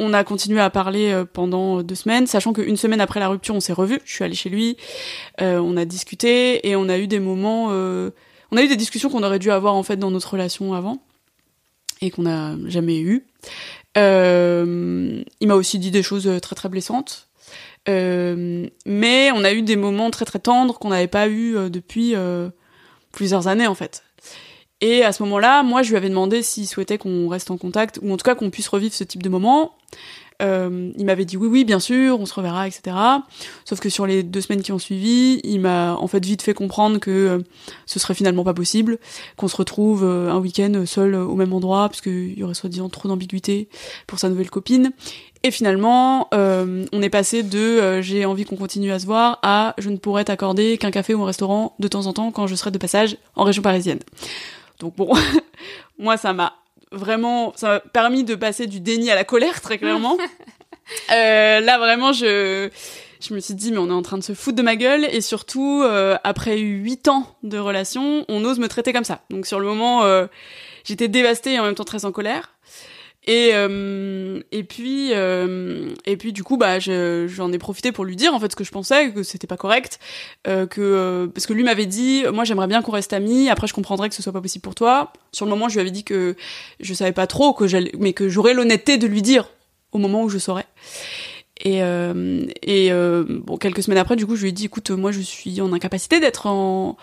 on 0.00 0.12
a 0.12 0.22
continué 0.24 0.60
à 0.60 0.70
parler 0.70 1.24
pendant 1.32 1.82
deux 1.82 1.96
semaines, 1.96 2.26
sachant 2.26 2.52
qu'une 2.54 2.76
semaine 2.76 3.00
après 3.00 3.20
la 3.20 3.28
rupture, 3.28 3.54
on 3.54 3.60
s'est 3.60 3.74
revus. 3.74 4.00
Je 4.06 4.12
suis 4.12 4.24
allée 4.24 4.36
chez 4.36 4.48
lui, 4.48 4.76
on 5.38 5.76
a 5.76 5.84
discuté 5.84 6.66
et 6.66 6.76
on 6.76 6.88
a 6.88 6.98
eu 6.98 7.08
des 7.08 7.18
moments, 7.18 7.66
on 7.66 8.56
a 8.56 8.62
eu 8.62 8.68
des 8.68 8.76
discussions 8.76 9.10
qu'on 9.10 9.22
aurait 9.22 9.40
dû 9.40 9.50
avoir 9.50 9.74
en 9.74 9.82
fait 9.82 9.98
dans 9.98 10.10
notre 10.10 10.32
relation 10.32 10.72
avant 10.72 11.02
et 12.00 12.10
qu'on 12.10 12.22
n'a 12.22 12.54
jamais 12.68 13.00
eu. 13.00 13.26
Euh, 13.98 15.22
il 15.40 15.48
m'a 15.48 15.54
aussi 15.54 15.78
dit 15.78 15.90
des 15.90 16.02
choses 16.02 16.30
très 16.40 16.54
très 16.54 16.68
blessantes. 16.70 17.28
Euh, 17.88 18.66
mais 18.84 19.30
on 19.32 19.44
a 19.44 19.52
eu 19.52 19.62
des 19.62 19.76
moments 19.76 20.10
très 20.10 20.24
très 20.24 20.38
tendres 20.38 20.78
qu'on 20.78 20.90
n'avait 20.90 21.06
pas 21.06 21.28
eu 21.28 21.56
euh, 21.56 21.68
depuis 21.70 22.14
euh, 22.14 22.50
plusieurs 23.12 23.48
années 23.48 23.66
en 23.66 23.74
fait. 23.74 24.04
Et 24.80 25.02
à 25.02 25.12
ce 25.12 25.24
moment-là, 25.24 25.64
moi, 25.64 25.82
je 25.82 25.90
lui 25.90 25.96
avais 25.96 26.08
demandé 26.08 26.40
s'il 26.40 26.68
souhaitait 26.68 26.98
qu'on 26.98 27.28
reste 27.28 27.50
en 27.50 27.56
contact, 27.56 27.98
ou 28.00 28.12
en 28.12 28.16
tout 28.16 28.22
cas 28.22 28.36
qu'on 28.36 28.50
puisse 28.50 28.68
revivre 28.68 28.94
ce 28.94 29.02
type 29.02 29.24
de 29.24 29.28
moment. 29.28 29.74
Euh, 30.40 30.92
il 30.96 31.04
m'avait 31.04 31.24
dit 31.24 31.36
oui, 31.36 31.48
oui, 31.48 31.64
bien 31.64 31.80
sûr, 31.80 32.20
on 32.20 32.26
se 32.26 32.34
reverra, 32.34 32.68
etc. 32.68 32.96
Sauf 33.64 33.80
que 33.80 33.88
sur 33.88 34.06
les 34.06 34.22
deux 34.22 34.40
semaines 34.40 34.62
qui 34.62 34.72
ont 34.72 34.78
suivi, 34.78 35.40
il 35.42 35.60
m'a 35.60 35.94
en 35.96 36.06
fait 36.06 36.24
vite 36.24 36.42
fait 36.42 36.54
comprendre 36.54 36.98
que 36.98 37.10
euh, 37.10 37.38
ce 37.86 37.98
serait 37.98 38.14
finalement 38.14 38.44
pas 38.44 38.54
possible, 38.54 38.98
qu'on 39.36 39.48
se 39.48 39.56
retrouve 39.56 40.04
euh, 40.04 40.30
un 40.30 40.38
week-end 40.38 40.84
seul 40.86 41.14
euh, 41.14 41.24
au 41.24 41.34
même 41.34 41.52
endroit, 41.52 41.88
parce 41.88 42.00
qu'il 42.00 42.38
y 42.38 42.44
aurait 42.44 42.54
soi-disant 42.54 42.88
trop 42.88 43.08
d'ambiguïté 43.08 43.68
pour 44.06 44.18
sa 44.18 44.28
nouvelle 44.28 44.50
copine. 44.50 44.92
Et 45.42 45.50
finalement, 45.50 46.28
euh, 46.34 46.84
on 46.92 47.00
est 47.00 47.10
passé 47.10 47.42
de 47.44 48.00
j'ai 48.00 48.24
envie 48.24 48.44
qu'on 48.44 48.56
continue 48.56 48.90
à 48.90 48.98
se 48.98 49.06
voir 49.06 49.38
à 49.42 49.74
je 49.78 49.88
ne 49.88 49.96
pourrais 49.96 50.24
t'accorder 50.24 50.78
qu'un 50.78 50.90
café 50.90 51.14
ou 51.14 51.22
un 51.22 51.26
restaurant 51.26 51.76
de 51.78 51.86
temps 51.86 52.06
en 52.06 52.12
temps 52.12 52.32
quand 52.32 52.48
je 52.48 52.56
serai 52.56 52.72
de 52.72 52.78
passage 52.78 53.16
en 53.36 53.44
région 53.44 53.62
parisienne. 53.62 54.00
Donc 54.80 54.96
bon, 54.96 55.12
moi 55.98 56.16
ça 56.16 56.32
m'a 56.32 56.54
vraiment, 56.92 57.52
ça 57.56 57.68
m'a 57.68 57.80
permis 57.80 58.24
de 58.24 58.34
passer 58.34 58.66
du 58.66 58.80
déni 58.80 59.10
à 59.10 59.14
la 59.14 59.24
colère 59.24 59.60
très 59.60 59.78
clairement. 59.78 60.16
Euh, 61.12 61.60
là 61.60 61.76
vraiment, 61.76 62.14
je, 62.14 62.70
je 63.20 63.34
me 63.34 63.40
suis 63.40 63.52
dit 63.52 63.72
mais 63.72 63.76
on 63.76 63.88
est 63.88 63.92
en 63.92 64.00
train 64.00 64.16
de 64.16 64.22
se 64.22 64.32
foutre 64.32 64.56
de 64.56 64.62
ma 64.62 64.74
gueule 64.74 65.04
et 65.04 65.20
surtout 65.20 65.82
euh, 65.84 66.16
après 66.24 66.56
huit 66.58 67.08
ans 67.08 67.36
de 67.42 67.58
relation, 67.58 68.24
on 68.28 68.42
ose 68.46 68.58
me 68.58 68.68
traiter 68.68 68.94
comme 68.94 69.04
ça. 69.04 69.20
Donc 69.28 69.46
sur 69.46 69.60
le 69.60 69.66
moment, 69.66 70.04
euh, 70.04 70.26
j'étais 70.84 71.08
dévastée 71.08 71.52
et 71.52 71.60
en 71.60 71.64
même 71.64 71.74
temps 71.74 71.84
très 71.84 72.06
en 72.06 72.10
colère. 72.12 72.54
Et 73.30 73.50
euh, 73.52 74.40
et 74.52 74.64
puis 74.64 75.10
euh, 75.12 75.90
et 76.06 76.16
puis 76.16 76.32
du 76.32 76.42
coup 76.42 76.56
bah 76.56 76.78
je- 76.78 77.26
j'en 77.28 77.52
ai 77.52 77.58
profité 77.58 77.92
pour 77.92 78.06
lui 78.06 78.16
dire 78.16 78.32
en 78.32 78.40
fait 78.40 78.50
ce 78.50 78.56
que 78.56 78.64
je 78.64 78.70
pensais 78.70 79.10
que 79.12 79.22
c'était 79.22 79.46
pas 79.46 79.58
correct 79.58 79.98
euh, 80.46 80.66
que 80.66 81.30
parce 81.34 81.46
que 81.46 81.52
lui 81.52 81.62
m'avait 81.62 81.84
dit 81.84 82.24
moi 82.32 82.44
j'aimerais 82.44 82.68
bien 82.68 82.80
qu'on 82.80 82.92
reste 82.92 83.12
amis 83.12 83.50
après 83.50 83.66
je 83.66 83.74
comprendrais 83.74 84.08
que 84.08 84.14
ce 84.14 84.22
soit 84.22 84.32
pas 84.32 84.40
possible 84.40 84.62
pour 84.62 84.74
toi. 84.74 85.12
Sur 85.32 85.44
le 85.44 85.50
moment 85.50 85.68
je 85.68 85.74
lui 85.74 85.82
avais 85.82 85.90
dit 85.90 86.04
que 86.04 86.36
je 86.80 86.94
savais 86.94 87.12
pas 87.12 87.26
trop 87.26 87.52
que 87.52 87.66
j'allais 87.66 87.92
mais 87.98 88.14
que 88.14 88.30
j'aurais 88.30 88.54
l'honnêteté 88.54 88.96
de 88.96 89.06
lui 89.06 89.20
dire 89.20 89.50
au 89.92 89.98
moment 89.98 90.22
où 90.22 90.30
je 90.30 90.38
saurais. 90.38 90.66
Et 91.66 91.80
et 92.62 92.90
bon 92.90 93.56
quelques 93.58 93.82
semaines 93.82 93.98
après 93.98 94.16
du 94.16 94.24
coup 94.26 94.36
je 94.36 94.42
lui 94.42 94.48
ai 94.48 94.52
dit 94.52 94.64
écoute 94.64 94.90
moi 94.90 95.12
je 95.12 95.20
suis 95.20 95.60
en 95.60 95.70
incapacité 95.74 96.18
d'être 96.18 96.46
en 96.46 96.96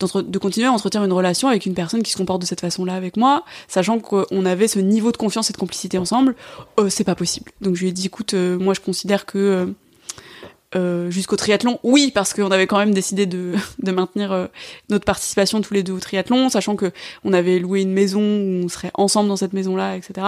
de 0.00 0.38
continuer 0.38 0.66
à 0.66 0.72
entretenir 0.72 1.04
une 1.04 1.12
relation 1.12 1.48
avec 1.48 1.66
une 1.66 1.74
personne 1.74 2.02
qui 2.02 2.10
se 2.10 2.16
comporte 2.16 2.40
de 2.40 2.46
cette 2.46 2.60
façon-là 2.60 2.94
avec 2.94 3.16
moi, 3.16 3.44
sachant 3.68 3.98
qu'on 3.98 4.44
avait 4.44 4.68
ce 4.68 4.78
niveau 4.78 5.12
de 5.12 5.16
confiance 5.16 5.50
et 5.50 5.52
de 5.52 5.58
complicité 5.58 5.98
ensemble, 5.98 6.34
euh, 6.78 6.88
c'est 6.88 7.04
pas 7.04 7.14
possible. 7.14 7.52
Donc 7.60 7.76
je 7.76 7.82
lui 7.82 7.88
ai 7.88 7.92
dit, 7.92 8.06
écoute, 8.06 8.34
euh, 8.34 8.58
moi 8.58 8.74
je 8.74 8.80
considère 8.80 9.26
que 9.26 9.72
euh, 10.74 11.10
jusqu'au 11.10 11.36
triathlon, 11.36 11.78
oui, 11.82 12.10
parce 12.14 12.32
qu'on 12.32 12.50
avait 12.50 12.66
quand 12.66 12.78
même 12.78 12.94
décidé 12.94 13.26
de, 13.26 13.54
de 13.82 13.92
maintenir 13.92 14.48
notre 14.88 15.04
participation 15.04 15.60
tous 15.60 15.74
les 15.74 15.82
deux 15.82 15.92
au 15.92 16.00
triathlon, 16.00 16.48
sachant 16.48 16.76
que 16.76 16.92
on 17.24 17.32
avait 17.32 17.58
loué 17.58 17.82
une 17.82 17.92
maison 17.92 18.20
où 18.20 18.64
on 18.64 18.68
serait 18.68 18.90
ensemble 18.94 19.28
dans 19.28 19.36
cette 19.36 19.52
maison-là, 19.52 19.96
etc. 19.96 20.26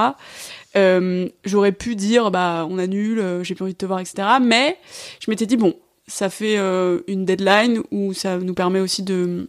J'aurais 1.44 1.72
pu 1.72 1.96
dire, 1.96 2.30
bah, 2.30 2.66
on 2.68 2.78
annule, 2.78 3.40
j'ai 3.42 3.54
plus 3.54 3.64
envie 3.64 3.72
de 3.72 3.78
te 3.78 3.86
voir, 3.86 4.00
etc. 4.00 4.28
Mais 4.42 4.78
je 5.20 5.30
m'étais 5.30 5.46
dit, 5.46 5.56
bon, 5.56 5.74
ça 6.06 6.30
fait 6.30 6.58
euh, 6.58 7.00
une 7.08 7.24
deadline 7.24 7.80
où 7.90 8.12
ça 8.12 8.38
nous 8.38 8.54
permet 8.54 8.80
aussi 8.80 9.02
de 9.02 9.48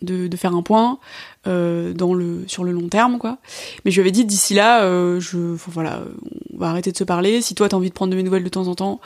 de, 0.00 0.28
de 0.28 0.36
faire 0.36 0.54
un 0.54 0.62
point 0.62 1.00
euh, 1.48 1.92
dans 1.92 2.14
le 2.14 2.44
sur 2.46 2.62
le 2.62 2.72
long 2.72 2.88
terme 2.88 3.18
quoi. 3.18 3.38
Mais 3.84 3.90
je 3.90 3.96
lui 3.96 4.02
avais 4.02 4.12
dit 4.12 4.24
d'ici 4.24 4.54
là 4.54 4.82
euh, 4.82 5.18
je 5.18 5.38
voilà 5.38 6.02
on 6.54 6.58
va 6.58 6.68
arrêter 6.68 6.92
de 6.92 6.96
se 6.96 7.04
parler. 7.04 7.40
Si 7.42 7.54
toi 7.54 7.68
t'as 7.68 7.76
envie 7.76 7.88
de 7.88 7.94
prendre 7.94 8.12
de 8.12 8.16
mes 8.16 8.22
nouvelles 8.22 8.44
de 8.44 8.48
temps 8.48 8.68
en 8.68 8.74
temps 8.74 9.00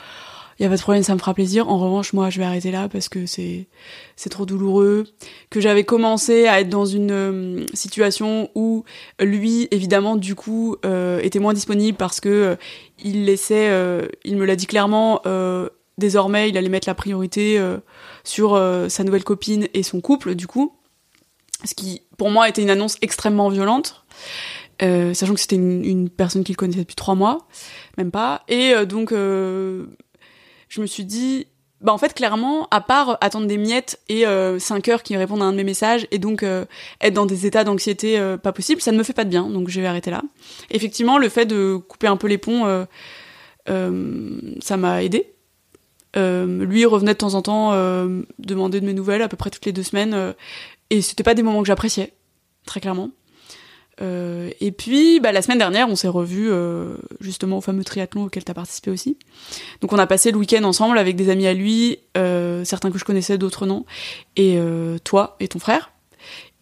y 0.59 0.65
a 0.65 0.69
pas 0.69 0.77
de 0.77 0.81
problème 0.81 1.03
ça 1.03 1.13
me 1.13 1.19
fera 1.19 1.33
plaisir. 1.33 1.69
En 1.69 1.77
revanche 1.77 2.13
moi 2.13 2.29
je 2.29 2.39
vais 2.39 2.45
arrêter 2.45 2.71
là 2.71 2.87
parce 2.89 3.09
que 3.09 3.25
c'est 3.25 3.67
c'est 4.15 4.29
trop 4.29 4.45
douloureux. 4.45 5.05
Que 5.49 5.61
j'avais 5.61 5.83
commencé 5.83 6.47
à 6.47 6.61
être 6.61 6.69
dans 6.69 6.85
une 6.85 7.11
euh, 7.11 7.65
situation 7.73 8.49
où 8.55 8.83
lui 9.19 9.67
évidemment 9.71 10.15
du 10.15 10.35
coup 10.35 10.75
euh, 10.85 11.19
était 11.21 11.39
moins 11.39 11.53
disponible 11.53 11.97
parce 11.97 12.19
que 12.19 12.29
euh, 12.29 12.55
il 13.03 13.25
laissait 13.25 13.69
euh, 13.69 14.07
il 14.23 14.37
me 14.37 14.45
l'a 14.45 14.55
dit 14.55 14.67
clairement 14.67 15.21
désormais 15.97 16.49
il 16.49 16.57
allait 16.57 16.69
mettre 16.69 16.87
la 16.87 16.95
priorité 16.95 17.57
euh, 17.59 17.77
sur 18.23 18.55
euh, 18.55 18.89
sa 18.89 19.03
nouvelle 19.03 19.23
copine 19.23 19.67
et 19.73 19.83
son 19.83 20.01
couple 20.01 20.35
du 20.35 20.47
coup. 20.47 20.75
Ce 21.65 21.73
qui 21.73 22.01
pour 22.17 22.29
moi 22.29 22.49
était 22.49 22.61
une 22.61 22.69
annonce 22.69 22.97
extrêmement 23.01 23.49
violente 23.49 24.05
euh, 24.81 25.13
sachant 25.13 25.33
que 25.33 25.39
c'était 25.39 25.55
une, 25.55 26.09
personne 26.09 26.43
qu'il 26.43 26.57
connaissait 26.57 26.79
depuis 26.79 26.95
trois 26.95 27.15
mois 27.15 27.47
même 27.97 28.11
pas. 28.11 28.43
Et 28.47 28.73
donc 28.85 29.11
je 29.11 29.85
me 30.77 30.85
suis 30.85 31.05
dit 31.05 31.47
bah 31.79 31.93
en 31.93 31.97
fait 31.97 32.13
clairement 32.13 32.67
à 32.71 32.81
part 32.81 33.17
attendre 33.21 33.45
des 33.45 33.57
miettes 33.57 33.99
et 34.09 34.25
5 34.59 34.87
heures 34.89 35.03
qui 35.03 35.15
répondent 35.15 35.41
à 35.41 35.45
un 35.45 35.51
de 35.51 35.57
mes 35.57 35.63
messages 35.63 36.07
et 36.11 36.19
donc 36.19 36.43
être 36.43 37.13
dans 37.13 37.25
des 37.25 37.45
états 37.45 37.63
d'anxiété 37.63 38.19
pas 38.41 38.51
possible 38.51 38.81
ça 38.81 38.91
ne 38.91 38.97
me 38.97 39.03
fait 39.03 39.13
pas 39.13 39.25
de 39.25 39.29
bien 39.29 39.47
donc 39.47 39.69
je 39.69 39.79
vais 39.79 39.87
arrêter 39.87 40.11
là. 40.11 40.21
Effectivement 40.69 41.17
le 41.17 41.29
fait 41.29 41.45
de 41.45 41.77
couper 41.77 42.07
un 42.07 42.17
peu 42.17 42.27
les 42.27 42.37
ponts 42.37 42.85
ça 43.67 44.77
m'a 44.77 45.03
aidé 45.03 45.32
euh, 46.15 46.65
lui 46.65 46.85
revenait 46.85 47.13
de 47.13 47.17
temps 47.17 47.33
en 47.33 47.41
temps 47.41 47.73
euh, 47.73 48.21
demander 48.39 48.79
de 48.79 48.85
mes 48.85 48.93
nouvelles 48.93 49.21
à 49.21 49.27
peu 49.27 49.37
près 49.37 49.49
toutes 49.49 49.65
les 49.65 49.71
deux 49.71 49.83
semaines 49.83 50.13
euh, 50.13 50.33
et 50.89 51.01
c'était 51.01 51.23
pas 51.23 51.33
des 51.33 51.43
moments 51.43 51.61
que 51.61 51.67
j'appréciais 51.67 52.13
très 52.65 52.79
clairement. 52.79 53.09
Euh, 54.01 54.49
et 54.59 54.71
puis 54.71 55.19
bah, 55.19 55.31
la 55.31 55.41
semaine 55.41 55.57
dernière 55.57 55.87
on 55.87 55.95
s'est 55.95 56.07
revus 56.07 56.51
justement 57.19 57.57
au 57.57 57.61
fameux 57.61 57.83
triathlon 57.83 58.25
auquel 58.25 58.43
tu 58.43 58.51
as 58.51 58.53
participé 58.53 58.91
aussi. 58.91 59.17
Donc 59.81 59.93
on 59.93 59.99
a 59.99 60.07
passé 60.07 60.31
le 60.31 60.37
week-end 60.37 60.63
ensemble 60.63 60.97
avec 60.97 61.15
des 61.15 61.29
amis 61.29 61.47
à 61.47 61.53
lui 61.53 61.99
certains 62.15 62.91
que 62.91 62.97
je 62.97 63.05
connaissais 63.05 63.37
d'autres 63.37 63.65
non 63.65 63.85
et 64.35 64.59
toi 65.03 65.35
et 65.39 65.47
ton 65.47 65.59
frère. 65.59 65.91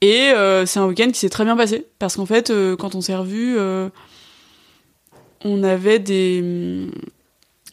Et 0.02 0.32
c'est 0.66 0.80
un 0.80 0.88
week-end 0.88 1.08
qui 1.08 1.20
s'est 1.20 1.30
très 1.30 1.46
bien 1.46 1.56
passé 1.56 1.88
parce 2.00 2.16
qu'en 2.16 2.26
fait 2.26 2.52
quand 2.78 2.96
on 2.96 3.02
s'est 3.02 3.16
revus 3.16 3.58
on 5.44 5.64
avait 5.64 6.00
des 6.00 6.90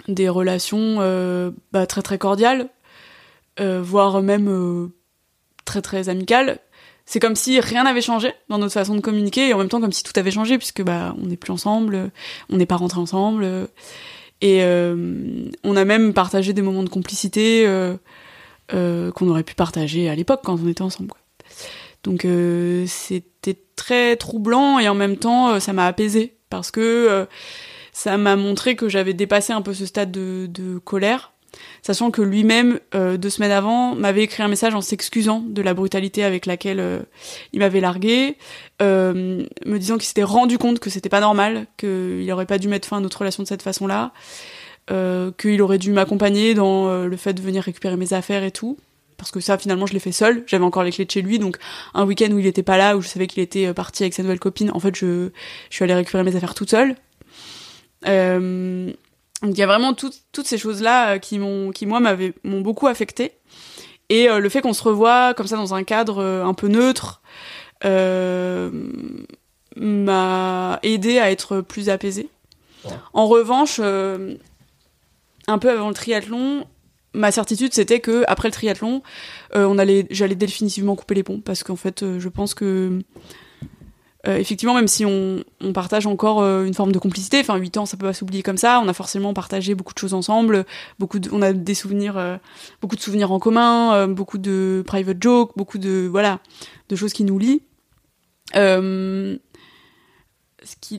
des 0.08 0.28
relations 0.28 0.96
euh, 1.00 1.50
bah, 1.72 1.86
très 1.86 2.02
très 2.02 2.18
cordiales, 2.18 2.68
euh, 3.60 3.80
voire 3.82 4.22
même 4.22 4.48
euh, 4.48 4.88
très 5.64 5.82
très 5.82 6.08
amicales. 6.08 6.58
C'est 7.04 7.20
comme 7.20 7.36
si 7.36 7.60
rien 7.60 7.84
n'avait 7.84 8.02
changé 8.02 8.32
dans 8.48 8.58
notre 8.58 8.74
façon 8.74 8.94
de 8.94 9.00
communiquer 9.00 9.48
et 9.48 9.54
en 9.54 9.58
même 9.58 9.68
temps 9.68 9.80
comme 9.80 9.92
si 9.92 10.02
tout 10.02 10.12
avait 10.16 10.30
changé 10.30 10.58
puisque 10.58 10.82
bah 10.82 11.14
on 11.22 11.26
n'est 11.26 11.38
plus 11.38 11.52
ensemble, 11.52 12.10
on 12.50 12.56
n'est 12.56 12.66
pas 12.66 12.76
rentrés 12.76 13.00
ensemble 13.00 13.48
et 14.42 14.62
on 14.62 15.76
a 15.76 15.84
même 15.86 16.12
partagé 16.12 16.52
des 16.52 16.60
moments 16.60 16.82
de 16.82 16.90
complicité 16.90 17.66
qu'on 18.68 19.28
aurait 19.30 19.42
pu 19.42 19.54
partager 19.54 20.10
à 20.10 20.14
l'époque 20.14 20.40
quand 20.44 20.60
on 20.62 20.68
était 20.68 20.82
ensemble. 20.82 21.14
Donc 22.04 22.26
c'était 22.86 23.56
très 23.74 24.16
troublant 24.16 24.78
et 24.78 24.86
en 24.90 24.94
même 24.94 25.16
temps 25.16 25.58
ça 25.60 25.72
m'a 25.72 25.86
apaisé 25.86 26.36
parce 26.50 26.70
que 26.70 27.26
ça 27.98 28.16
m'a 28.16 28.36
montré 28.36 28.76
que 28.76 28.88
j'avais 28.88 29.12
dépassé 29.12 29.52
un 29.52 29.60
peu 29.60 29.74
ce 29.74 29.84
stade 29.84 30.12
de, 30.12 30.78
colère, 30.78 31.32
sachant 31.82 32.12
que 32.12 32.22
lui-même, 32.22 32.78
euh, 32.94 33.16
deux 33.16 33.28
semaines 33.28 33.50
avant, 33.50 33.96
m'avait 33.96 34.22
écrit 34.22 34.44
un 34.44 34.48
message 34.48 34.72
en 34.72 34.80
s'excusant 34.80 35.40
de 35.44 35.60
la 35.62 35.74
brutalité 35.74 36.22
avec 36.22 36.46
laquelle 36.46 36.78
euh, 36.78 37.00
il 37.52 37.58
m'avait 37.58 37.80
largué, 37.80 38.36
euh, 38.82 39.44
me 39.66 39.78
disant 39.78 39.96
qu'il 39.96 40.06
s'était 40.06 40.22
rendu 40.22 40.58
compte 40.58 40.78
que 40.78 40.90
c'était 40.90 41.08
pas 41.08 41.18
normal, 41.18 41.66
qu'il 41.76 42.30
aurait 42.30 42.46
pas 42.46 42.58
dû 42.58 42.68
mettre 42.68 42.86
fin 42.86 42.98
à 42.98 43.00
notre 43.00 43.18
relation 43.18 43.42
de 43.42 43.48
cette 43.48 43.62
façon-là, 43.62 44.12
qu'il 45.36 45.60
aurait 45.60 45.78
dû 45.78 45.90
m'accompagner 45.90 46.54
dans 46.54 47.04
le 47.04 47.16
fait 47.16 47.34
de 47.34 47.42
venir 47.42 47.64
récupérer 47.64 47.96
mes 47.96 48.12
affaires 48.12 48.44
et 48.44 48.52
tout. 48.52 48.78
Parce 49.16 49.32
que 49.32 49.40
ça, 49.40 49.58
finalement, 49.58 49.86
je 49.86 49.92
l'ai 49.92 49.98
fait 49.98 50.12
seul. 50.12 50.44
J'avais 50.46 50.64
encore 50.64 50.84
les 50.84 50.92
clés 50.92 51.04
de 51.04 51.10
chez 51.10 51.20
lui, 51.20 51.40
donc 51.40 51.56
un 51.94 52.06
week-end 52.06 52.30
où 52.30 52.38
il 52.38 52.46
était 52.46 52.62
pas 52.62 52.78
là, 52.78 52.96
où 52.96 53.02
je 53.02 53.08
savais 53.08 53.26
qu'il 53.26 53.42
était 53.42 53.74
parti 53.74 54.04
avec 54.04 54.14
sa 54.14 54.22
nouvelle 54.22 54.38
copine, 54.38 54.70
en 54.72 54.78
fait, 54.78 54.94
je, 54.94 55.30
je 55.68 55.74
suis 55.74 55.82
allée 55.82 55.94
récupérer 55.94 56.22
mes 56.22 56.36
affaires 56.36 56.54
toute 56.54 56.70
seule. 56.70 56.94
Euh, 58.06 58.92
donc 59.42 59.50
il 59.52 59.58
y 59.58 59.62
a 59.62 59.66
vraiment 59.66 59.92
tout- 59.94 60.12
toutes 60.32 60.46
ces 60.46 60.58
choses-là 60.58 61.14
euh, 61.14 61.18
qui 61.18 61.38
m'ont, 61.38 61.70
qui 61.70 61.86
moi 61.86 62.00
m'avaient, 62.00 62.32
m'ont 62.44 62.60
beaucoup 62.60 62.86
affecté. 62.86 63.32
Et 64.08 64.28
euh, 64.28 64.38
le 64.38 64.48
fait 64.48 64.60
qu'on 64.62 64.72
se 64.72 64.82
revoie 64.82 65.34
comme 65.34 65.46
ça 65.46 65.56
dans 65.56 65.74
un 65.74 65.84
cadre 65.84 66.22
un 66.24 66.54
peu 66.54 66.68
neutre 66.68 67.20
m'a 69.76 70.78
aidé 70.82 71.18
à 71.18 71.30
être 71.30 71.60
plus 71.60 71.88
apaisée. 71.88 72.28
En 73.12 73.26
revanche, 73.26 73.80
un 73.80 75.58
peu 75.58 75.70
avant 75.70 75.88
le 75.88 75.94
triathlon, 75.94 76.66
ma 77.14 77.30
certitude 77.32 77.72
c'était 77.72 78.00
que 78.00 78.24
après 78.28 78.48
le 78.48 78.52
triathlon, 78.52 79.02
euh, 79.54 79.66
on 79.66 79.78
allait, 79.78 80.06
j'allais 80.10 80.34
définitivement 80.34 80.96
couper 80.96 81.14
les 81.14 81.22
ponts 81.22 81.40
parce 81.40 81.62
qu'en 81.62 81.76
fait, 81.76 82.02
euh, 82.02 82.18
je 82.18 82.28
pense 82.28 82.54
que 82.54 83.00
euh, 84.28 84.36
effectivement, 84.36 84.74
même 84.74 84.88
si 84.88 85.06
on, 85.06 85.42
partage 85.72 86.06
encore 86.06 86.42
euh, 86.42 86.64
une 86.64 86.74
forme 86.74 86.92
de 86.92 86.98
complicité, 86.98 87.40
enfin 87.40 87.56
8 87.56 87.78
ans, 87.78 87.86
ça 87.86 87.96
peut 87.96 88.06
pas 88.06 88.12
s'oublier 88.12 88.42
comme 88.42 88.58
ça. 88.58 88.80
On 88.84 88.88
a 88.88 88.92
forcément 88.92 89.32
partagé 89.32 89.74
beaucoup 89.74 89.94
de 89.94 89.98
choses 89.98 90.12
ensemble, 90.14 90.66
on 91.32 91.42
a 91.42 91.52
des 91.52 91.74
souvenirs, 91.74 92.18
euh, 92.18 92.36
beaucoup 92.82 92.96
de 92.96 93.00
souvenirs 93.00 93.32
en 93.32 93.38
commun, 93.38 94.06
beaucoup 94.08 94.38
de 94.38 94.82
private 94.86 95.22
jokes, 95.22 95.52
beaucoup 95.56 95.78
de 95.78 96.06
voilà, 96.10 96.40
de 96.88 96.96
choses 96.96 97.12
qui 97.12 97.24
nous 97.24 97.38
lient. 97.38 97.62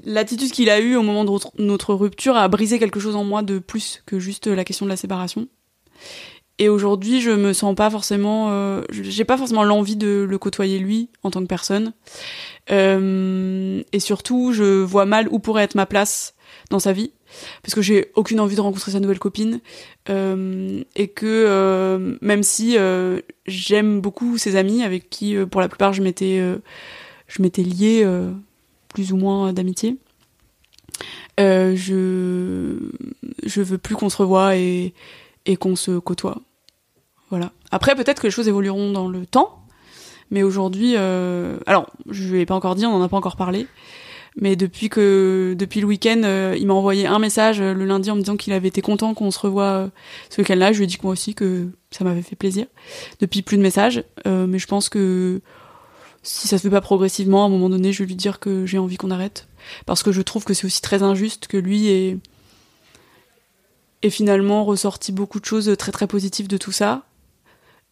L'attitude 0.05 0.51
qu'il 0.51 0.69
a 0.69 0.79
eue 0.79 0.95
au 0.95 1.03
moment 1.03 1.25
de 1.25 1.61
notre 1.61 1.93
rupture 1.93 2.35
a 2.35 2.47
brisé 2.47 2.79
quelque 2.79 2.99
chose 2.99 3.15
en 3.15 3.23
moi 3.23 3.43
de 3.43 3.59
plus 3.59 4.01
que 4.05 4.17
juste 4.19 4.47
la 4.47 4.63
question 4.63 4.85
de 4.85 4.89
la 4.89 4.97
séparation. 4.97 5.47
Et 6.61 6.67
aujourd'hui, 6.67 7.21
je 7.21 7.31
me 7.31 7.53
sens 7.53 7.73
pas 7.73 7.89
forcément, 7.89 8.49
euh, 8.49 8.81
j'ai 8.91 9.23
pas 9.23 9.37
forcément 9.37 9.63
l'envie 9.63 9.95
de 9.95 10.27
le 10.29 10.37
côtoyer 10.37 10.77
lui 10.77 11.07
en 11.23 11.31
tant 11.31 11.39
que 11.39 11.47
personne. 11.47 11.93
Euh, 12.69 13.81
et 13.93 13.99
surtout, 14.01 14.51
je 14.51 14.83
vois 14.83 15.05
mal 15.05 15.29
où 15.31 15.39
pourrait 15.39 15.63
être 15.63 15.75
ma 15.75 15.85
place 15.85 16.35
dans 16.69 16.79
sa 16.79 16.91
vie, 16.91 17.11
parce 17.63 17.73
que 17.73 17.81
j'ai 17.81 18.11
aucune 18.13 18.41
envie 18.41 18.57
de 18.57 18.61
rencontrer 18.61 18.91
sa 18.91 18.99
nouvelle 18.99 19.19
copine, 19.19 19.61
euh, 20.09 20.83
et 20.97 21.07
que 21.07 22.17
même 22.21 22.43
si 22.43 22.75
j'aime 23.47 24.01
beaucoup 24.01 24.37
ses 24.37 24.57
amis 24.57 24.83
avec 24.83 25.09
qui, 25.09 25.37
pour 25.49 25.61
la 25.61 25.69
plupart, 25.69 25.93
je 25.93 26.03
m'étais, 26.03 26.43
je 27.27 27.41
m'étais 27.41 27.63
liée 27.63 28.05
plus 28.89 29.13
ou 29.13 29.17
moins 29.17 29.53
d'amitié, 29.53 29.95
je, 31.37 32.75
je 33.45 33.61
veux 33.61 33.77
plus 33.77 33.95
qu'on 33.95 34.09
se 34.09 34.17
revoie 34.17 34.57
et 34.57 34.93
qu'on 35.57 35.77
se 35.77 35.97
côtoie. 35.97 36.41
Voilà. 37.29 37.51
Après, 37.71 37.95
peut-être 37.95 38.21
que 38.21 38.27
les 38.27 38.31
choses 38.31 38.47
évolueront 38.47 38.91
dans 38.91 39.07
le 39.07 39.25
temps, 39.25 39.59
mais 40.31 40.43
aujourd'hui, 40.43 40.93
euh, 40.95 41.57
alors, 41.65 41.87
je 42.09 42.27
lui 42.27 42.41
ai 42.41 42.45
pas 42.45 42.55
encore 42.55 42.75
dit, 42.75 42.85
on 42.85 42.93
en 42.93 43.01
a 43.01 43.09
pas 43.09 43.17
encore 43.17 43.35
parlé, 43.35 43.67
mais 44.39 44.55
depuis 44.55 44.89
que, 44.89 45.55
depuis 45.57 45.81
le 45.81 45.87
week-end, 45.87 46.21
euh, 46.23 46.55
il 46.57 46.67
m'a 46.67 46.73
envoyé 46.73 47.07
un 47.07 47.19
message 47.19 47.59
euh, 47.61 47.73
le 47.73 47.85
lundi 47.85 48.11
en 48.11 48.15
me 48.15 48.21
disant 48.21 48.37
qu'il 48.37 48.53
avait 48.53 48.67
été 48.67 48.81
content 48.81 49.13
qu'on 49.13 49.31
se 49.31 49.39
revoie 49.39 49.89
ce 50.29 50.41
week-end-là. 50.41 50.71
Je 50.71 50.77
lui 50.77 50.83
ai 50.83 50.87
dit 50.87 50.97
que 50.97 51.03
moi 51.03 51.13
aussi 51.13 51.33
que 51.33 51.69
ça 51.89 52.03
m'avait 52.03 52.21
fait 52.21 52.35
plaisir. 52.35 52.67
Depuis, 53.19 53.41
plus 53.41 53.57
de 53.57 53.63
messages, 53.63 54.03
mais 54.25 54.59
je 54.59 54.67
pense 54.67 54.89
que 54.89 55.41
si 56.21 56.47
ça 56.47 56.57
se 56.57 56.63
fait 56.63 56.69
pas 56.69 56.81
progressivement, 56.81 57.43
à 57.43 57.47
un 57.47 57.49
moment 57.49 57.69
donné, 57.69 57.91
je 57.91 58.03
vais 58.03 58.07
lui 58.07 58.15
dire 58.15 58.39
que 58.39 58.65
j'ai 58.65 58.77
envie 58.77 58.97
qu'on 58.97 59.09
arrête, 59.11 59.47
parce 59.85 60.03
que 60.03 60.11
je 60.11 60.21
trouve 60.21 60.43
que 60.43 60.53
c'est 60.53 60.65
aussi 60.65 60.81
très 60.81 61.01
injuste 61.01 61.47
que 61.47 61.57
lui 61.57 61.87
ait, 61.87 62.17
ait 64.03 64.09
finalement 64.09 64.63
ressorti 64.63 65.11
beaucoup 65.11 65.39
de 65.39 65.45
choses 65.45 65.73
très 65.77 65.91
très 65.91 66.07
positives 66.07 66.47
de 66.47 66.57
tout 66.57 66.71
ça, 66.71 67.03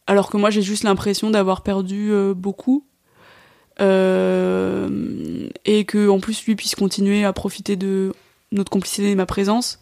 alors 0.08 0.30
que 0.30 0.38
moi 0.38 0.49
j'ai 0.49 0.62
juste 0.62 0.84
l'impression 0.84 1.30
d'avoir 1.30 1.62
perdu 1.62 2.12
euh, 2.12 2.34
beaucoup 2.34 2.86
euh, 3.80 5.49
et 5.66 5.86
que 5.86 6.08
en 6.10 6.20
plus 6.20 6.45
lui 6.45 6.55
puisse 6.55 6.76
continuer 6.76 7.26
à 7.26 7.34
profiter 7.34 7.76
de 7.76 8.14
notre 8.51 8.72
complicité 8.72 9.08
et 9.08 9.12
de 9.12 9.16
ma 9.16 9.26
présence. 9.26 9.80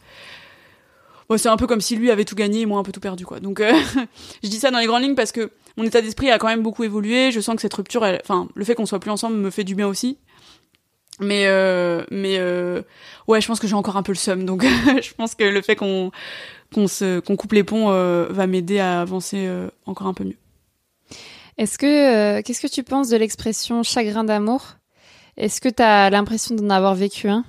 Bon, 1.29 1.37
c'est 1.37 1.49
un 1.49 1.57
peu 1.57 1.65
comme 1.65 1.81
si 1.81 1.95
lui 1.95 2.11
avait 2.11 2.25
tout 2.25 2.35
gagné 2.35 2.61
et 2.61 2.65
moi 2.65 2.79
un 2.79 2.83
peu 2.83 2.91
tout 2.91 2.99
perdu 2.99 3.25
quoi. 3.25 3.39
Donc 3.39 3.59
euh, 3.59 3.71
je 4.43 4.49
dis 4.49 4.59
ça 4.59 4.71
dans 4.71 4.79
les 4.79 4.87
grandes 4.87 5.03
lignes 5.03 5.15
parce 5.15 5.31
que 5.31 5.51
mon 5.77 5.83
état 5.83 6.01
d'esprit 6.01 6.29
a 6.31 6.39
quand 6.39 6.47
même 6.47 6.63
beaucoup 6.63 6.83
évolué. 6.83 7.31
Je 7.31 7.39
sens 7.39 7.55
que 7.55 7.61
cette 7.61 7.73
rupture, 7.73 8.03
enfin 8.21 8.47
le 8.53 8.65
fait 8.65 8.75
qu'on 8.75 8.85
soit 8.85 8.99
plus 8.99 9.11
ensemble 9.11 9.37
me 9.37 9.49
fait 9.49 9.63
du 9.63 9.75
bien 9.75 9.87
aussi. 9.87 10.17
Mais 11.21 11.45
mais 12.11 12.37
euh, 12.37 12.81
ouais, 13.27 13.39
je 13.39 13.47
pense 13.47 13.59
que 13.59 13.67
j'ai 13.67 13.75
encore 13.75 13.97
un 13.97 14.03
peu 14.03 14.11
le 14.11 14.17
seum. 14.17 14.45
Donc 14.45 14.63
je 15.01 15.13
pense 15.13 15.35
que 15.35 15.43
le 15.43 15.61
fait 15.61 15.75
qu'on 15.75 16.11
qu'on 16.75 17.35
coupe 17.35 17.53
les 17.53 17.63
ponts 17.63 17.89
euh, 17.89 18.27
va 18.29 18.47
m'aider 18.47 18.79
à 18.79 19.01
avancer 19.01 19.45
euh, 19.47 19.69
encore 19.85 20.07
un 20.07 20.13
peu 20.13 20.23
mieux. 20.23 20.37
Est-ce 21.57 21.77
que 21.77 21.85
euh, 22.37 22.41
qu'est-ce 22.41 22.61
que 22.61 22.71
tu 22.71 22.83
penses 22.83 23.09
de 23.09 23.17
l'expression 23.17 23.81
chagrin 23.83 24.23
d'amour 24.23 24.75
Est-ce 25.37 25.61
que 25.61 25.69
tu 25.69 25.81
as 25.81 26.09
l'impression 26.09 26.55
d'en 26.55 26.69
avoir 26.69 26.95
vécu 26.95 27.29
un 27.29 27.45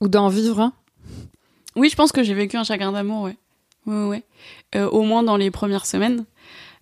ou 0.00 0.08
d'en 0.08 0.28
vivre 0.28 0.60
un? 0.60 0.72
Oui, 1.76 1.88
je 1.88 1.96
pense 1.96 2.12
que 2.12 2.22
j'ai 2.22 2.34
vécu 2.34 2.56
un 2.56 2.64
chagrin 2.64 2.92
d'amour, 2.92 3.22
ouais. 3.22 3.36
Ouais, 3.86 4.04
ouais. 4.04 4.22
Euh, 4.74 4.88
au 4.88 5.02
moins 5.02 5.22
dans 5.22 5.36
les 5.36 5.50
premières 5.50 5.86
semaines. 5.86 6.24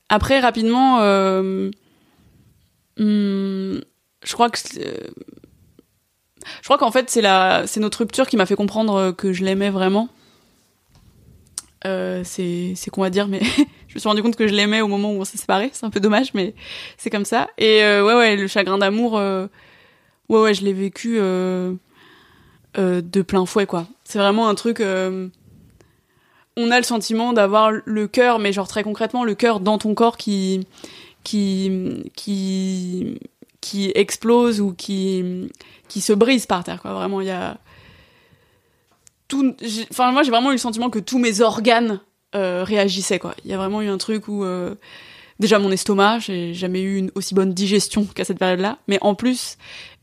Après, 0.09 0.41
rapidement, 0.41 1.01
euh, 1.01 1.71
hum, 2.99 3.81
je 4.25 4.33
crois 4.33 4.51
que 4.51 4.59
euh, 4.79 5.09
je 6.61 6.65
crois 6.65 6.79
qu'en 6.79 6.91
fait 6.91 7.11
c'est 7.11 7.21
la 7.21 7.67
c'est 7.67 7.81
notre 7.81 7.99
rupture 7.99 8.27
qui 8.27 8.37
m'a 8.37 8.47
fait 8.47 8.57
comprendre 8.57 9.13
que 9.13 9.33
je 9.33 9.45
l'aimais 9.45 9.71
vraiment. 9.71 10.09
Euh, 11.87 12.23
c'est 12.25 12.75
qu'on 12.93 13.03
va 13.03 13.11
dire, 13.11 13.29
mais 13.29 13.41
je 13.89 13.95
me 13.95 14.01
suis 14.01 14.09
rendu 14.09 14.23
compte 14.23 14.37
que 14.37 14.49
je 14.49 14.55
l'aimais 14.55 14.81
au 14.81 14.89
moment 14.89 15.13
où 15.13 15.21
on 15.21 15.25
s'est 15.25 15.39
séparés. 15.39 15.71
C'est 15.73 15.87
un 15.87 15.91
peu 15.91 16.01
dommage, 16.01 16.35
mais 16.35 16.55
c'est 16.97 17.11
comme 17.11 17.25
ça. 17.25 17.49
Et 17.59 17.83
euh, 17.85 18.05
ouais, 18.05 18.15
ouais, 18.15 18.37
le 18.37 18.47
chagrin 18.49 18.79
d'amour, 18.79 19.17
euh, 19.17 19.47
ouais, 20.29 20.41
ouais, 20.41 20.55
je 20.55 20.65
l'ai 20.65 20.73
vécu 20.73 21.19
euh, 21.21 21.73
euh, 22.79 23.01
de 23.01 23.23
plein 23.23 23.47
fouet, 23.47 23.67
quoi. 23.67 23.87
C'est 24.05 24.19
vraiment 24.19 24.49
un 24.49 24.55
truc. 24.55 24.81
euh, 24.81 25.29
on 26.57 26.73
a 26.73 26.79
le 26.79 26.85
sentiment 26.85 27.33
d'avoir 27.33 27.71
le 27.71 28.09
cœur, 28.09 28.41
mais 28.41 28.53
genre 28.53 28.67
très 28.67 28.83
concrètement, 28.83 29.23
le 29.23 29.37
cœur 29.37 29.61
dans 29.61 29.79
ton 29.79 29.95
corps 29.95 30.17
qui 30.17 30.67
qui 31.23 32.03
qui 32.17 33.21
qui 33.61 33.93
explose 33.95 34.61
ou 34.61 34.73
qui 34.73 35.49
qui 35.89 36.01
se 36.01 36.13
brise 36.13 36.47
par 36.47 36.65
terre, 36.65 36.83
quoi. 36.83 36.95
Vraiment, 36.95 37.21
il 37.21 37.29
y 37.29 37.31
a 37.31 37.59
tout. 39.29 39.55
Enfin, 39.91 40.11
moi, 40.11 40.23
j'ai 40.23 40.31
vraiment 40.31 40.51
eu 40.51 40.55
le 40.55 40.59
sentiment 40.59 40.91
que 40.91 40.99
tous 40.99 41.19
mes 41.19 41.41
organes 41.41 42.01
euh, 42.35 42.65
réagissaient, 42.65 43.19
quoi. 43.19 43.35
Il 43.45 43.51
y 43.51 43.55
a 43.55 43.57
vraiment 43.57 43.81
eu 43.83 43.89
un 43.89 43.99
truc 43.99 44.27
où 44.29 44.43
euh, 44.45 44.75
déjà 45.39 45.59
mon 45.59 45.71
estomac, 45.71 46.19
j'ai 46.19 46.53
jamais 46.53 46.81
eu 46.83 46.97
une 46.97 47.11
aussi 47.15 47.35
bonne 47.35 47.55
digestion 47.55 48.05
qu'à 48.07 48.25
cette 48.25 48.39
période-là, 48.39 48.79
mais 48.89 48.99
en 49.03 49.15
plus, 49.15 49.57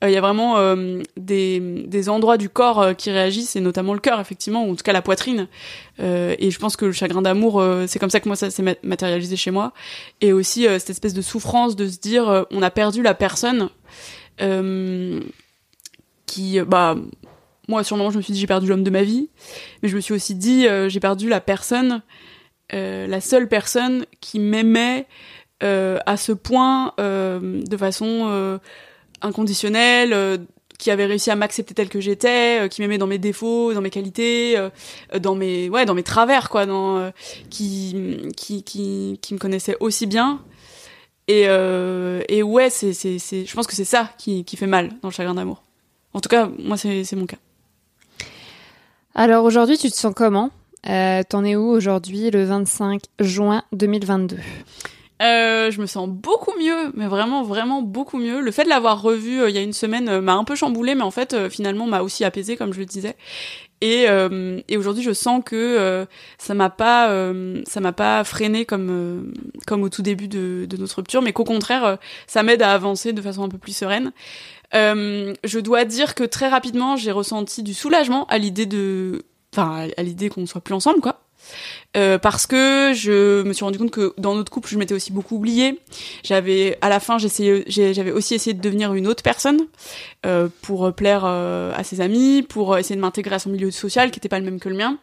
euh, 0.04 0.10
il 0.10 0.14
y 0.14 0.18
a 0.18 0.22
vraiment 0.22 0.58
euh, 0.58 1.02
des, 1.18 1.60
des 1.60 2.10
endroits 2.10 2.38
du 2.38 2.50
corps 2.50 2.82
euh, 2.82 2.94
qui 2.94 3.12
réagissent, 3.12 3.56
et 3.56 3.60
notamment 3.60 3.94
le 3.94 4.00
cœur, 4.00 4.20
effectivement, 4.20 4.66
ou 4.66 4.72
en 4.72 4.76
tout 4.76 4.84
cas 4.84 4.94
la 4.94 5.02
poitrine. 5.02 5.48
Et 6.00 6.52
je 6.52 6.60
pense 6.60 6.76
que 6.76 6.86
le 6.86 6.92
chagrin 6.92 7.22
d'amour, 7.22 7.64
c'est 7.88 8.00
comme 8.00 8.10
ça 8.10 8.20
que 8.20 8.28
moi 8.28 8.36
ça 8.36 8.50
s'est 8.52 8.64
mat- 8.64 8.84
matérialisé 8.84 9.38
chez 9.38 9.52
moi. 9.52 9.72
Et 10.20 10.34
aussi 10.34 10.64
cette 10.64 10.90
espèce 10.90 11.14
de 11.14 11.22
souffrance 11.22 11.78
de 11.78 11.88
se 11.88 12.00
dire, 12.00 12.46
on 12.52 12.62
a 12.62 12.70
perdu 12.70 13.02
la 13.02 13.14
personne 13.14 13.70
qui, 16.26 16.60
bah, 16.62 16.98
moi 17.68 17.84
sur 17.84 17.96
le 17.96 18.00
moment 18.00 18.12
je 18.12 18.18
me 18.18 18.22
suis 18.22 18.34
dit 18.34 18.40
j'ai 18.40 18.48
perdu 18.48 18.68
l'homme 18.68 18.84
de 18.84 18.90
ma 18.90 19.04
vie, 19.04 19.30
mais 19.82 19.90
je 19.90 19.96
me 19.96 20.02
suis 20.02 20.14
aussi 20.14 20.36
dit 20.36 20.68
euh, 20.68 20.90
j'ai 20.90 21.00
perdu 21.00 21.30
la 21.30 21.42
personne, 21.42 22.02
euh, 22.74 23.08
la 23.08 23.22
seule 23.22 23.48
personne 23.48 24.06
qui 24.22 24.40
m'aimait 24.40 25.08
euh, 25.64 25.98
à 26.06 26.18
ce 26.18 26.32
point 26.32 26.94
de 26.98 27.78
façon 27.78 28.60
inconditionnelle, 29.22 30.40
qui 30.78 30.92
avait 30.92 31.06
réussi 31.06 31.32
à 31.32 31.36
m'accepter 31.36 31.74
telle 31.74 31.90
que 31.90 32.02
j'étais, 32.02 32.68
qui 32.70 32.82
m'aimait 32.82 32.98
dans 32.98 33.08
mes 33.08 33.18
défauts, 33.18 33.74
dans 33.74 33.82
mes 33.82 33.90
qualités, 33.90 34.58
dans 35.20 35.36
mes 35.36 35.70
ouais 35.70 35.86
dans 35.86 35.96
mes 35.96 36.04
travers 36.04 36.50
quoi, 36.50 36.66
qui 37.50 38.30
qui 38.38 38.64
qui 38.64 39.20
qui 39.22 39.34
me 39.34 39.40
connaissait 39.40 39.78
aussi 39.80 40.06
bien. 40.06 40.42
Et 41.28 41.44
et 42.30 42.44
ouais 42.44 42.70
c'est 42.70 42.94
c'est 42.94 43.46
je 43.46 43.54
pense 43.56 43.66
que 43.66 43.76
c'est 43.76 43.86
ça 43.86 44.12
qui 44.18 44.44
qui 44.46 44.58
fait 44.58 44.68
mal 44.68 44.90
dans 45.02 45.08
le 45.08 45.14
chagrin 45.14 45.34
d'amour. 45.34 45.64
En 46.14 46.20
tout 46.20 46.30
cas 46.30 46.50
moi 46.60 46.78
c'est 46.78 47.04
c'est 47.04 47.16
mon 47.16 47.26
cas. 47.26 47.38
Alors 49.18 49.46
aujourd'hui, 49.46 49.78
tu 49.78 49.90
te 49.90 49.96
sens 49.96 50.14
comment? 50.14 50.52
Euh, 50.90 51.24
T'en 51.28 51.46
es 51.46 51.56
où 51.56 51.70
aujourd'hui, 51.70 52.30
le 52.32 52.44
25 52.44 53.02
juin 53.22 53.64
2022 53.72 54.36
Euh, 55.22 55.72
je 55.72 55.80
me 55.80 55.86
sens 55.86 56.10
beaucoup 56.10 56.52
mieux, 56.60 56.92
mais 56.96 57.08
vraiment, 57.08 57.42
vraiment 57.44 57.82
beaucoup 57.82 58.18
mieux. 58.18 58.42
Le 58.42 58.52
fait 58.52 58.66
de 58.66 58.70
l'avoir 58.70 59.02
revu 59.02 59.42
euh, 59.42 59.50
il 59.50 59.56
y 59.56 59.58
a 59.58 59.62
une 59.62 59.72
semaine 59.72 60.10
euh, 60.10 60.20
m'a 60.20 60.34
un 60.34 60.44
peu 60.44 60.56
chamboulé, 60.56 60.94
mais 60.96 61.04
en 61.04 61.12
fait, 61.12 61.34
euh, 61.34 61.50
finalement, 61.50 61.88
m'a 61.88 62.02
aussi 62.02 62.26
apaisé, 62.26 62.58
comme 62.58 62.74
je 62.74 62.80
le 62.80 62.86
disais. 62.86 63.16
Et, 63.82 64.06
et 64.68 64.78
aujourd'hui, 64.78 65.04
je 65.04 65.12
sens 65.12 65.44
que 65.46 66.08
ça 66.40 66.54
m'a 66.56 66.70
pas, 66.72 67.10
ça 67.68 67.80
m'a 67.82 67.92
pas 67.92 68.24
freiné 68.24 68.66
comme 68.66 69.34
comme 69.68 69.84
au 69.84 69.90
tout 69.90 70.02
début 70.02 70.28
de, 70.28 70.66
de 70.68 70.78
notre 70.78 70.96
rupture, 70.96 71.22
mais 71.22 71.34
qu'au 71.34 71.44
contraire, 71.44 72.00
ça 72.26 72.42
m'aide 72.42 72.64
à 72.64 72.74
avancer 72.74 73.14
de 73.14 73.22
façon 73.22 73.44
un 73.44 73.50
peu 73.50 73.60
plus 73.60 73.76
sereine. 73.78 74.12
Euh, 74.74 75.34
je 75.44 75.60
dois 75.60 75.86
dire 75.86 76.16
que 76.16 76.24
très 76.24 76.48
rapidement, 76.48 76.96
j'ai 76.98 77.12
ressenti 77.12 77.64
du 77.64 77.74
soulagement 77.74 78.26
à 78.28 78.38
l'idée 78.38 78.66
de, 78.66 79.24
enfin, 79.54 79.88
à 79.96 80.04
l'idée 80.04 80.30
qu'on 80.30 80.46
soit 80.46 80.62
plus 80.62 80.74
ensemble, 80.74 81.02
quoi. 81.02 81.22
euh, 81.96 82.18
parce 82.18 82.48
que 82.48 82.92
je 82.96 83.44
me 83.44 83.54
suis 83.54 83.64
rendu 83.64 83.78
compte 83.78 83.92
que 83.92 84.14
dans 84.18 84.36
notre 84.36 84.52
couple, 84.52 84.70
je 84.70 84.78
m'étais 84.78 84.94
aussi 84.94 85.12
beaucoup 85.12 85.36
oubliée. 85.36 85.80
J'avais, 86.24 86.78
à 86.82 86.90
la 86.90 87.00
fin, 87.00 87.18
j'avais 87.20 88.12
aussi 88.12 88.34
essayé 88.34 88.54
de 88.54 88.62
devenir 88.62 88.94
une 88.94 89.08
autre 89.08 89.24
personne 89.24 89.62
euh, 90.26 90.50
pour 90.62 90.92
plaire 90.94 91.26
à 91.26 91.84
ses 91.84 92.02
amis, 92.02 92.42
pour 92.42 92.78
essayer 92.78 92.96
de 92.96 93.02
m'intégrer 93.02 93.36
à 93.36 93.40
son 93.40 93.50
milieu 93.52 93.72
social 93.72 94.12
qui 94.12 94.18
n'était 94.18 94.30
pas 94.30 94.40
le 94.40 94.46
même 94.46 94.60
que 94.60 94.70
le 94.70 94.76
mien. 94.76 94.98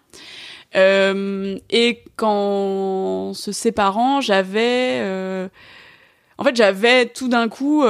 Et 0.74 2.02
qu'en 2.16 3.32
se 3.34 3.52
séparant, 3.52 4.20
j'avais, 4.20 5.00
en 6.38 6.44
fait, 6.44 6.56
j'avais 6.56 7.06
tout 7.06 7.28
d'un 7.28 7.48
coup. 7.48 7.84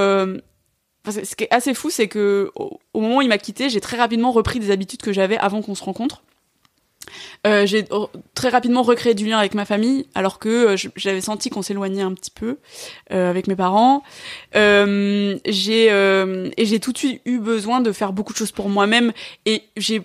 Ce 1.11 1.35
qui 1.35 1.45
est 1.45 1.53
assez 1.53 1.75
fou, 1.75 1.91
c'est 1.91 2.09
que 2.09 2.51
au, 2.55 3.01
moment 3.01 3.19
où 3.19 3.23
il 3.23 3.29
m'a 3.29 3.39
quitté, 3.39 3.69
j'ai 3.69 3.81
très 3.81 3.97
rapidement 3.97 4.31
repris 4.31 4.61
des 4.61 4.71
habitudes 4.71 5.03
que 5.03 5.13
j'avais 5.13 5.37
avant 5.39 5.63
qu'on 5.63 5.75
se 5.75 5.83
rencontre. 5.83 6.23
Euh, 7.47 7.67
j'ai 7.67 7.85
oh, 7.91 8.09
très 8.35 8.49
rapidement 8.49 8.83
recréé 8.83 9.15
du 9.15 9.27
lien 9.27 9.39
avec 9.39 9.55
ma 9.55 9.65
famille, 9.65 10.07
alors 10.15 10.39
que 10.39 10.49
euh, 10.49 10.91
j'avais 10.97 11.21
senti 11.21 11.51
qu'on 11.51 11.63
s'éloignait 11.63 12.03
un 12.03 12.15
petit 12.15 12.31
peu 12.31 12.59
euh, 13.13 13.29
avec 13.29 13.49
mes 13.49 13.57
parents. 13.57 14.03
Euh, 14.55 15.37
j'ai 15.47 15.91
euh, 15.91 16.49
et 16.57 16.65
j'ai 16.65 16.79
tout 16.79 16.93
de 16.93 16.99
suite 16.99 17.21
eu 17.25 17.39
besoin 17.39 17.81
de 17.81 17.91
faire 17.91 18.13
beaucoup 18.13 18.33
de 18.33 18.39
choses 18.39 18.53
pour 18.53 18.69
moi-même, 18.69 19.13
et 19.45 19.65
j'ai 19.77 20.03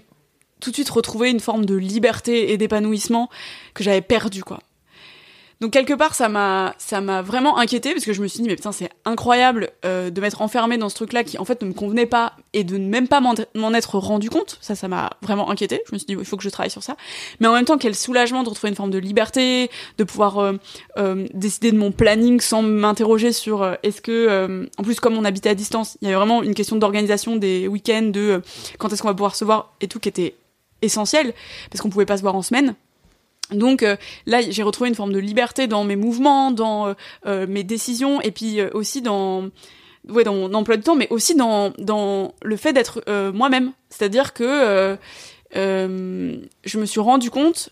tout 0.60 0.72
de 0.72 0.76
suite 0.76 0.90
retrouvé 0.90 1.30
une 1.30 1.40
forme 1.40 1.66
de 1.66 1.76
liberté 1.76 2.52
et 2.52 2.58
d'épanouissement 2.58 3.30
que 3.76 3.84
j'avais 3.84 4.02
perdu, 4.02 4.44
quoi. 4.44 4.60
Donc 5.62 5.72
quelque 5.72 5.94
part, 5.94 6.14
ça 6.14 6.30
m'a, 6.30 6.76
ça 6.78 7.02
m'a 7.02 7.22
vraiment 7.22 7.58
inquiété 7.58 7.94
parce 7.94 8.06
que 8.06 8.14
je 8.14 8.22
me 8.22 8.28
suis 8.28 8.42
dit 8.42 8.48
mais 8.48 8.56
putain 8.56 8.72
c'est 8.72 8.90
incroyable 9.06 9.72
euh, 9.86 10.10
de 10.10 10.22
m'être 10.22 10.42
enfermée 10.42 10.78
dans 10.78 10.90
ce 10.90 10.96
truc-là 10.96 11.24
qui 11.24 11.38
en 11.38 11.46
fait 11.46 11.62
ne 11.62 11.68
me 11.68 11.74
convenait 11.74 12.06
pas 12.06 12.34
et 12.54 12.64
de 12.64 12.78
ne 12.78 12.88
même 12.88 13.08
pas 13.08 13.22
m'en, 13.22 13.74
être 13.74 13.98
rendu 13.98 14.30
compte. 14.30 14.58
Ça, 14.62 14.76
ça 14.76 14.88
m'a 14.88 15.12
vraiment 15.22 15.50
inquiété. 15.50 15.82
Je 15.88 15.94
me 15.94 15.98
suis 15.98 16.06
dit 16.06 16.16
il 16.18 16.26
faut 16.26 16.38
que 16.38 16.44
je 16.44 16.50
travaille 16.50 16.70
sur 16.70 16.84
ça. 16.84 16.96
Mais 17.40 17.48
en 17.48 17.54
même 17.54 17.66
temps, 17.66 17.78
quel 17.78 17.96
soulagement 17.96 18.44
de 18.44 18.50
retrouver 18.50 18.70
une 18.70 18.76
forme 18.76 18.92
de 18.92 18.98
liberté, 18.98 19.70
de 19.98 20.04
pouvoir 20.04 20.40
euh, 20.40 20.54
euh, 20.98 21.28
décider 21.34 21.72
de 21.72 21.78
mon 21.78 21.92
planning 21.92 22.40
sans 22.40 22.62
m'interroger 22.62 23.32
sur 23.32 23.64
euh, 23.64 23.76
est-ce 23.84 24.02
que, 24.02 24.12
euh, 24.12 24.66
en 24.78 24.84
plus 24.84 25.00
comme 25.00 25.18
on 25.18 25.26
habitait 25.26 25.50
à 25.50 25.56
distance, 25.56 25.98
il 26.02 26.06
y 26.06 26.08
avait 26.08 26.18
vraiment 26.18 26.44
une 26.44 26.54
question 26.54 26.76
d'organisation 26.76 27.36
des 27.36 27.68
week-ends, 27.68 28.10
de 28.12 28.42
quand 28.78 28.92
est-ce 28.92 29.02
qu'on 29.02 29.08
va 29.08 29.14
pouvoir 29.14 29.36
se 29.36 29.46
voir 29.46 29.74
et 29.82 29.88
tout 29.88 30.00
qui 30.00 30.10
était 30.10 30.36
essentiel 30.82 31.34
parce 31.72 31.82
qu'on 31.82 31.90
pouvait 31.90 32.06
pas 32.06 32.18
se 32.18 32.22
voir 32.22 32.36
en 32.36 32.42
semaine. 32.42 32.76
Donc 33.52 33.84
euh, 33.84 33.96
là, 34.26 34.42
j'ai 34.42 34.64
retrouvé 34.64 34.90
une 34.90 34.96
forme 34.96 35.14
de 35.14 35.20
liberté 35.20 35.68
dans 35.68 35.84
mes 35.84 35.96
mouvements, 35.96 36.52
dans 36.52 36.88
euh, 36.88 36.94
euh, 37.26 37.48
mes 37.48 37.64
décisions, 37.64 38.20
et 38.22 38.32
puis 38.32 38.60
euh, 38.60 38.70
aussi 38.74 39.02
dans 39.02 39.50
ouais 40.10 40.24
dans 40.24 40.34
mon 40.34 40.54
emploi 40.54 40.78
de 40.78 40.84
temps, 40.84 40.96
mais 40.96 41.08
aussi 41.10 41.36
dans 41.36 41.72
dans 41.78 42.34
le 42.44 42.58
fait 42.58 42.74
d'être 42.74 43.02
euh, 43.08 43.32
moi-même. 43.32 43.72
C'est-à-dire 43.90 44.34
que 44.34 44.98
euh, 45.56 46.38
je 46.66 46.78
me 46.78 46.86
suis 46.86 47.00
rendu 47.00 47.30
compte 47.32 47.70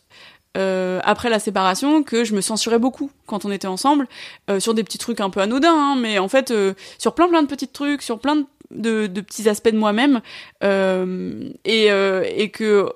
euh, 0.57 1.01
après 1.03 1.29
la 1.29 1.39
séparation 1.39 2.03
que 2.03 2.23
je 2.23 2.33
me 2.33 2.39
censurais 2.39 2.79
beaucoup 2.79 3.11
quand 3.25 3.43
on 3.43 3.51
était 3.51 3.67
ensemble 3.67 4.07
euh, 4.49 4.61
sur 4.61 4.73
des 4.73 4.83
petits 4.85 4.97
trucs 4.97 5.19
un 5.19 5.29
peu 5.29 5.41
anodins, 5.41 5.75
hein, 5.75 5.95
mais 5.99 6.19
en 6.19 6.29
fait 6.29 6.51
euh, 6.51 6.73
sur 6.97 7.15
plein 7.15 7.27
plein 7.27 7.41
de 7.41 7.47
petits 7.47 7.67
trucs, 7.67 8.01
sur 8.01 8.19
plein 8.19 8.35
de 8.37 8.45
de, 8.71 9.05
de 9.05 9.21
petits 9.21 9.47
aspects 9.47 9.69
de 9.69 9.77
moi-même 9.77 10.21
et, 10.63 11.85
et 11.85 12.49
que 12.49 12.89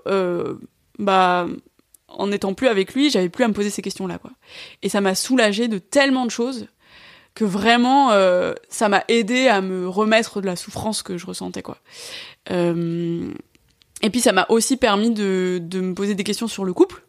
bah 0.97 1.45
en 2.11 2.27
n'étant 2.27 2.53
plus 2.53 2.67
avec 2.67 2.93
lui, 2.93 3.09
j'avais 3.09 3.29
plus 3.29 3.43
à 3.43 3.47
me 3.47 3.53
poser 3.53 3.69
ces 3.69 3.81
questions-là, 3.81 4.17
quoi. 4.17 4.31
Et 4.81 4.89
ça 4.89 5.01
m'a 5.01 5.15
soulagé 5.15 5.67
de 5.67 5.77
tellement 5.77 6.25
de 6.25 6.31
choses 6.31 6.67
que 7.35 7.45
vraiment, 7.45 8.11
euh, 8.11 8.53
ça 8.69 8.89
m'a 8.89 9.03
aidé 9.07 9.47
à 9.47 9.61
me 9.61 9.87
remettre 9.87 10.41
de 10.41 10.45
la 10.45 10.55
souffrance 10.55 11.03
que 11.03 11.17
je 11.17 11.25
ressentais, 11.25 11.61
quoi. 11.61 11.77
Euh, 12.51 13.31
et 14.01 14.09
puis 14.09 14.19
ça 14.19 14.31
m'a 14.31 14.45
aussi 14.49 14.77
permis 14.77 15.11
de, 15.11 15.61
me 15.73 15.93
poser 15.93 16.15
des 16.15 16.23
questions 16.23 16.47
sur 16.47 16.65
le 16.65 16.73
couple, 16.73 17.03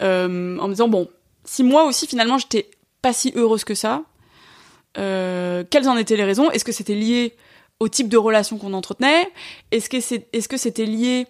euh, 0.00 0.58
en 0.58 0.68
me 0.68 0.72
disant 0.72 0.88
bon, 0.88 1.08
si 1.44 1.64
moi 1.64 1.84
aussi 1.84 2.06
finalement 2.06 2.38
j'étais 2.38 2.70
pas 3.02 3.12
si 3.12 3.32
heureuse 3.34 3.64
que 3.64 3.74
ça, 3.74 4.04
quelles 4.94 5.88
en 5.88 5.96
étaient 5.96 6.16
les 6.16 6.24
raisons? 6.24 6.50
Est-ce 6.50 6.64
que 6.64 6.72
c'était 6.72 6.94
lié 6.94 7.34
au 7.80 7.88
type 7.88 8.08
de 8.08 8.16
relation 8.16 8.58
qu'on 8.58 8.74
entretenait? 8.74 9.28
Est-ce 9.70 9.88
que 9.88 9.96
est-ce 9.96 10.56
c'était 10.56 10.86
lié 10.86 11.26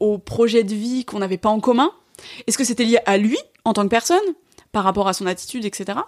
au 0.00 0.18
projet 0.18 0.64
de 0.64 0.74
vie 0.74 1.04
qu'on 1.04 1.20
n'avait 1.20 1.38
pas 1.38 1.48
en 1.48 1.60
commun? 1.60 1.92
Est-ce 2.46 2.58
que 2.58 2.64
c'était 2.64 2.84
lié 2.84 2.98
à 3.06 3.16
lui 3.18 3.38
en 3.64 3.72
tant 3.72 3.82
que 3.82 3.88
personne 3.88 4.18
par 4.72 4.84
rapport 4.84 5.06
à 5.06 5.12
son 5.12 5.26
attitude, 5.26 5.64
etc. 5.64 5.98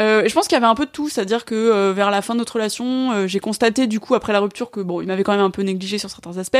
Euh, 0.00 0.22
je 0.26 0.32
pense 0.32 0.46
qu'il 0.46 0.54
y 0.54 0.56
avait 0.56 0.66
un 0.66 0.74
peu 0.74 0.86
de 0.86 0.90
tout, 0.90 1.08
c'est-à-dire 1.08 1.44
que 1.44 1.54
euh, 1.54 1.92
vers 1.92 2.10
la 2.10 2.22
fin 2.22 2.34
de 2.34 2.38
notre 2.38 2.54
relation, 2.54 3.12
euh, 3.12 3.26
j'ai 3.26 3.40
constaté 3.40 3.86
du 3.86 4.00
coup 4.00 4.14
après 4.14 4.32
la 4.32 4.40
rupture 4.40 4.70
que 4.70 4.80
bon, 4.80 5.00
il 5.00 5.06
m'avait 5.06 5.24
quand 5.24 5.32
même 5.32 5.40
un 5.40 5.50
peu 5.50 5.62
négligé 5.62 5.98
sur 5.98 6.10
certains 6.10 6.38
aspects, 6.38 6.56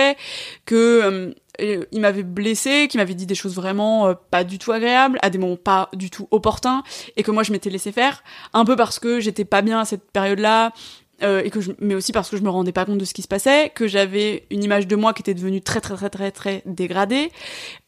que 0.66 1.34
il 1.60 2.00
m'avait 2.00 2.22
blessé, 2.22 2.86
qu'il 2.88 2.98
m'avait 2.98 3.14
dit 3.14 3.26
des 3.26 3.34
choses 3.34 3.54
vraiment 3.56 4.14
pas 4.30 4.44
du 4.44 4.58
tout 4.58 4.70
agréables, 4.70 5.18
à 5.22 5.30
des 5.30 5.38
moments 5.38 5.56
pas 5.56 5.88
du 5.92 6.08
tout 6.08 6.28
opportuns, 6.30 6.84
et 7.16 7.24
que 7.24 7.32
moi 7.32 7.42
je 7.42 7.50
m'étais 7.50 7.68
laissé 7.68 7.90
faire, 7.90 8.22
un 8.52 8.64
peu 8.64 8.76
parce 8.76 9.00
que 9.00 9.18
j'étais 9.18 9.44
pas 9.44 9.60
bien 9.60 9.80
à 9.80 9.84
cette 9.84 10.08
période-là, 10.12 10.72
et 11.20 11.50
que 11.50 11.58
mais 11.80 11.96
aussi 11.96 12.12
parce 12.12 12.30
que 12.30 12.36
je 12.36 12.42
me 12.42 12.48
rendais 12.48 12.70
pas 12.70 12.84
compte 12.84 12.98
de 12.98 13.04
ce 13.04 13.12
qui 13.12 13.22
se 13.22 13.28
passait, 13.28 13.72
que 13.74 13.88
j'avais 13.88 14.46
une 14.50 14.62
image 14.62 14.86
de 14.86 14.94
moi 14.94 15.12
qui 15.12 15.22
était 15.22 15.34
devenue 15.34 15.60
très 15.60 15.80
très 15.80 15.96
très 15.96 16.10
très 16.10 16.30
très 16.30 16.62
dégradée, 16.64 17.32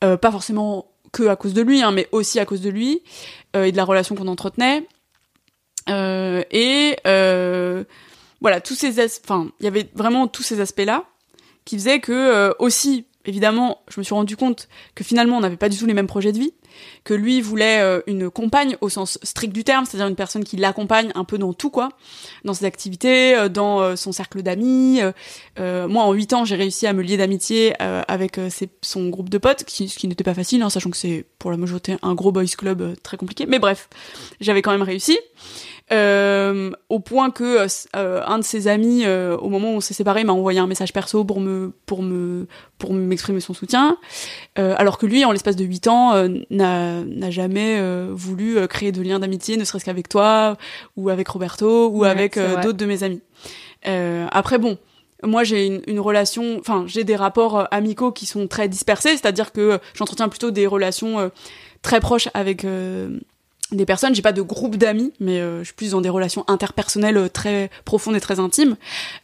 pas 0.00 0.32
forcément 0.32 0.89
que 1.12 1.28
à 1.28 1.36
cause 1.36 1.54
de 1.54 1.62
lui, 1.62 1.82
hein, 1.82 1.92
mais 1.92 2.08
aussi 2.12 2.38
à 2.38 2.44
cause 2.44 2.60
de 2.60 2.70
lui 2.70 3.02
euh, 3.56 3.64
et 3.64 3.72
de 3.72 3.76
la 3.76 3.84
relation 3.84 4.14
qu'on 4.14 4.28
entretenait. 4.28 4.86
Euh, 5.88 6.42
et 6.50 6.96
euh, 7.06 7.84
voilà, 8.40 8.60
tous 8.60 8.74
ces, 8.74 9.00
enfin, 9.24 9.50
il 9.60 9.64
y 9.64 9.66
avait 9.66 9.88
vraiment 9.94 10.28
tous 10.28 10.42
ces 10.42 10.60
aspects-là 10.60 11.04
qui 11.64 11.76
faisaient 11.76 12.00
que 12.00 12.54
aussi, 12.58 13.06
évidemment, 13.26 13.82
je 13.88 14.00
me 14.00 14.04
suis 14.04 14.14
rendu 14.14 14.36
compte 14.36 14.68
que 14.94 15.04
finalement, 15.04 15.36
on 15.36 15.40
n'avait 15.40 15.56
pas 15.56 15.68
du 15.68 15.76
tout 15.76 15.86
les 15.86 15.94
mêmes 15.94 16.06
projets 16.06 16.32
de 16.32 16.38
vie, 16.38 16.54
que 17.04 17.14
lui 17.14 17.40
voulait 17.40 17.80
euh, 17.80 18.00
une 18.06 18.30
compagne 18.30 18.76
au 18.80 18.88
sens 18.88 19.18
strict 19.22 19.52
du 19.52 19.64
terme, 19.64 19.84
c'est-à-dire 19.84 20.08
une 20.08 20.16
personne 20.16 20.44
qui 20.44 20.56
l'accompagne 20.56 21.10
un 21.14 21.24
peu 21.24 21.38
dans 21.38 21.52
tout, 21.52 21.70
quoi, 21.70 21.90
dans 22.44 22.54
ses 22.54 22.64
activités, 22.64 23.36
euh, 23.36 23.48
dans 23.48 23.80
euh, 23.80 23.96
son 23.96 24.12
cercle 24.12 24.42
d'amis. 24.42 25.00
moi, 25.58 26.04
en 26.04 26.12
huit 26.12 26.32
ans, 26.32 26.44
j'ai 26.44 26.56
réussi 26.56 26.86
à 26.86 26.92
me 26.92 27.02
lier 27.02 27.16
d'amitié 27.16 27.74
avec 27.80 28.40
son 28.82 29.08
groupe 29.08 29.28
de 29.28 29.38
potes, 29.38 29.64
qui, 29.64 29.88
ce 29.88 29.98
qui 29.98 30.08
n'était 30.08 30.24
pas 30.24 30.34
facile, 30.34 30.62
hein, 30.62 30.70
sachant 30.70 30.90
que 30.90 30.96
c'est 30.96 31.24
pour 31.38 31.50
la 31.50 31.56
majorité 31.56 31.96
un 32.02 32.14
gros 32.14 32.32
boys 32.32 32.44
club 32.56 32.96
très 33.02 33.16
compliqué. 33.16 33.46
Mais 33.46 33.58
bref, 33.58 33.88
j'avais 34.40 34.62
quand 34.62 34.72
même 34.72 34.82
réussi. 34.82 35.18
Euh, 35.92 36.70
au 36.88 37.00
point 37.00 37.30
que 37.30 37.62
euh, 37.62 37.66
euh, 37.96 38.22
un 38.24 38.38
de 38.38 38.44
ses 38.44 38.68
amis, 38.68 39.02
euh, 39.04 39.36
au 39.36 39.48
moment 39.48 39.72
où 39.72 39.76
on 39.76 39.80
s'est 39.80 39.94
séparés, 39.94 40.22
m'a 40.22 40.32
envoyé 40.32 40.60
un 40.60 40.68
message 40.68 40.92
perso 40.92 41.24
pour 41.24 41.40
me 41.40 41.72
pour 41.84 42.02
me 42.02 42.46
pour 42.78 42.94
m'exprimer 42.94 43.40
son 43.40 43.54
soutien, 43.54 43.98
Euh, 44.58 44.74
alors 44.78 44.98
que 44.98 45.06
lui, 45.06 45.24
en 45.24 45.32
l'espace 45.32 45.56
de 45.56 45.64
8 45.64 45.88
ans, 45.88 46.14
euh, 46.14 46.28
n'a 46.50 47.02
n'a 47.04 47.30
jamais 47.30 47.78
euh, 47.80 48.10
voulu 48.12 48.66
créer 48.68 48.92
de 48.92 49.02
liens 49.02 49.18
d'amitié, 49.18 49.56
ne 49.56 49.64
serait-ce 49.64 49.84
qu'avec 49.84 50.08
toi 50.08 50.56
ou 50.96 51.08
avec 51.08 51.26
Roberto 51.28 51.88
ou 51.88 52.00
Ouais, 52.00 52.08
avec 52.08 52.38
d'autres 52.38 52.72
de 52.78 52.86
mes 52.86 53.02
amis. 53.02 53.20
Euh, 53.86 54.26
après, 54.30 54.58
bon. 54.58 54.78
Moi, 55.22 55.44
j'ai 55.44 55.66
une, 55.66 55.82
une 55.86 56.00
relation, 56.00 56.56
enfin, 56.60 56.84
j'ai 56.86 57.04
des 57.04 57.14
rapports 57.14 57.68
amicaux 57.72 58.10
qui 58.10 58.24
sont 58.24 58.48
très 58.48 58.68
dispersés, 58.70 59.10
c'est-à-dire 59.10 59.52
que 59.52 59.78
j'entretiens 59.92 60.30
plutôt 60.30 60.50
des 60.50 60.66
relations 60.66 61.18
euh, 61.20 61.28
très 61.82 62.00
proches 62.00 62.28
avec 62.32 62.64
euh, 62.64 63.20
des 63.72 63.86
personnes. 63.86 64.14
J'ai 64.14 64.22
pas 64.22 64.32
de 64.32 64.42
groupe 64.42 64.76
d'amis, 64.76 65.12
mais 65.20 65.40
euh, 65.40 65.60
je 65.60 65.64
suis 65.64 65.74
plus 65.74 65.90
dans 65.92 66.00
des 66.00 66.08
relations 66.08 66.44
interpersonnelles 66.48 67.16
euh, 67.16 67.28
très 67.28 67.70
profondes 67.84 68.16
et 68.16 68.20
très 68.20 68.40
intimes. 68.40 68.76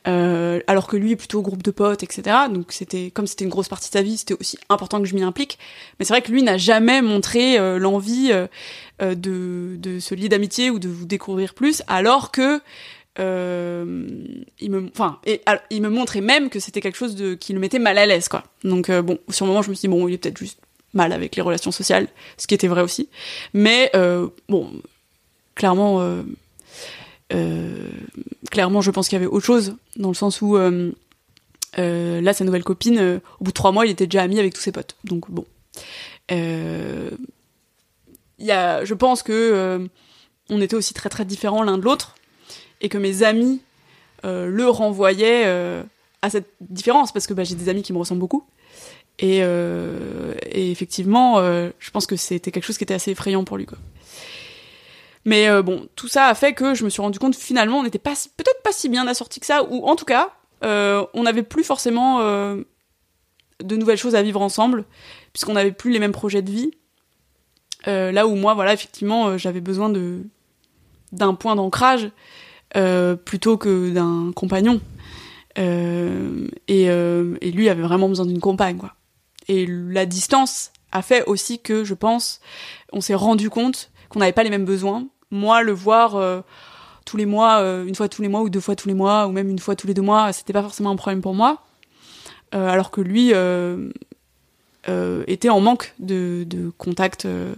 Euh, 0.07 0.61
alors 0.66 0.86
que 0.86 0.97
lui 0.97 1.12
est 1.12 1.16
plutôt 1.16 1.42
groupe 1.42 1.62
de 1.62 1.70
potes, 1.70 2.03
etc. 2.03 2.36
Donc 2.51 2.72
c'était 2.72 3.11
comme 3.11 3.26
c'était 3.26 3.44
une 3.44 3.51
grosse 3.51 3.68
partie 3.68 3.88
de 3.88 3.92
sa 3.92 4.03
vie, 4.03 4.16
c'était 4.16 4.36
aussi 4.38 4.59
important 4.68 5.01
que 5.01 5.07
je 5.07 5.14
m'y 5.14 5.22
implique. 5.22 5.59
Mais 5.99 6.05
c'est 6.05 6.12
vrai 6.12 6.22
que 6.22 6.30
lui 6.30 6.42
n'a 6.42 6.59
jamais 6.59 7.03
montré 7.03 7.59
euh, 7.59 7.78
l'envie 7.78 8.32
de, 9.01 9.76
de 9.76 9.99
se 9.99 10.14
lier 10.14 10.28
d'amitié 10.28 10.70
ou 10.70 10.78
de 10.78 10.88
vous 10.88 11.05
découvrir 11.05 11.55
plus, 11.55 11.82
alors 11.86 12.30
que 12.30 12.61
il 13.18 14.70
me, 14.70 14.90
enfin, 14.90 15.20
il 15.70 15.82
me 15.82 15.88
montrait 15.88 16.20
même 16.20 16.51
que 16.51 16.61
c'était 16.61 16.80
quelque 16.80 16.99
chose 16.99 17.14
de 17.14 17.34
qui 17.34 17.53
le 17.55 17.59
mettait 17.59 17.78
mal 17.78 17.97
à 17.99 18.07
l'aise, 18.07 18.28
quoi. 18.28 18.44
Donc 18.62 18.90
bon, 18.90 19.18
sur 19.30 19.47
le 19.47 19.51
moment, 19.51 19.62
je 19.62 19.70
me 19.70 19.74
suis 19.74 19.88
dit 19.88 19.94
bon, 19.94 20.07
il 20.09 20.14
est 20.14 20.18
peut-être 20.18 20.38
juste 20.38 20.59
mal 20.97 21.12
avec 21.12 21.36
les 21.36 21.42
relations 21.42 21.70
sociales, 21.70 22.09
ce 22.36 22.47
qui 22.47 22.55
était 22.55 22.66
vrai 22.66 22.82
aussi. 22.82 23.09
Mais 23.55 23.90
euh, 23.94 24.28
bon, 24.49 24.72
clairement, 25.55 26.01
euh, 26.01 26.22
euh, 27.32 27.90
clairement, 28.51 28.80
je 28.80 28.90
pense 28.90 29.09
qu'il 29.09 29.16
y 29.16 29.20
avait 29.22 29.30
autre 29.30 29.47
chose 29.47 29.76
dans 29.97 30.09
le 30.09 30.14
sens 30.14 30.42
où 30.42 30.57
là, 30.57 32.32
sa 32.32 32.44
nouvelle 32.44 32.64
copine, 32.64 33.20
au 33.38 33.44
bout 33.44 33.51
de 33.51 33.55
trois 33.55 33.70
mois, 33.70 33.86
il 33.86 33.92
était 33.92 34.07
déjà 34.07 34.22
ami 34.22 34.40
avec 34.40 34.55
tous 34.55 34.61
ses 34.61 34.72
potes. 34.72 34.97
Donc 35.05 35.30
bon, 35.30 35.44
y 38.38 38.51
a, 38.51 38.84
je 38.84 38.94
pense 38.94 39.22
que 39.22 39.88
on 40.49 40.61
était 40.61 40.76
aussi 40.76 40.94
très 40.94 41.09
très 41.09 41.24
différents 41.24 41.62
l'un 41.62 41.78
de 41.78 41.82
l'autre 41.82 42.14
et 42.80 42.88
que 42.88 42.99
mes 42.99 43.22
amis 43.22 43.61
le 44.24 44.68
renvoyaient 44.68 45.44
à 46.22 46.30
cette 46.30 46.49
différence 46.61 47.12
parce 47.12 47.26
que 47.26 47.34
bah, 47.34 47.44
j'ai 47.44 47.55
des 47.55 47.68
amis 47.68 47.82
qui 47.82 47.92
me 47.92 47.99
ressemblent 47.99 48.20
beaucoup 48.20 48.44
et, 49.18 49.40
euh, 49.42 50.34
et 50.44 50.70
effectivement 50.70 51.38
euh, 51.38 51.70
je 51.78 51.90
pense 51.90 52.06
que 52.06 52.16
c'était 52.16 52.50
quelque 52.50 52.64
chose 52.64 52.78
qui 52.78 52.84
était 52.84 52.94
assez 52.94 53.12
effrayant 53.12 53.44
pour 53.44 53.56
lui 53.56 53.66
mais 55.24 55.48
euh, 55.48 55.62
bon 55.62 55.88
tout 55.96 56.08
ça 56.08 56.26
a 56.26 56.34
fait 56.34 56.52
que 56.52 56.74
je 56.74 56.84
me 56.84 56.90
suis 56.90 57.00
rendu 57.00 57.18
compte 57.18 57.34
finalement 57.34 57.78
on 57.78 57.82
n'était 57.82 57.98
pas 57.98 58.14
peut-être 58.36 58.62
pas 58.62 58.72
si 58.72 58.88
bien 58.88 59.06
assortis 59.06 59.40
que 59.40 59.46
ça 59.46 59.64
ou 59.64 59.86
en 59.86 59.96
tout 59.96 60.04
cas 60.04 60.30
on 60.62 61.22
n'avait 61.22 61.44
plus 61.44 61.62
forcément 61.62 62.18
de 62.20 63.76
nouvelles 63.76 63.98
choses 63.98 64.16
à 64.16 64.22
vivre 64.22 64.40
ensemble 64.42 64.84
puisqu'on 65.32 65.52
n'avait 65.52 65.70
plus 65.70 65.92
les 65.92 66.00
mêmes 66.00 66.12
projets 66.12 66.42
de 66.42 66.50
vie 66.50 66.72
là 67.86 68.26
où 68.26 68.34
moi, 68.34 68.54
voilà, 68.54 68.72
effectivement, 68.72 69.38
j'avais 69.38 69.60
besoin 69.60 69.88
de 69.90 70.22
d'un 71.12 71.34
point 71.34 71.54
d'ancrage 71.54 72.10
plutôt 73.24 73.56
que 73.58 73.90
d'un 73.90 74.32
compagnon. 74.34 74.80
Et, 76.68 76.90
euh, 76.90 77.36
et 77.40 77.50
lui 77.50 77.68
avait 77.68 77.82
vraiment 77.82 78.08
besoin 78.08 78.26
d'une 78.26 78.40
compagne, 78.40 78.76
quoi. 78.76 78.94
Et 79.49 79.66
la 79.66 80.07
distance 80.07 80.72
a 80.92 81.03
fait 81.03 81.24
aussi 81.26 81.59
que, 81.59 81.84
je 81.84 81.94
pense, 81.94 82.40
on 82.92 83.01
s'est 83.01 83.14
rendu 83.14 83.51
compte 83.51 83.90
qu'on 84.09 84.20
n'avait 84.20 84.32
pas 84.32 84.42
les 84.42 84.51
mêmes 84.51 84.64
besoins. 84.64 85.07
Moi, 85.30 85.62
le 85.62 85.72
voir 85.72 86.16
euh, 86.16 86.40
tous 87.05 87.16
les 87.16 87.26
mois, 87.26 87.59
euh, 87.61 87.84
une 87.86 87.94
fois 87.94 88.09
tous 88.09 88.22
les 88.22 88.28
mois 88.28 88.42
ou 88.42 88.49
deux 88.49 88.61
fois 88.61 88.76
tous 88.76 88.88
les 88.88 88.94
mois, 88.94 89.26
ou 89.26 89.32
même 89.32 89.49
une 89.51 89.59
fois 89.59 89.76
tous 89.76 89.86
les 89.86 89.94
deux 89.94 90.03
mois, 90.03 90.32
c'était 90.32 90.53
pas 90.53 90.62
forcément 90.62 90.90
un 90.90 90.97
problème 90.97 91.22
pour 91.22 91.34
moi. 91.34 91.62
Euh, 92.55 92.68
alors 92.68 92.90
que 92.92 93.01
lui 93.01 93.34
euh, 93.34 93.90
euh, 94.88 95.24
était 95.26 95.49
en 95.49 95.61
manque 95.61 95.94
de, 95.99 96.44
de 96.47 96.70
contact 96.78 97.26
euh, 97.26 97.55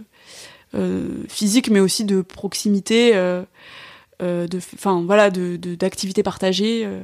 physique, 1.27 1.69
mais 1.69 1.79
aussi 1.79 2.05
de 2.05 2.21
proximité, 2.21 3.13
de, 3.13 4.57
enfin 4.73 5.03
voilà, 5.05 5.29
de 5.29 5.75
partagées. 6.23 6.85
euh, 6.85 7.01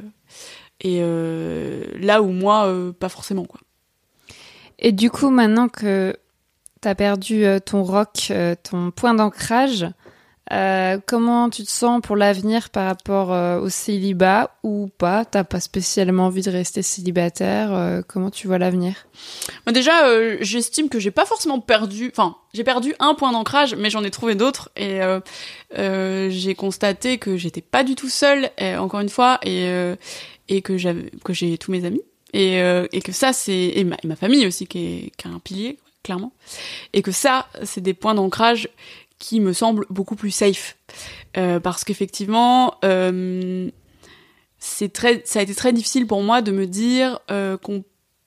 et 0.81 0.99
là 1.99 2.21
où 2.21 2.31
moi, 2.31 2.71
pas 2.99 3.09
forcément 3.09 3.45
quoi. 3.45 3.61
Et 4.79 4.91
du 4.91 5.09
coup, 5.09 5.29
maintenant 5.29 5.67
que 5.69 6.15
tu 6.81 6.87
as 6.87 6.95
perdu 6.95 7.45
euh, 7.45 7.59
ton 7.59 7.83
rock, 7.83 8.27
euh, 8.31 8.55
ton 8.61 8.91
point 8.91 9.13
d'ancrage, 9.13 9.87
euh, 10.53 10.99
comment 11.07 11.49
tu 11.49 11.63
te 11.63 11.71
sens 11.71 12.01
pour 12.03 12.15
l'avenir 12.15 12.69
par 12.69 12.85
rapport 12.85 13.29
au 13.63 13.69
célibat 13.69 14.51
ou 14.61 14.89
pas? 14.99 15.25
T'as 15.25 15.43
pas 15.43 15.59
spécialement 15.59 16.27
envie 16.27 16.43
de 16.43 16.51
rester 16.51 16.83
célibataire 16.83 18.03
Comment 18.07 18.29
tu 18.29 18.45
vois 18.45 18.59
l'avenir? 18.59 18.93
Moi, 19.65 19.73
déjà, 19.73 19.91
j'estime 20.41 20.87
que 20.87 20.99
j'ai 20.99 21.09
pas 21.09 21.25
forcément 21.25 21.59
perdu. 21.59 22.11
Enfin, 22.11 22.35
j'ai 22.53 22.63
perdu 22.63 22.93
un 22.99 23.15
point 23.15 23.31
d'ancrage, 23.31 23.73
mais 23.73 23.89
j'en 23.89 24.03
ai 24.03 24.11
trouvé 24.11 24.35
d'autres. 24.35 24.69
Et 24.75 24.99
j'ai 26.29 26.53
constaté 26.53 27.17
que 27.17 27.37
j'étais 27.37 27.61
pas 27.61 27.83
du 27.83 27.95
tout 27.95 28.09
seule, 28.09 28.51
encore 28.77 28.99
une 28.99 29.09
fois, 29.09 29.39
et 29.43 30.61
que 30.61 30.77
j'ai 30.77 31.57
tous 31.57 31.71
mes 31.71 31.85
amis. 31.85 32.03
Et, 32.35 32.61
euh, 32.61 32.85
et 32.91 33.01
que 33.01 33.13
ça, 33.13 33.31
c'est 33.31 33.53
et 33.53 33.85
ma, 33.85 34.15
famille 34.17 34.45
aussi 34.45 34.67
qui 34.67 34.79
est, 34.79 35.25
un 35.25 35.39
pilier 35.39 35.79
clairement. 36.03 36.33
Et 36.91 37.01
que 37.01 37.13
ça, 37.13 37.47
c'est 37.63 37.79
des 37.79 37.93
points 37.93 38.13
d'ancrage 38.13 38.67
qui 39.19 39.39
me 39.39 39.53
semblent 39.53 39.85
beaucoup 39.89 40.17
plus 40.17 40.31
safe, 40.31 40.77
Euh, 41.37 41.59
parce 41.61 41.83
qu'effectivement. 41.85 42.75
Euh, 42.83 43.71
c'est 44.57 44.91
très, 44.91 45.21
ça 45.25 45.39
a 45.39 45.43
été 45.43 45.53
très 45.53 45.73
difficile 45.73 46.07
pour 46.07 46.23
moi 46.23 46.41
de 46.41 46.51
me 46.51 46.65
dire 46.65 47.19
qu'on 47.61 47.83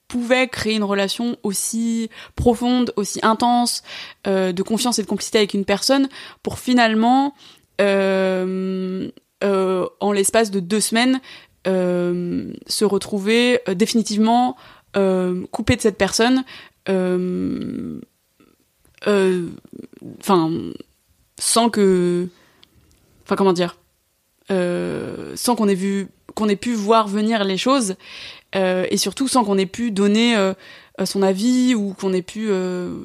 pouvait 0.07 0.47
créer 0.47 0.75
une 0.75 0.85
relation 0.85 1.37
aussi 1.43 2.11
profonde, 2.37 2.93
aussi 2.95 3.19
intense, 3.23 3.83
de 4.25 4.63
confiance 4.63 5.01
et 5.01 5.03
de 5.03 5.09
complicité 5.09 5.39
avec 5.39 5.55
une 5.55 5.65
personne, 5.65 6.09
pour 6.45 6.61
finalement, 6.61 7.35
en 7.81 7.91
l'espace 10.13 10.53
de 10.53 10.61
deux 10.61 10.81
semaines, 10.81 11.21
se 11.65 12.85
retrouver 12.85 13.61
euh, 13.69 13.75
définitivement 13.75 14.57
euh, 14.97 15.45
coupé 15.51 15.77
de 15.77 15.81
cette 15.83 15.99
personne. 15.99 16.45
euh, 16.89 18.01
euh, 19.07 19.47
Enfin, 20.21 20.51
sans 21.39 21.71
que, 21.71 22.29
enfin 23.25 23.37
comment 23.37 23.53
dire, 23.53 23.77
euh, 24.51 25.35
sans 25.37 25.57
qu'on 25.57 25.69
ait 25.69 25.75
vu, 25.75 26.09
qu'on 26.35 26.49
ait 26.49 26.57
pu 26.57 26.73
voir 26.73 27.07
venir 27.09 27.45
les 27.45 27.57
choses 27.57 27.97
euh, 28.55 28.87
et 28.91 28.97
surtout 28.97 29.29
sans 29.29 29.45
qu'on 29.45 29.59
ait 29.59 29.67
pu 29.67 29.91
donner 29.91 30.37
euh, 30.37 30.55
euh, 31.01 31.05
son 31.05 31.23
avis 31.23 31.75
ou 31.75 31.95
qu'on 31.95 32.13
ait 32.13 32.23
pu, 32.23 32.49
euh, 32.51 32.97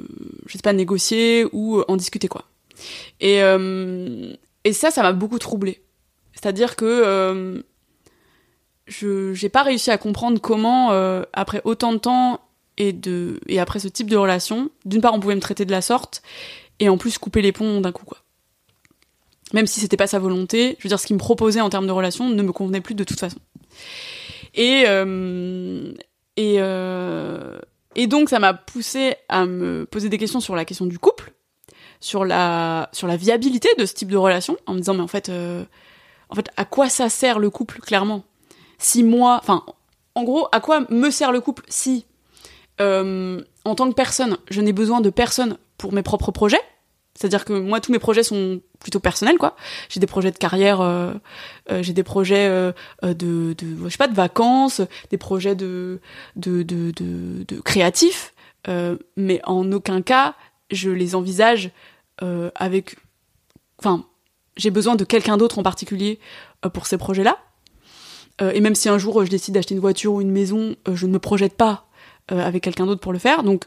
je 0.47 0.54
sais 0.54 0.62
pas, 0.64 0.74
négocier 0.74 1.45
ou 1.51 1.80
euh, 1.80 1.86
en 1.88 1.97
discuter 1.97 2.28
quoi. 2.28 2.45
Et 3.20 3.43
euh, 3.43 4.34
et 4.64 4.74
ça, 4.74 4.91
ça 4.91 5.01
m'a 5.04 5.14
beaucoup 5.14 5.39
troublée. 5.39 5.82
C'est-à-dire 6.34 6.76
que 6.76 6.86
euh, 6.86 7.62
je 8.86 9.34
j'ai 9.34 9.50
pas 9.50 9.64
réussi 9.64 9.92
à 9.92 9.98
comprendre 9.98 10.40
comment 10.42 10.92
euh, 10.92 11.24
après 11.34 11.62
autant 11.64 11.94
de 11.94 11.98
temps 11.98 12.42
et 12.78 12.92
de 12.92 13.40
et 13.48 13.60
après 13.60 13.80
ce 13.80 13.88
type 13.88 14.10
de 14.10 14.18
relation, 14.18 14.70
d'une 14.86 15.02
part 15.02 15.14
on 15.14 15.20
pouvait 15.20 15.36
me 15.36 15.42
traiter 15.42 15.66
de 15.66 15.72
la 15.72 15.82
sorte 15.82 16.22
et 16.80 16.90
en 16.90 16.98
plus 16.98 17.18
couper 17.18 17.42
les 17.42 17.52
ponts 17.52 17.82
d'un 17.82 17.92
coup 17.92 18.06
quoi. 18.06 18.20
Même 19.54 19.68
si 19.68 19.80
c'était 19.80 19.98
pas 19.98 20.08
sa 20.08 20.20
volonté, 20.20 20.76
je 20.80 20.84
veux 20.84 20.90
dire 20.90 21.00
ce 21.00 21.06
qu'il 21.06 21.16
me 21.16 21.20
proposait 21.20 21.62
en 21.62 21.70
termes 21.70 21.86
de 21.86 21.92
relation 21.92 22.30
ne 22.30 22.42
me 22.42 22.52
convenait 22.52 22.82
plus 22.82 22.96
de 22.96 23.04
toute 23.04 23.20
façon. 23.20 23.38
Et 24.56 24.84
euh, 24.88 25.94
et 26.36 26.56
euh, 26.58 27.60
et 27.96 28.08
donc 28.08 28.30
ça 28.30 28.40
m'a 28.40 28.54
poussé 28.54 29.16
à 29.30 29.46
me 29.46 29.86
poser 29.86 30.10
des 30.10 30.18
questions 30.18 30.40
sur 30.40 30.56
la 30.56 30.66
question 30.66 30.86
du 30.86 31.00
couple, 31.00 31.32
sur 32.00 32.26
la 32.26 32.90
sur 32.92 33.08
la 33.08 33.16
viabilité 33.16 33.70
de 33.78 33.86
ce 33.86 33.94
type 33.94 34.10
de 34.10 34.18
relation, 34.18 34.58
en 34.66 34.74
me 34.74 34.80
disant 34.80 34.96
mais 34.96 35.02
en 35.02 35.08
fait 35.08 35.30
en 35.30 36.36
fait 36.36 36.50
à 36.58 36.66
quoi 36.66 36.90
ça 36.90 37.08
sert 37.10 37.40
le 37.40 37.50
couple 37.50 37.80
clairement? 37.80 38.26
Si 38.84 39.02
moi, 39.02 39.40
enfin 39.42 39.64
en 40.14 40.24
gros 40.24 40.50
à 40.52 40.60
quoi 40.60 40.86
me 40.90 41.10
sert 41.10 41.32
le 41.32 41.40
couple 41.40 41.64
si 41.70 42.06
euh, 42.82 43.42
en 43.64 43.76
tant 43.76 43.90
que 43.90 43.96
personne 43.96 44.38
je 44.50 44.60
n'ai 44.60 44.74
besoin 44.74 45.00
de 45.00 45.10
personne 45.10 45.58
pour 45.78 45.94
mes 45.94 46.04
propres 46.04 46.32
projets? 46.32 46.60
C'est-à-dire 47.16 47.46
que 47.46 47.54
moi, 47.54 47.80
tous 47.80 47.92
mes 47.92 48.00
projets 48.00 48.24
sont 48.24 48.60
plutôt 48.80 49.00
personnels, 49.00 49.38
quoi. 49.38 49.56
J'ai 49.88 50.00
des 50.00 50.08
projets 50.08 50.32
de 50.32 50.38
carrière, 50.38 50.82
euh, 50.82 51.14
euh, 51.70 51.84
j'ai 51.84 51.94
des 51.94 52.02
projets 52.02 52.50
de, 53.04 53.56
pas, 54.00 54.08
de 54.08 54.16
vacances, 54.16 54.82
des 55.12 55.20
projets 55.20 55.54
de, 55.56 56.02
de, 56.36 56.64
de, 56.64 56.92
de, 56.92 57.46
de 57.48 57.62
créatifs, 57.62 58.34
mais 59.16 59.40
en 59.44 59.72
aucun 59.72 60.02
cas 60.02 60.36
je 60.72 60.90
les 60.90 61.14
envisage 61.14 61.70
avec, 62.56 62.98
enfin, 63.78 64.06
j'ai 64.58 64.72
besoin 64.72 64.96
de 64.96 65.06
quelqu'un 65.06 65.38
d'autre 65.38 65.60
en 65.60 65.64
particulier 65.64 66.20
pour 66.74 66.88
ces 66.88 66.98
projets-là. 66.98 67.38
Euh, 68.42 68.52
et 68.52 68.62
même 68.62 68.76
si 68.76 68.90
un 68.90 68.98
jour 68.98 69.22
euh, 69.22 69.26
je 69.26 69.30
décide 69.30 69.54
d'acheter 69.54 69.76
une 69.76 69.82
voiture 69.82 70.14
ou 70.14 70.22
une 70.22 70.32
maison, 70.32 70.76
euh, 70.88 70.96
je 70.96 71.06
ne 71.06 71.12
me 71.12 71.20
projette 71.20 71.56
pas 71.56 71.88
avec 72.30 72.64
quelqu'un 72.64 72.86
d'autre 72.86 73.02
pour 73.02 73.12
le 73.12 73.20
faire. 73.20 73.44
Donc, 73.44 73.66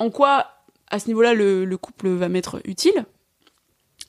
en 0.00 0.10
quoi 0.10 0.48
à 0.90 0.98
ce 0.98 1.06
niveau-là, 1.06 1.32
le, 1.32 1.64
le 1.64 1.76
couple 1.76 2.08
va 2.08 2.28
m'être 2.28 2.60
utile? 2.64 3.06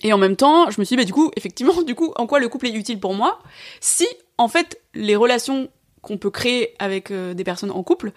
Et 0.02 0.12
en 0.12 0.18
même 0.18 0.36
temps, 0.36 0.72
je 0.72 0.82
me 0.82 0.86
suis 0.86 0.96
dit, 0.96 1.02
bah, 1.04 1.06
du 1.06 1.14
coup, 1.14 1.32
effectivement, 1.38 1.84
du 1.84 1.94
coup, 1.94 2.12
en 2.16 2.26
quoi 2.26 2.40
le 2.40 2.50
couple 2.50 2.66
est 2.68 2.74
utile 2.74 3.00
pour 3.00 3.14
moi? 3.14 3.40
Si, 3.80 4.08
en 4.40 4.48
fait, 4.48 4.82
les 4.96 5.16
relations 5.16 5.70
qu'on 6.02 6.18
peut 6.18 6.32
créer 6.32 6.74
avec 6.80 7.14
des 7.14 7.44
personnes 7.44 7.70
en 7.72 7.84
couple 7.84 8.12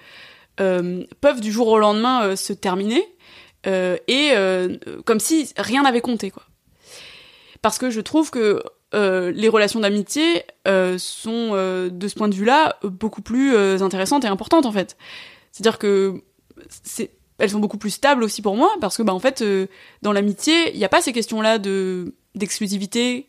peuvent 0.57 1.41
du 1.41 1.53
jour 1.53 1.69
au 1.69 1.79
lendemain 1.79 2.35
se 2.35 2.55
terminer 2.55 3.07
et 3.67 4.33
comme 5.05 5.21
si 5.21 5.53
rien 5.57 5.83
n'avait 5.83 6.01
compté, 6.01 6.31
quoi. 6.31 6.43
Parce 7.63 7.79
que 7.79 7.91
je 7.91 8.01
trouve 8.01 8.31
que 8.31 8.63
euh, 8.95 9.33
les 9.33 9.49
relations 9.49 9.81
d'amitié 9.81 10.45
euh, 10.69 10.97
sont, 10.99 11.51
euh, 11.53 11.91
de 11.91 12.07
ce 12.07 12.15
point 12.15 12.29
de 12.29 12.35
vue-là, 12.35 12.77
beaucoup 12.85 13.23
plus 13.23 13.57
intéressantes 13.83 14.25
et 14.25 14.29
importantes, 14.29 14.67
en 14.67 14.73
fait. 14.73 14.97
C'est-à-dire 15.53 15.79
que 15.79 16.23
elles 17.39 17.51
sont 17.51 17.59
beaucoup 17.59 17.77
plus 17.77 17.91
stables 17.91 18.25
aussi 18.25 18.41
pour 18.41 18.57
moi 18.57 18.75
parce 18.81 18.97
que 18.97 19.03
bah 19.03 19.13
en 19.13 19.19
fait 19.19 19.45
dans 20.01 20.13
l'amitié 20.13 20.73
il 20.73 20.79
n'y 20.79 20.87
a 20.87 20.89
pas 20.89 21.03
ces 21.03 21.13
questions 21.13 21.43
là 21.43 21.59
de 21.59 22.15
d'exclusivité 22.35 23.29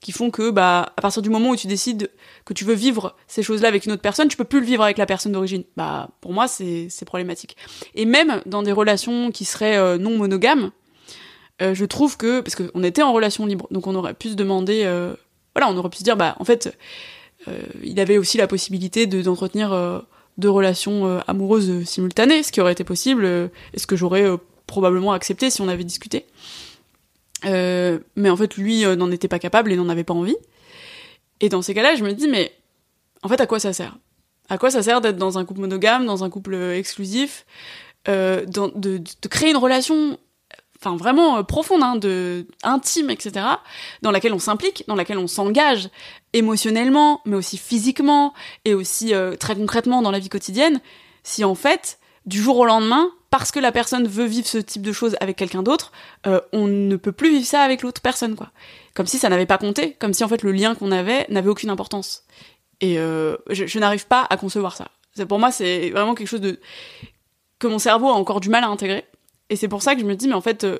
qui 0.00 0.12
font 0.12 0.30
que 0.30 0.50
bah 0.50 0.92
à 0.94 1.00
partir 1.00 1.22
du 1.22 1.30
moment 1.30 1.50
où 1.50 1.56
tu 1.56 1.66
décides 1.66 2.10
que 2.44 2.52
tu 2.52 2.64
veux 2.64 2.74
vivre 2.74 3.16
ces 3.28 3.42
choses 3.42 3.62
là 3.62 3.68
avec 3.68 3.86
une 3.86 3.92
autre 3.92 4.02
personne 4.02 4.28
tu 4.28 4.36
peux 4.36 4.44
plus 4.44 4.60
le 4.60 4.66
vivre 4.66 4.82
avec 4.82 4.98
la 4.98 5.06
personne 5.06 5.32
d'origine 5.32 5.64
bah 5.74 6.10
pour 6.20 6.34
moi 6.34 6.48
c'est 6.48 6.90
problématique 7.06 7.56
et 7.94 8.04
même 8.04 8.42
dans 8.44 8.62
des 8.62 8.72
relations 8.72 9.30
qui 9.30 9.46
seraient 9.46 9.98
non 9.98 10.18
monogames 10.18 10.70
euh, 11.62 11.74
je 11.74 11.84
trouve 11.84 12.16
que 12.16 12.40
parce 12.40 12.54
qu'on 12.54 12.82
était 12.82 13.02
en 13.02 13.12
relation 13.12 13.46
libre 13.46 13.66
donc 13.70 13.86
on 13.86 13.94
aurait 13.94 14.14
pu 14.14 14.30
se 14.30 14.34
demander 14.34 14.82
euh, 14.84 15.14
voilà 15.54 15.70
on 15.70 15.76
aurait 15.76 15.90
pu 15.90 15.98
se 15.98 16.04
dire 16.04 16.16
bah 16.16 16.36
en 16.38 16.44
fait 16.44 16.76
euh, 17.48 17.58
il 17.82 17.98
avait 18.00 18.18
aussi 18.18 18.38
la 18.38 18.46
possibilité 18.46 19.06
de 19.06 19.22
d'entretenir 19.22 19.72
euh, 19.72 20.00
deux 20.38 20.50
relations 20.50 21.06
euh, 21.06 21.20
amoureuses 21.26 21.84
simultanées, 21.84 22.42
ce 22.42 22.52
qui 22.52 22.60
aurait 22.60 22.72
été 22.72 22.84
possible 22.84 23.24
et 23.24 23.78
ce 23.78 23.86
que 23.86 23.96
j'aurais 23.96 24.26
probablement 24.66 25.12
accepté 25.12 25.50
si 25.50 25.60
on 25.60 25.68
avait 25.68 25.84
discuté. 25.84 26.26
Mais 27.44 28.30
en 28.30 28.36
fait, 28.36 28.56
lui 28.56 28.84
n'en 28.84 29.10
était 29.10 29.28
pas 29.28 29.38
capable 29.38 29.70
et 29.70 29.76
n'en 29.76 29.88
avait 29.88 30.04
pas 30.04 30.14
envie. 30.14 30.36
Et 31.40 31.48
dans 31.48 31.62
ces 31.62 31.74
cas-là, 31.74 31.94
je 31.94 32.02
me 32.02 32.12
dis, 32.12 32.28
mais 32.28 32.52
en 33.22 33.28
fait, 33.28 33.40
à 33.40 33.46
quoi 33.46 33.60
ça 33.60 33.72
sert? 33.72 33.96
À 34.48 34.58
quoi 34.58 34.70
ça 34.70 34.82
sert 34.82 35.00
d'être 35.00 35.16
dans 35.16 35.38
un 35.38 35.44
couple 35.44 35.60
monogame, 35.60 36.06
dans 36.06 36.24
un 36.24 36.30
couple 36.30 36.54
exclusif, 36.54 37.46
de, 38.06 38.44
de 38.46 39.28
créer 39.28 39.50
une 39.50 39.56
relation 39.56 40.18
enfin 40.80 40.96
vraiment 40.96 41.38
euh, 41.38 41.42
profonde, 41.42 41.82
hein, 41.82 41.98
intime, 42.62 43.10
etc., 43.10 43.46
dans 44.02 44.10
laquelle 44.10 44.34
on 44.34 44.38
s'implique, 44.38 44.84
dans 44.88 44.94
laquelle 44.94 45.18
on 45.18 45.26
s'engage 45.26 45.88
émotionnellement, 46.32 47.20
mais 47.24 47.36
aussi 47.36 47.58
physiquement 47.58 48.34
et 48.64 48.74
aussi 48.74 49.14
euh, 49.14 49.36
très 49.36 49.56
concrètement 49.56 50.02
dans 50.02 50.10
la 50.10 50.18
vie 50.18 50.28
quotidienne, 50.28 50.80
si 51.22 51.44
en 51.44 51.54
fait, 51.54 51.98
du 52.26 52.40
jour 52.40 52.58
au 52.58 52.64
lendemain, 52.64 53.10
parce 53.30 53.50
que 53.50 53.58
la 53.58 53.72
personne 53.72 54.06
veut 54.06 54.24
vivre 54.24 54.46
ce 54.46 54.58
type 54.58 54.82
de 54.82 54.92
choses 54.92 55.16
avec 55.20 55.36
quelqu'un 55.36 55.62
d'autre, 55.62 55.92
euh, 56.26 56.40
on 56.52 56.66
ne 56.66 56.96
peut 56.96 57.12
plus 57.12 57.30
vivre 57.30 57.46
ça 57.46 57.62
avec 57.62 57.82
l'autre 57.82 58.00
personne, 58.00 58.36
quoi. 58.36 58.50
Comme 58.94 59.06
si 59.06 59.18
ça 59.18 59.28
n'avait 59.28 59.46
pas 59.46 59.58
compté, 59.58 59.92
comme 59.98 60.14
si 60.14 60.24
en 60.24 60.28
fait 60.28 60.42
le 60.42 60.52
lien 60.52 60.74
qu'on 60.74 60.90
avait 60.90 61.26
n'avait 61.28 61.50
aucune 61.50 61.70
importance. 61.70 62.24
Et 62.80 62.96
je, 62.96 63.78
n'arrive 63.78 64.06
pas 64.06 64.26
à 64.28 64.36
concevoir 64.36 64.76
ça. 64.76 64.88
Pour 65.26 65.38
moi, 65.38 65.50
c'est 65.50 65.90
vraiment 65.90 66.14
quelque 66.14 66.28
chose 66.28 66.58
que 67.58 67.66
mon 67.66 67.78
cerveau 67.78 68.08
a 68.08 68.12
encore 68.12 68.40
du 68.40 68.48
mal 68.48 68.64
à 68.64 68.68
intégrer. 68.68 69.04
Et 69.50 69.56
c'est 69.56 69.68
pour 69.68 69.82
ça 69.82 69.94
que 69.94 70.00
je 70.00 70.06
me 70.06 70.14
dis, 70.16 70.28
mais 70.28 70.34
en 70.34 70.40
fait, 70.40 70.64
euh, 70.64 70.78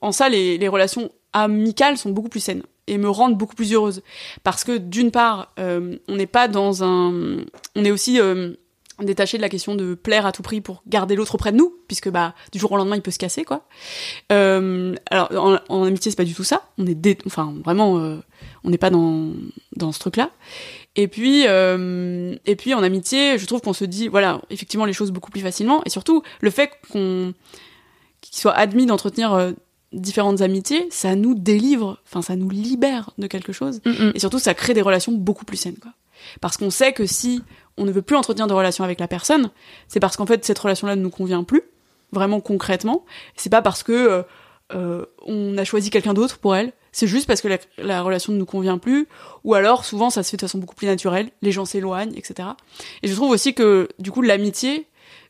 en 0.00 0.12
ça, 0.12 0.28
les, 0.28 0.68
relations 0.68 1.10
amicales 1.32 1.98
sont 1.98 2.10
beaucoup 2.10 2.28
plus 2.28 2.40
saines 2.40 2.62
et 2.86 2.98
me 2.98 3.08
rendent 3.08 3.36
beaucoup 3.36 3.54
plus 3.56 3.72
heureuse. 3.72 4.02
Parce 4.42 4.62
que 4.62 4.76
d'une 4.78 5.10
part, 5.10 5.52
euh, 5.58 5.96
on 6.08 6.16
n'est 6.16 6.26
pas 6.26 6.48
dans 6.48 6.84
un... 6.84 7.38
On 7.74 7.84
est 7.84 7.90
aussi 7.90 8.20
euh, 8.20 8.52
détaché 9.00 9.36
de 9.38 9.42
la 9.42 9.48
question 9.48 9.74
de 9.74 9.94
plaire 9.94 10.26
à 10.26 10.32
tout 10.32 10.42
prix 10.42 10.60
pour 10.60 10.82
garder 10.86 11.16
l'autre 11.16 11.34
auprès 11.34 11.50
de 11.50 11.56
nous, 11.56 11.74
puisque 11.88 12.08
bah 12.08 12.34
du 12.52 12.60
jour 12.60 12.70
au 12.70 12.76
lendemain, 12.76 12.94
il 12.94 13.02
peut 13.02 13.10
se 13.10 13.18
casser, 13.18 13.44
quoi. 13.44 13.66
Alors, 14.30 15.32
en, 15.32 15.58
en 15.68 15.82
amitié, 15.82 16.12
c'est 16.12 16.16
pas 16.16 16.24
du 16.24 16.34
tout 16.34 16.44
ça. 16.44 16.68
On 16.78 16.86
est... 16.86 16.94
dé- 16.94 17.18
Enfin, 17.26 17.54
vraiment, 17.64 17.94
on 18.62 18.70
n'est 18.70 18.78
pas 18.78 18.90
dans, 18.90 19.32
dans 19.74 19.90
ce 19.90 19.98
truc-là. 19.98 20.30
Et 20.94 21.08
puis, 21.08 21.42
et 21.42 22.56
puis 22.56 22.74
en 22.74 22.82
amitié, 22.84 23.38
je 23.38 23.46
trouve 23.46 23.60
qu'on 23.62 23.72
se 23.72 23.84
dit, 23.84 24.06
voilà, 24.06 24.40
effectivement, 24.50 24.84
les 24.84 24.92
choses 24.92 25.10
beaucoup 25.10 25.32
plus 25.32 25.40
facilement. 25.40 25.82
Et 25.86 25.90
surtout, 25.90 26.22
le 26.40 26.50
fait 26.50 26.70
qu'on 26.92 27.34
qu'il 28.30 28.38
soit 28.38 28.52
admis 28.52 28.86
d'entretenir 28.86 29.32
euh, 29.34 29.52
différentes 29.92 30.40
amitiés, 30.40 30.86
ça 30.90 31.14
nous 31.14 31.34
délivre, 31.34 31.98
enfin, 32.06 32.22
ça 32.22 32.36
nous 32.36 32.50
libère 32.50 33.10
de 33.18 33.26
quelque 33.26 33.52
chose. 33.52 33.80
Mm, 33.84 34.10
Et 34.14 34.18
surtout, 34.18 34.38
ça 34.38 34.54
crée 34.54 34.74
des 34.74 34.82
relations 34.82 35.12
beaucoup 35.12 35.44
plus 35.44 35.56
saines, 35.56 35.78
quoi. 35.80 35.92
Parce 36.40 36.56
qu'on 36.56 36.70
sait 36.70 36.92
que 36.92 37.04
si 37.06 37.42
on 37.76 37.84
ne 37.84 37.92
veut 37.92 38.00
plus 38.02 38.16
entretenir 38.16 38.46
de 38.46 38.54
relations 38.54 38.82
avec 38.82 38.98
la 38.98 39.08
personne, 39.08 39.50
c'est 39.88 40.00
parce 40.00 40.16
qu'en 40.16 40.26
fait, 40.26 40.44
cette 40.44 40.58
relation-là 40.58 40.96
ne 40.96 41.02
nous 41.02 41.10
convient 41.10 41.44
plus, 41.44 41.62
vraiment 42.12 42.40
concrètement. 42.40 43.04
C'est 43.36 43.50
pas 43.50 43.60
parce 43.60 43.82
que 43.82 43.92
euh, 43.92 44.22
euh, 44.74 45.04
on 45.26 45.58
a 45.58 45.64
choisi 45.64 45.90
quelqu'un 45.90 46.14
d'autre 46.14 46.38
pour 46.38 46.56
elle. 46.56 46.72
C'est 46.92 47.06
juste 47.06 47.26
parce 47.26 47.40
que 47.40 47.48
la, 47.48 47.58
la 47.76 48.02
relation 48.02 48.32
ne 48.32 48.38
nous 48.38 48.46
convient 48.46 48.78
plus, 48.78 49.06
ou 49.42 49.54
alors 49.54 49.84
souvent 49.84 50.10
ça 50.10 50.22
se 50.22 50.30
fait 50.30 50.36
de 50.36 50.42
façon 50.42 50.58
beaucoup 50.58 50.76
plus 50.76 50.86
naturelle, 50.86 51.28
les 51.42 51.52
gens 51.52 51.64
s'éloignent, 51.64 52.14
etc. 52.16 52.48
Et 53.02 53.08
je 53.08 53.14
trouve 53.14 53.30
aussi 53.30 53.52
que 53.52 53.88
du 53.98 54.10
coup 54.12 54.22
l'amitié, 54.22 54.86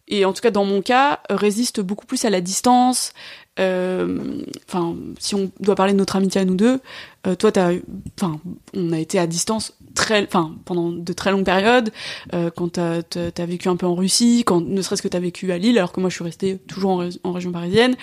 et 0.08 0.24
en 0.24 0.32
tout 0.32 0.42
cas 0.42 0.50
dans 0.50 0.64
mon 0.64 0.82
cas, 0.82 1.20
résiste 1.30 1.80
beaucoup 1.80 2.06
plus 2.06 2.24
à 2.24 2.30
la 2.30 2.40
distance. 2.40 3.12
Euh, 3.60 4.42
Enfin, 4.68 4.96
si 5.20 5.36
on 5.36 5.52
doit 5.60 5.76
parler 5.76 5.92
de 5.92 5.98
notre 5.98 6.16
amitié 6.16 6.40
à 6.40 6.44
nous 6.44 6.56
deux, 6.56 6.80
euh, 7.26 7.36
toi, 7.36 7.52
t'as, 7.52 7.70
enfin, 8.18 8.40
on 8.74 8.92
a 8.92 8.98
été 8.98 9.20
à 9.20 9.28
distance 9.28 9.74
très, 9.94 10.24
enfin, 10.24 10.56
pendant 10.64 10.90
de 10.90 11.12
très 11.12 11.30
longues 11.30 11.44
périodes. 11.44 11.92
Euh, 12.32 12.50
quand 12.50 12.72
t'as, 12.72 13.02
t'as 13.02 13.46
vécu 13.46 13.68
un 13.68 13.76
peu 13.76 13.86
en 13.86 13.94
Russie, 13.94 14.42
quand 14.44 14.60
ne 14.60 14.82
serait-ce 14.82 15.02
que 15.02 15.08
t'as 15.08 15.20
vécu 15.20 15.52
à 15.52 15.58
Lille, 15.58 15.78
alors 15.78 15.92
que 15.92 16.00
moi 16.00 16.10
je 16.10 16.16
suis 16.16 16.24
restée 16.24 16.58
toujours 16.66 16.90
en, 16.90 17.08
en 17.22 17.32
région 17.32 17.52
parisienne. 17.52 17.94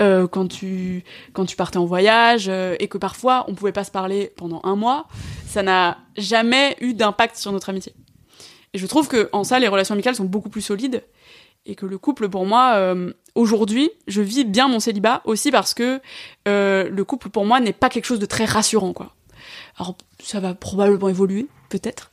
Quand 0.00 0.48
tu, 0.48 1.04
quand 1.32 1.44
tu 1.46 1.54
partais 1.54 1.78
en 1.78 1.86
voyage 1.86 2.48
et 2.48 2.88
que 2.88 2.98
parfois 2.98 3.44
on 3.48 3.54
pouvait 3.54 3.72
pas 3.72 3.84
se 3.84 3.92
parler 3.92 4.32
pendant 4.36 4.60
un 4.64 4.74
mois, 4.74 5.06
ça 5.46 5.62
n'a 5.62 5.98
jamais 6.16 6.76
eu 6.80 6.94
d'impact 6.94 7.36
sur 7.36 7.52
notre 7.52 7.70
amitié. 7.70 7.92
Et 8.74 8.78
je 8.78 8.86
trouve 8.86 9.06
que 9.06 9.28
en 9.32 9.44
ça, 9.44 9.60
les 9.60 9.68
relations 9.68 9.92
amicales 9.92 10.16
sont 10.16 10.24
beaucoup 10.24 10.48
plus 10.48 10.62
solides 10.62 11.02
et 11.66 11.74
que 11.74 11.84
le 11.84 11.98
couple, 11.98 12.28
pour 12.28 12.46
moi, 12.46 12.74
euh, 12.76 13.12
aujourd'hui, 13.34 13.90
je 14.06 14.22
vis 14.22 14.44
bien 14.44 14.68
mon 14.68 14.80
célibat 14.80 15.20
aussi 15.24 15.50
parce 15.50 15.74
que 15.74 16.00
euh, 16.46 16.88
le 16.88 17.04
couple, 17.04 17.28
pour 17.28 17.44
moi, 17.44 17.60
n'est 17.60 17.72
pas 17.72 17.88
quelque 17.88 18.04
chose 18.04 18.20
de 18.20 18.26
très 18.26 18.44
rassurant, 18.44 18.92
quoi. 18.92 19.14
Alors, 19.76 19.96
ça 20.22 20.40
va 20.40 20.54
probablement 20.54 21.08
évoluer, 21.08 21.48
peut-être. 21.68 22.12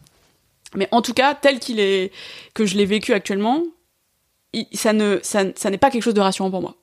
Mais 0.76 0.90
en 0.92 1.02
tout 1.02 1.14
cas, 1.14 1.36
tel 1.36 1.60
qu'il 1.60 1.80
est, 1.80 2.12
que 2.56 2.66
je 2.66 2.76
l'ai 2.76 2.86
vécu 2.86 3.14
actuellement, 3.14 3.64
ça 4.74 4.92
ne, 4.92 5.20
ça, 5.22 5.44
ça 5.56 5.70
n'est 5.70 5.78
pas 5.78 5.92
quelque 5.92 6.04
chose 6.04 6.14
de 6.16 6.22
rassurant 6.22 6.50
pour 6.50 6.62
moi. 6.62 6.76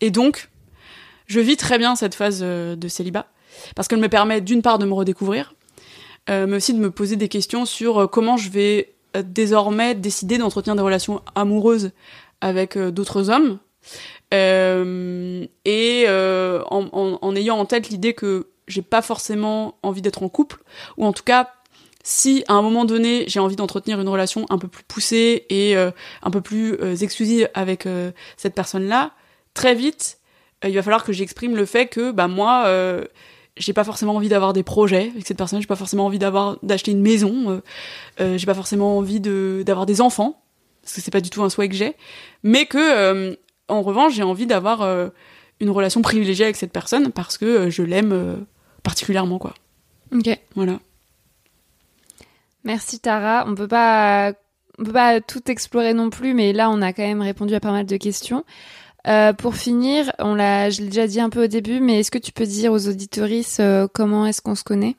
Et 0.00 0.10
donc, 0.10 0.50
je 1.26 1.40
vis 1.40 1.56
très 1.56 1.78
bien 1.78 1.94
cette 1.94 2.14
phase 2.14 2.40
euh, 2.42 2.74
de 2.74 2.88
célibat 2.88 3.28
parce 3.74 3.86
qu'elle 3.88 4.00
me 4.00 4.08
permet 4.08 4.40
d'une 4.40 4.62
part 4.62 4.78
de 4.78 4.86
me 4.86 4.92
redécouvrir, 4.92 5.54
mais 6.28 6.56
aussi 6.56 6.74
de 6.74 6.78
me 6.78 6.90
poser 6.90 7.16
des 7.16 7.28
questions 7.28 7.64
sur 7.64 8.08
comment 8.10 8.36
je 8.36 8.50
vais 8.50 8.97
désormais 9.22 9.94
décider 9.94 10.38
d'entretenir 10.38 10.76
des 10.76 10.82
relations 10.82 11.22
amoureuses 11.34 11.92
avec 12.40 12.76
euh, 12.76 12.90
d'autres 12.90 13.30
hommes. 13.30 13.58
Euh, 14.34 15.46
et 15.64 16.04
euh, 16.06 16.62
en, 16.70 17.34
ayant 17.34 17.58
en 17.58 17.64
tête 17.64 17.88
l'idée 17.88 18.12
que 18.12 18.48
j'ai 18.66 18.82
pas 18.82 19.00
forcément 19.00 19.76
envie 19.82 20.02
d'être 20.02 20.22
en 20.22 20.28
couple, 20.28 20.62
ou 20.98 21.06
en 21.06 21.12
tout 21.12 21.22
cas, 21.22 21.50
si 22.02 22.44
à 22.48 22.54
un 22.54 22.62
moment 22.62 22.84
donné 22.84 23.24
j'ai 23.26 23.40
envie 23.40 23.56
d'entretenir 23.56 24.00
une 24.00 24.08
relation 24.08 24.46
un 24.50 24.58
peu 24.58 24.68
plus 24.68 24.84
poussée 24.84 25.46
et 25.48 25.76
euh, 25.76 25.90
un 26.22 26.30
peu 26.30 26.40
plus 26.40 26.74
euh, 26.74 26.96
exclusive 26.96 27.48
avec 27.54 27.86
euh, 27.86 28.12
cette 28.36 28.54
personne-là, 28.54 29.12
très 29.54 29.74
vite, 29.74 30.18
euh, 30.64 30.68
il 30.68 30.74
va 30.74 30.82
falloir 30.82 31.04
que 31.04 31.12
j'exprime 31.12 31.56
le 31.56 31.66
fait 31.66 31.86
que 31.86 32.10
bah 32.10 32.28
moi, 32.28 32.64
euh, 32.66 33.04
j'ai 33.58 33.72
pas 33.72 33.84
forcément 33.84 34.14
envie 34.14 34.28
d'avoir 34.28 34.52
des 34.52 34.62
projets 34.62 35.10
avec 35.14 35.26
cette 35.26 35.36
personne, 35.36 35.60
j'ai 35.60 35.66
pas 35.66 35.76
forcément 35.76 36.06
envie 36.06 36.18
d'avoir 36.18 36.58
d'acheter 36.62 36.90
une 36.90 37.02
maison, 37.02 37.50
euh, 37.50 37.60
euh, 38.20 38.38
j'ai 38.38 38.46
pas 38.46 38.54
forcément 38.54 38.98
envie 38.98 39.20
de 39.20 39.62
d'avoir 39.64 39.86
des 39.86 40.00
enfants 40.00 40.42
parce 40.82 40.94
que 40.94 41.00
c'est 41.00 41.10
pas 41.10 41.20
du 41.20 41.30
tout 41.30 41.42
un 41.42 41.50
souhait 41.50 41.68
que 41.68 41.74
j'ai, 41.74 41.94
mais 42.42 42.66
que 42.66 42.78
euh, 42.78 43.34
en 43.68 43.82
revanche 43.82 44.14
j'ai 44.14 44.22
envie 44.22 44.46
d'avoir 44.46 44.82
une 45.60 45.70
relation 45.70 46.00
privilégiée 46.02 46.44
avec 46.44 46.56
cette 46.56 46.72
personne 46.72 47.12
parce 47.12 47.36
que 47.36 47.68
je 47.68 47.82
l'aime 47.82 48.46
particulièrement 48.82 49.38
quoi. 49.38 49.54
Ok. 50.14 50.38
Voilà. 50.54 50.78
Merci 52.64 53.00
Tara. 53.00 53.44
On 53.46 53.54
peut 53.54 53.68
pas, 53.68 54.32
on 54.78 54.84
peut 54.84 54.92
pas 54.92 55.20
tout 55.20 55.50
explorer 55.50 55.92
non 55.92 56.10
plus, 56.10 56.32
mais 56.32 56.52
là 56.52 56.70
on 56.70 56.80
a 56.80 56.92
quand 56.92 57.02
même 57.02 57.22
répondu 57.22 57.54
à 57.54 57.60
pas 57.60 57.72
mal 57.72 57.86
de 57.86 57.96
questions. 57.96 58.44
Euh, 59.06 59.32
pour 59.32 59.54
finir, 59.56 60.12
on 60.18 60.34
l'a, 60.34 60.70
je 60.70 60.80
l'ai 60.80 60.88
déjà 60.88 61.06
dit 61.06 61.20
un 61.20 61.30
peu 61.30 61.44
au 61.44 61.46
début, 61.46 61.80
mais 61.80 62.00
est-ce 62.00 62.10
que 62.10 62.18
tu 62.18 62.32
peux 62.32 62.46
dire 62.46 62.72
aux 62.72 62.88
auditorices 62.88 63.58
euh, 63.60 63.86
comment 63.92 64.26
est-ce 64.26 64.42
qu'on 64.42 64.54
se 64.54 64.64
connaît? 64.64 64.96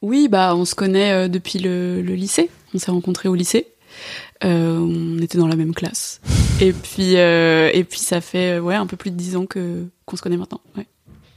Oui, 0.00 0.28
bah 0.28 0.54
on 0.56 0.64
se 0.64 0.74
connaît 0.74 1.12
euh, 1.12 1.28
depuis 1.28 1.58
le, 1.58 2.00
le 2.00 2.14
lycée. 2.14 2.48
On 2.74 2.78
s'est 2.78 2.90
rencontrés 2.90 3.28
au 3.28 3.34
lycée. 3.34 3.66
On 4.42 5.18
était 5.20 5.38
dans 5.38 5.48
la 5.48 5.56
même 5.56 5.74
classe. 5.74 6.20
Et 6.60 6.72
puis 6.72 7.14
et 7.14 7.84
puis 7.84 7.98
ça 7.98 8.22
fait 8.22 8.58
ouais 8.58 8.74
un 8.74 8.86
peu 8.86 8.96
plus 8.96 9.10
de 9.10 9.16
dix 9.16 9.36
ans 9.36 9.44
que 9.44 9.84
qu'on 10.06 10.16
se 10.16 10.22
connaît 10.22 10.38
maintenant. 10.38 10.62
Ouais. 10.76 10.86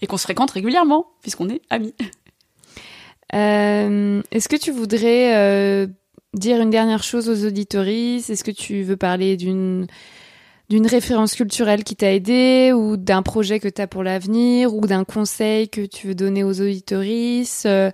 Et 0.01 0.07
qu'on 0.07 0.15
se 0.15 0.23
fréquente 0.23 0.51
régulièrement 0.51 1.07
puisqu'on 1.21 1.49
est 1.49 1.61
amis. 1.69 1.93
Est-ce 3.33 4.47
que 4.47 4.55
tu 4.55 4.71
voudrais 4.71 5.87
dire 6.33 6.61
une 6.61 6.69
dernière 6.69 7.03
chose 7.03 7.27
aux 7.27 7.45
auditorices? 7.45 8.29
Est-ce 8.29 8.45
que 8.45 8.51
tu 8.51 8.83
veux 8.83 8.97
parler 8.97 9.35
d'une 9.35 9.87
d'une 10.69 10.85
référence 10.85 11.33
culturelle 11.33 11.83
qui 11.83 11.95
t'a 11.95 12.13
aidé 12.13 12.71
ou 12.73 12.95
d'un 12.95 13.23
projet 13.23 13.59
que 13.59 13.67
tu 13.67 13.81
as 13.81 13.87
pour 13.87 14.03
l'avenir 14.03 14.73
ou 14.75 14.85
d'un 14.85 15.03
conseil 15.03 15.67
que 15.67 15.85
tu 15.85 16.07
veux 16.07 16.15
donner 16.15 16.43
aux 16.43 16.61
auditorices 16.61 17.63
euh, 17.65 17.89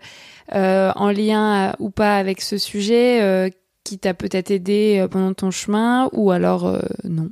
euh, 0.53 0.91
en 0.95 1.09
lien 1.09 1.73
ou 1.79 1.89
pas 1.89 2.17
avec 2.17 2.41
ce 2.41 2.57
sujet 2.57 3.21
euh, 3.21 3.49
qui 3.85 3.97
t'a 3.97 4.13
peut-être 4.13 4.51
aidé 4.51 5.05
pendant 5.09 5.33
ton 5.33 5.51
chemin 5.51 6.09
ou 6.11 6.31
alors 6.31 6.81
non? 7.03 7.29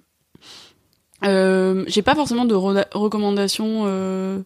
J'ai 1.24 2.02
pas 2.02 2.16
forcément 2.16 2.46
de 2.46 2.54
re- 2.54 2.86
recommandations 2.94 4.44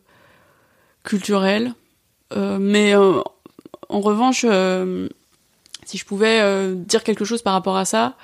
culturelles, 1.03 1.73
mais 2.35 2.95
en 2.95 3.23
revanche, 3.89 4.45
si 5.85 5.97
je 5.97 6.05
pouvais 6.05 6.75
dire 6.75 7.03
quelque 7.03 7.25
chose 7.25 7.41
par 7.41 7.53
rapport 7.53 7.75
à 7.75 7.83
ça, 7.83 8.15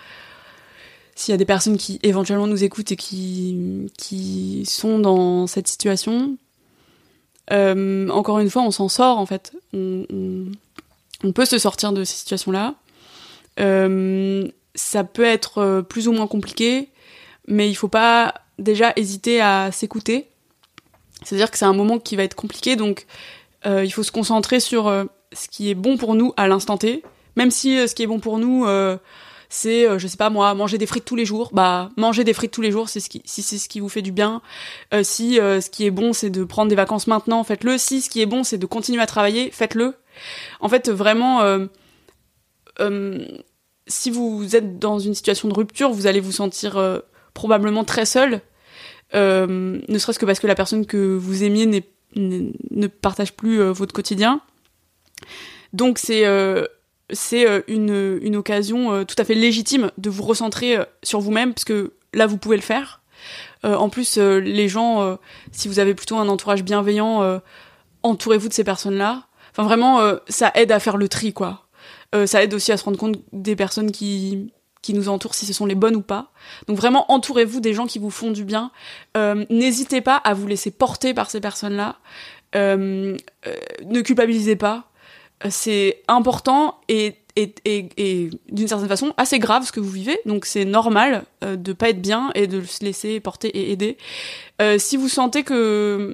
s'il 1.15 1.31
y 1.31 1.35
a 1.35 1.37
des 1.37 1.45
personnes 1.45 1.77
qui 1.77 1.99
éventuellement 2.03 2.47
nous 2.47 2.63
écoutent 2.63 2.91
et 2.91 2.95
qui, 2.95 3.89
qui 3.97 4.65
sont 4.65 4.99
dans 4.99 5.47
cette 5.47 5.67
situation, 5.67 6.37
euh, 7.51 8.09
encore 8.09 8.39
une 8.39 8.49
fois, 8.49 8.61
on 8.61 8.71
s'en 8.71 8.89
sort 8.89 9.17
en 9.17 9.25
fait. 9.25 9.53
On, 9.73 10.51
peut 11.33 11.45
se 11.45 11.57
sortir 11.57 11.93
de 11.93 12.03
ces 12.03 12.15
situations-là. 12.15 12.75
Euh, 13.59 14.47
ça 14.75 15.03
peut 15.03 15.23
être 15.23 15.59
euh, 15.59 15.81
plus 15.81 16.07
ou 16.07 16.11
moins 16.11 16.27
compliqué, 16.27 16.89
mais 17.47 17.69
il 17.69 17.75
faut 17.75 17.87
pas 17.87 18.33
déjà 18.59 18.93
hésiter 18.95 19.41
à 19.41 19.71
s'écouter. 19.71 20.27
C'est-à-dire 21.23 21.51
que 21.51 21.57
c'est 21.57 21.65
un 21.65 21.73
moment 21.73 21.99
qui 21.99 22.15
va 22.15 22.23
être 22.23 22.35
compliqué, 22.35 22.75
donc 22.75 23.05
il 23.65 23.93
faut 23.93 24.03
se 24.03 24.11
concentrer 24.11 24.59
sur 24.59 24.91
ce 25.31 25.47
qui 25.47 25.69
est 25.69 25.73
bon 25.73 25.95
pour 25.95 26.15
nous 26.15 26.33
à 26.35 26.49
l'instant 26.49 26.77
T. 26.77 27.01
Même 27.37 27.49
si 27.49 27.87
ce 27.87 27.95
qui 27.95 28.03
est 28.03 28.07
bon 28.07 28.19
pour 28.19 28.37
nous, 28.37 28.65
c'est, 29.53 29.87
euh, 29.87 29.99
je 29.99 30.07
sais 30.07 30.17
pas 30.17 30.31
moi, 30.31 30.55
manger 30.55 30.79
des 30.79 30.87
frites 30.87 31.05
tous 31.05 31.15
les 31.15 31.25
jours, 31.25 31.51
bah 31.53 31.91
manger 31.95 32.23
des 32.23 32.33
frites 32.33 32.51
tous 32.51 32.63
les 32.63 32.71
jours, 32.71 32.89
c'est 32.89 32.99
ce 32.99 33.07
qui, 33.07 33.21
si 33.23 33.43
c'est 33.43 33.59
ce 33.59 33.69
qui 33.69 33.79
vous 33.79 33.87
fait 33.87 34.01
du 34.01 34.11
bien. 34.11 34.41
Euh, 34.95 35.03
si 35.03 35.39
euh, 35.39 35.61
ce 35.61 35.69
qui 35.69 35.85
est 35.85 35.91
bon, 35.91 36.11
c'est 36.11 36.31
de 36.31 36.43
prendre 36.43 36.69
des 36.69 36.75
vacances 36.75 37.05
maintenant, 37.05 37.43
faites-le. 37.43 37.77
Si 37.77 38.01
ce 38.01 38.09
qui 38.09 38.19
est 38.19 38.25
bon, 38.25 38.43
c'est 38.43 38.57
de 38.57 38.65
continuer 38.65 38.99
à 38.99 39.05
travailler, 39.05 39.51
faites-le. 39.51 39.93
En 40.59 40.69
fait, 40.69 40.89
vraiment, 40.89 41.41
si 43.85 44.09
vous 44.09 44.55
êtes 44.55 44.79
dans 44.79 44.97
une 44.97 45.13
situation 45.13 45.47
de 45.47 45.53
rupture, 45.53 45.91
vous 45.91 46.07
allez 46.07 46.19
vous 46.19 46.31
sentir 46.31 47.01
probablement 47.35 47.83
très 47.83 48.05
seul, 48.05 48.41
ne 49.13 49.97
serait-ce 49.99 50.17
que 50.17 50.25
parce 50.25 50.39
que 50.39 50.47
la 50.47 50.55
personne 50.55 50.87
que 50.87 51.15
vous 51.15 51.43
aimiez 51.43 51.83
ne 52.15 52.87
partage 52.87 53.33
plus 53.33 53.61
votre 53.71 53.93
quotidien. 53.93 54.41
Donc 55.73 55.99
c'est 55.99 56.25
c'est 57.13 57.47
euh, 57.47 57.61
une, 57.67 58.35
occasion 58.35 58.93
euh, 58.93 59.03
tout 59.03 59.15
à 59.17 59.23
fait 59.23 59.35
légitime 59.35 59.91
de 59.97 60.09
vous 60.09 60.23
recentrer 60.23 60.77
euh, 60.77 60.83
sur 61.03 61.19
vous-même, 61.19 61.53
parce 61.53 61.65
que 61.65 61.93
là 62.13 62.27
vous 62.27 62.37
pouvez 62.37 62.57
le 62.57 62.61
faire. 62.61 63.01
En 63.63 63.87
plus, 63.87 64.17
les 64.17 64.67
gens, 64.67 65.17
si 65.53 65.69
vous 65.69 65.79
avez 65.79 65.93
plutôt 65.93 66.17
un 66.17 66.27
entourage 66.27 66.65
bienveillant, 66.65 67.39
entourez-vous 68.01 68.49
de 68.49 68.53
ces 68.53 68.65
personnes-là. 68.65 69.23
Enfin 69.51 69.63
vraiment, 69.63 70.01
ça 70.27 70.51
aide 70.55 70.73
à 70.73 70.81
faire 70.81 70.97
le 70.97 71.07
tri, 71.07 71.31
quoi. 71.31 71.65
Ça 72.25 72.43
aide 72.43 72.53
aussi 72.53 72.73
à 72.73 72.77
se 72.77 72.83
rendre 72.83 72.97
compte 72.97 73.21
des 73.31 73.55
personnes 73.55 73.93
qui 73.93 74.51
nous 74.89 75.07
entourent, 75.07 75.35
si 75.35 75.45
ce 75.45 75.53
sont 75.53 75.65
les 75.65 75.75
bonnes 75.75 75.95
ou 75.95 76.01
pas. 76.01 76.33
Donc 76.67 76.75
vraiment, 76.75 77.09
entourez-vous 77.09 77.61
des 77.61 77.73
gens 77.73 77.87
qui 77.87 77.99
vous 77.99 78.09
font 78.09 78.31
du 78.31 78.43
bien. 78.43 78.71
N'hésitez 79.15 80.01
pas 80.01 80.17
à 80.17 80.33
vous 80.33 80.45
laisser 80.45 80.69
porter 80.69 81.13
par 81.13 81.29
ces 81.29 81.39
personnes-là. 81.39 81.95
Ne 82.53 84.01
culpabilisez 84.01 84.57
pas. 84.57 84.89
C'est 85.49 86.03
important 86.07 86.79
et, 86.87 87.15
et, 87.35 87.53
et, 87.65 87.89
et 87.97 88.29
d'une 88.49 88.67
certaine 88.67 88.87
façon 88.87 89.13
assez 89.17 89.39
grave 89.39 89.65
ce 89.65 89.71
que 89.71 89.79
vous 89.79 89.89
vivez. 89.89 90.19
Donc 90.25 90.45
c'est 90.45 90.65
normal 90.65 91.25
euh, 91.43 91.55
de 91.55 91.73
pas 91.73 91.89
être 91.89 92.01
bien 92.01 92.31
et 92.35 92.47
de 92.47 92.61
se 92.63 92.83
laisser 92.83 93.19
porter 93.19 93.49
et 93.49 93.71
aider. 93.71 93.97
Euh, 94.61 94.77
si 94.79 94.95
vous 94.97 95.09
sentez 95.09 95.43
que 95.43 96.13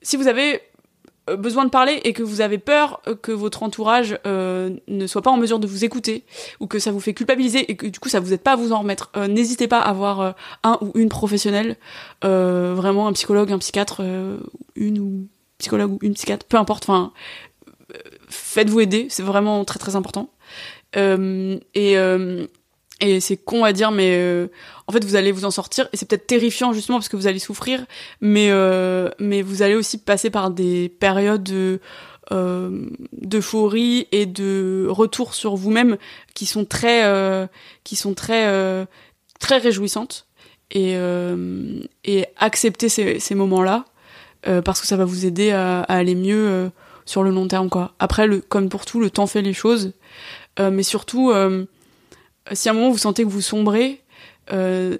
si 0.00 0.16
vous 0.16 0.26
avez 0.26 0.60
euh, 1.30 1.36
besoin 1.36 1.64
de 1.64 1.70
parler 1.70 2.00
et 2.04 2.12
que 2.12 2.22
vous 2.22 2.40
avez 2.40 2.58
peur 2.58 3.00
euh, 3.06 3.14
que 3.14 3.30
votre 3.30 3.62
entourage 3.62 4.18
ne 4.24 5.06
soit 5.06 5.22
pas 5.22 5.30
en 5.30 5.36
mesure 5.36 5.60
de 5.60 5.66
vous 5.66 5.84
écouter 5.84 6.24
ou 6.58 6.66
que 6.66 6.78
ça 6.78 6.90
vous 6.90 7.00
fait 7.00 7.14
culpabiliser 7.14 7.70
et 7.70 7.76
que 7.76 7.86
du 7.86 8.00
coup 8.00 8.08
ça 8.08 8.18
vous 8.18 8.32
aide 8.32 8.40
pas 8.40 8.52
à 8.52 8.56
vous 8.56 8.72
en 8.72 8.80
remettre, 8.80 9.12
n'hésitez 9.28 9.68
pas 9.68 9.80
à 9.80 9.92
voir 9.92 10.20
euh, 10.20 10.32
un 10.64 10.78
ou 10.80 10.92
une 10.96 11.08
professionnelle, 11.08 11.76
vraiment 12.22 13.06
un 13.06 13.12
psychologue, 13.12 13.52
un 13.52 13.58
psychiatre, 13.58 14.02
une 14.74 15.28
psychologue 15.58 15.92
ou 15.92 15.98
une 16.02 16.14
psychiatre, 16.14 16.44
peu 16.46 16.56
importe. 16.56 16.88
Enfin, 16.88 17.12
faites-vous 18.32 18.80
aider, 18.80 19.06
c'est 19.10 19.22
vraiment 19.22 19.64
très 19.64 19.78
très 19.78 19.96
important. 19.96 20.30
Euh, 20.96 21.58
et 21.74 21.96
euh, 21.96 22.46
et 23.00 23.18
c'est 23.18 23.36
con 23.36 23.64
à 23.64 23.72
dire, 23.72 23.90
mais 23.90 24.16
euh, 24.16 24.46
en 24.86 24.92
fait, 24.92 25.04
vous 25.04 25.16
allez 25.16 25.32
vous 25.32 25.44
en 25.44 25.50
sortir. 25.50 25.88
Et 25.92 25.96
c'est 25.96 26.06
peut-être 26.08 26.26
terrifiant, 26.26 26.72
justement, 26.72 26.98
parce 26.98 27.08
que 27.08 27.16
vous 27.16 27.26
allez 27.26 27.40
souffrir. 27.40 27.84
Mais, 28.20 28.52
mais 29.18 29.42
vous 29.42 29.62
allez 29.62 29.74
aussi 29.74 29.98
passer 29.98 30.30
par 30.30 30.52
des 30.52 30.88
périodes 30.88 31.42
de, 31.42 31.80
d'euphorie 32.30 34.06
et 34.12 34.26
de 34.26 34.86
retour 34.88 35.34
sur 35.34 35.56
vous-même 35.56 35.96
qui 36.34 36.46
sont 36.46 36.64
très, 36.64 37.48
qui 37.82 37.96
sont 37.96 38.14
très, 38.14 38.86
très 39.40 39.58
réjouissantes. 39.58 40.28
Et, 40.70 40.96
et 42.04 42.26
accepter 42.36 42.88
ces, 42.88 43.34
moments-là, 43.34 43.84
parce 44.64 44.80
que 44.80 44.86
ça 44.86 44.96
va 44.96 45.04
vous 45.04 45.26
aider 45.26 45.50
à, 45.50 45.80
aller 45.80 46.14
mieux 46.14 46.70
sur 47.04 47.22
le 47.22 47.30
long 47.30 47.48
terme, 47.48 47.68
quoi. 47.68 47.94
Après, 47.98 48.26
le, 48.26 48.40
comme 48.40 48.68
pour 48.68 48.84
tout, 48.84 49.00
le 49.00 49.10
temps 49.10 49.26
fait 49.26 49.42
les 49.42 49.52
choses. 49.52 49.92
Euh, 50.60 50.70
mais 50.70 50.82
surtout, 50.82 51.30
euh, 51.30 51.64
si 52.52 52.68
à 52.68 52.72
un 52.72 52.74
moment 52.74 52.90
vous 52.90 52.98
sentez 52.98 53.24
que 53.24 53.28
vous 53.28 53.40
sombrez, 53.40 54.02
euh, 54.52 54.98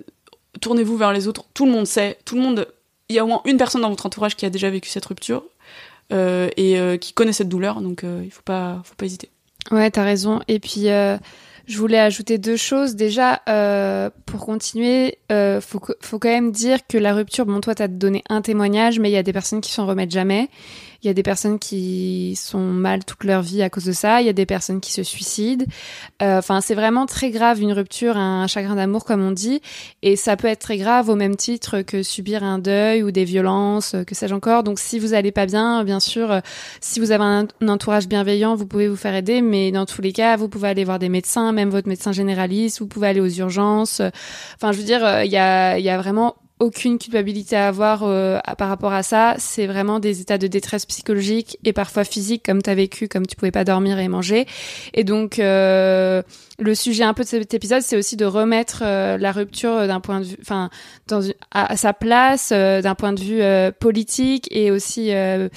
tournez-vous 0.61 0.97
vers 0.97 1.13
les 1.13 1.29
autres. 1.29 1.45
Tout 1.55 1.67
le 1.67 1.73
monde 1.73 1.87
sait, 1.87 2.19
tout 2.25 2.37
le 2.37 2.43
monde. 2.43 2.67
Il 3.09 3.17
y 3.17 3.19
a 3.19 3.25
au 3.25 3.29
moins 3.29 3.43
une 3.45 3.57
personne 3.57 3.83
dans 3.83 3.91
votre 3.91 4.07
entourage 4.07 4.37
qui 4.37 4.47
a 4.47 4.51
déjà 4.51 4.71
vécu 4.71 4.89
cette 4.89 5.05
rupture 5.05 5.45
et 6.11 6.99
qui 7.01 7.15
connaît 7.15 7.33
cette 7.33 7.49
douleur, 7.49 7.81
donc 7.81 8.05
il 8.05 8.31
faut 8.31 8.43
pas, 8.43 8.83
faut 8.85 8.95
pas 8.95 9.07
hésiter. 9.07 9.31
Ouais, 9.71 9.91
t'as 9.91 10.05
raison. 10.05 10.41
Et 10.47 10.59
puis, 10.59 10.89
je 11.67 11.79
voulais 11.79 11.99
ajouter 11.99 12.39
deux 12.39 12.57
choses. 12.57 12.97
Déjà, 12.97 13.41
pour 14.27 14.45
continuer, 14.45 15.19
euh, 15.31 15.61
faut, 15.61 15.81
faut 16.01 16.19
quand 16.19 16.29
même 16.29 16.53
dire 16.53 16.87
que 16.87 16.99
la 16.99 17.15
rupture, 17.15 17.47
bon, 17.47 17.61
toi, 17.61 17.75
t'as 17.75 17.89
donné 17.89 18.23
un 18.29 18.43
témoignage, 18.43 18.99
mais 18.99 19.11
il 19.11 19.13
y 19.13 19.19
a 19.19 19.23
des 19.23 19.33
personnes 19.33 19.61
qui 19.61 19.71
s'en 19.71 19.87
remettent 19.87 20.11
jamais. 20.11 20.49
Il 21.03 21.09
y 21.09 21.11
a 21.11 21.15
des 21.15 21.25
personnes 21.25 21.59
qui 21.59 22.37
sont 22.37 22.61
mal 22.61 23.05
toute 23.05 23.25
leur 23.25 23.43
vie 23.43 23.63
à 23.63 23.71
cause 23.71 23.85
de 23.87 23.93
ça. 23.93 24.21
Il 24.21 24.27
y 24.27 24.31
a 24.31 24.33
des 24.33 24.47
personnes 24.47 24.81
qui 24.81 24.93
se 24.93 25.03
suicident. 25.03 25.65
Euh, 26.23 26.39
Enfin, 26.39 26.61
c'est 26.61 26.75
vraiment 26.75 27.07
très 27.07 27.31
grave 27.31 27.61
une 27.61 27.73
rupture, 27.73 28.17
un 28.17 28.47
chagrin 28.49 28.75
d'amour, 28.75 29.05
comme 29.05 29.23
on 29.23 29.31
dit. 29.31 29.61
Et 30.03 30.17
ça 30.17 30.37
peut 30.37 30.49
être 30.49 30.61
très 30.61 30.77
grave 30.77 31.09
au 31.09 31.15
même 31.15 31.37
titre 31.37 31.83
que 31.83 32.03
subir 32.03 32.43
un 32.43 32.59
deuil 32.59 33.03
ou 33.03 33.11
des 33.13 33.25
violences, 33.25 33.95
euh, 33.95 34.05
que 34.05 34.15
sais-je 34.15 34.35
encore. 34.35 34.63
Donc, 34.65 34.79
si 34.79 34.99
vous 34.99 35.15
allez 35.15 35.31
pas 35.31 35.47
bien, 35.47 35.85
bien 35.85 36.01
sûr, 36.01 36.31
euh, 36.33 36.41
si 36.81 37.01
vous 37.01 37.13
avez 37.13 37.25
un, 37.25 37.47
entourage 37.69 38.09
bienveillant, 38.09 38.55
vous 38.57 38.67
pouvez 38.67 38.89
vous 38.89 38.97
faire 38.97 39.15
aider, 39.15 39.41
mais 39.41 39.71
dans 39.71 39.87
tous 39.87 40.03
les 40.03 40.13
cas, 40.13 40.37
vous 40.37 40.49
pouvez 40.49 40.69
aller 40.69 40.85
voir 40.85 40.99
des 40.99 41.09
médecins, 41.09 41.53
même 41.53 41.71
votre 41.71 41.89
médecin 41.89 42.13
généraliste, 42.13 42.81
vous 42.81 42.89
pouvez 42.89 43.09
aller 43.09 43.21
aux 43.21 43.29
urgences. 43.29 44.01
Enfin, 44.57 44.73
je 44.73 44.79
veux 44.79 44.85
dire, 44.85 45.23
il 45.25 45.31
y 45.31 45.37
a, 45.37 45.79
il 45.79 45.85
y 45.85 45.91
a 45.91 45.99
vraiment 45.99 46.37
aucune 46.63 46.99
culpabilité 46.99 47.57
à 47.57 47.69
avoir 47.69 48.05
euh, 48.05 48.39
par 48.57 48.69
rapport 48.69 48.93
à 48.93 49.03
ça. 49.03 49.35
C'est 49.39 49.67
vraiment 49.67 49.99
des 49.99 50.21
états 50.21 50.39
de 50.39 50.47
détresse 50.47 50.87
psychologique 50.87 51.59
et 51.65 51.73
parfois 51.73 52.05
physique, 52.05 52.45
comme 52.47 52.63
tu 52.63 52.71
as 52.71 52.75
vécu, 52.75 53.09
comme 53.09 53.27
tu 53.27 53.35
pouvais 53.37 53.51
pas 53.51 53.65
dormir 53.65 53.99
et 53.99 54.09
manger. 54.09 54.47
Et 54.95 55.03
donc, 55.03 55.39
euh, 55.39 56.23
le 56.59 56.75
sujet 56.75 57.03
un 57.03 57.15
peu 57.15 57.25
de 57.25 57.29
cet 57.29 57.53
épisode, 57.53 57.83
c'est 57.83 57.97
aussi 57.97 58.17
de 58.17 58.25
remettre 58.25 58.83
euh, 58.85 59.19
la 59.19 59.33
rupture 59.33 59.87
d'un 59.89 60.01
point 60.01 60.21
de 60.21 60.25
vue, 60.25 60.37
enfin, 60.41 60.71
à, 61.51 61.73
à 61.73 61.77
sa 61.77 61.93
place, 61.93 62.51
euh, 62.53 62.81
d'un 62.81 62.95
point 62.95 63.13
de 63.13 63.21
vue 63.21 63.43
euh, 63.43 63.73
politique 63.73 64.47
et 64.53 64.71
aussi 64.71 65.13
euh, 65.13 65.49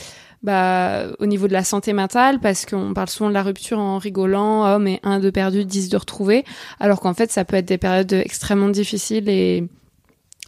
bah, 0.42 1.04
au 1.20 1.28
niveau 1.28 1.48
de 1.48 1.54
la 1.54 1.64
santé 1.64 1.94
mentale, 1.94 2.40
parce 2.40 2.66
qu'on 2.66 2.94
parle 2.94 3.10
souvent 3.10 3.30
de 3.30 3.36
la 3.36 3.44
rupture 3.44 3.78
en 3.78 4.00
rigolant, 4.00 4.76
oh 4.76 4.80
mais 4.80 5.00
un 5.04 5.20
de 5.20 5.30
perdu, 5.30 5.66
dix 5.66 5.90
de 5.90 5.98
retrouvé, 5.98 6.46
alors 6.80 7.00
qu'en 7.00 7.14
fait 7.14 7.32
ça 7.32 7.46
peut 7.46 7.58
être 7.58 7.66
des 7.66 7.78
périodes 7.78 8.14
extrêmement 8.14 8.70
difficiles 8.70 9.30
et, 9.30 9.68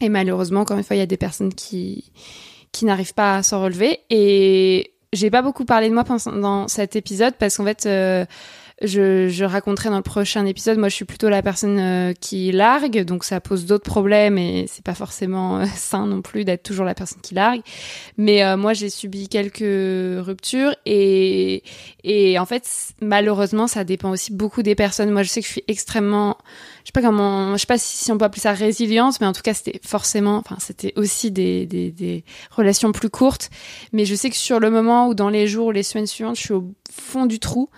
et 0.02 0.10
malheureusement, 0.10 0.62
encore 0.62 0.78
une 0.78 0.84
fois, 0.84 0.95
il 0.95 1.00
y 1.00 1.04
a 1.04 1.08
des 1.08 1.18
personnes 1.18 1.54
qui, 1.54 2.12
n'arrivent 2.84 3.16
pas 3.16 3.38
à 3.38 3.43
s'en 3.43 3.64
relever. 3.64 4.00
Et 4.10 4.93
j'ai 5.14 5.32
pas 5.32 5.41
beaucoup 5.41 5.66
parlé 5.66 5.89
de 5.89 5.93
moi 5.93 6.04
pendant 6.04 6.39
dans 6.39 6.68
cet 6.68 6.95
épisode 6.95 7.34
parce 7.39 7.58
qu'en 7.58 7.66
fait, 7.66 7.86
euh, 7.88 8.26
je, 8.84 9.28
je 9.28 9.43
raconterai 9.43 9.89
dans 9.89 9.97
le 9.97 10.03
prochain 10.03 10.45
épisode. 10.45 10.78
Moi, 10.78 10.89
je 10.89 10.93
suis 10.93 11.05
plutôt 11.05 11.30
la 11.30 11.41
personne 11.41 11.80
euh, 11.80 12.13
qui 12.13 12.51
largue, 12.51 13.03
donc 13.05 13.23
ça 13.23 13.41
pose 13.41 13.65
d'autres 13.65 13.89
problèmes 13.89 14.38
et 14.38 14.65
c'est 14.67 14.84
pas 14.84 14.93
forcément 14.93 15.59
euh, 15.59 15.65
sain 15.75 16.05
non 16.05 16.21
plus 16.21 16.45
d'être 16.45 16.61
toujours 16.61 16.86
la 16.86 16.93
personne 16.93 17.19
qui 17.21 17.34
largue. 17.34 17.61
Mais 18.17 18.43
euh, 18.43 18.55
moi, 18.55 18.73
j'ai 18.73 18.91
subi 18.91 19.30
quelques 19.30 20.23
ruptures 20.23 20.75
et 20.86 21.63
et 22.03 22.38
en 22.38 22.45
fait, 22.45 22.69
malheureusement, 23.01 23.65
ça 23.65 23.84
dépend 23.84 24.11
aussi 24.11 24.32
beaucoup 24.32 24.61
des 24.61 24.75
personnes. 24.75 25.09
Moi, 25.09 25.23
je 25.23 25.30
sais 25.30 25.41
que 25.41 25.47
je 25.47 25.53
suis 25.53 25.63
extrêmement, 25.67 26.38
je 26.84 26.89
sais 26.89 26.93
pas 26.93 27.01
comment, 27.01 27.53
je 27.53 27.61
sais 27.61 27.65
pas 27.65 27.80
si, 27.80 28.11
on 28.11 28.17
peut 28.19 28.25
appeler 28.25 28.41
ça 28.41 28.53
résilience, 28.53 29.19
mais 29.19 29.28
en 29.28 29.34
tout 29.34 29.41
cas, 29.41 29.55
c'était 29.55 29.80
forcément, 29.84 30.38
enfin, 30.38 30.57
c'était 30.59 30.93
aussi 30.95 31.32
des, 31.32 31.65
des 31.65 31.89
des 31.89 32.23
relations 32.51 32.91
plus 32.91 33.09
courtes. 33.09 33.49
Mais 33.91 34.05
je 34.05 34.13
sais 34.13 34.30
que 34.30 34.36
sur 34.36 34.59
le 34.59 34.69
moment 34.69 35.07
ou 35.07 35.15
dans 35.15 35.30
les 35.30 35.47
jours 35.47 35.67
ou 35.67 35.71
les 35.71 35.84
semaines 35.84 36.05
suivantes, 36.05 36.36
je 36.36 36.41
suis 36.41 36.53
au 36.53 36.75
fond 36.91 37.25
du 37.25 37.39
trou. 37.39 37.69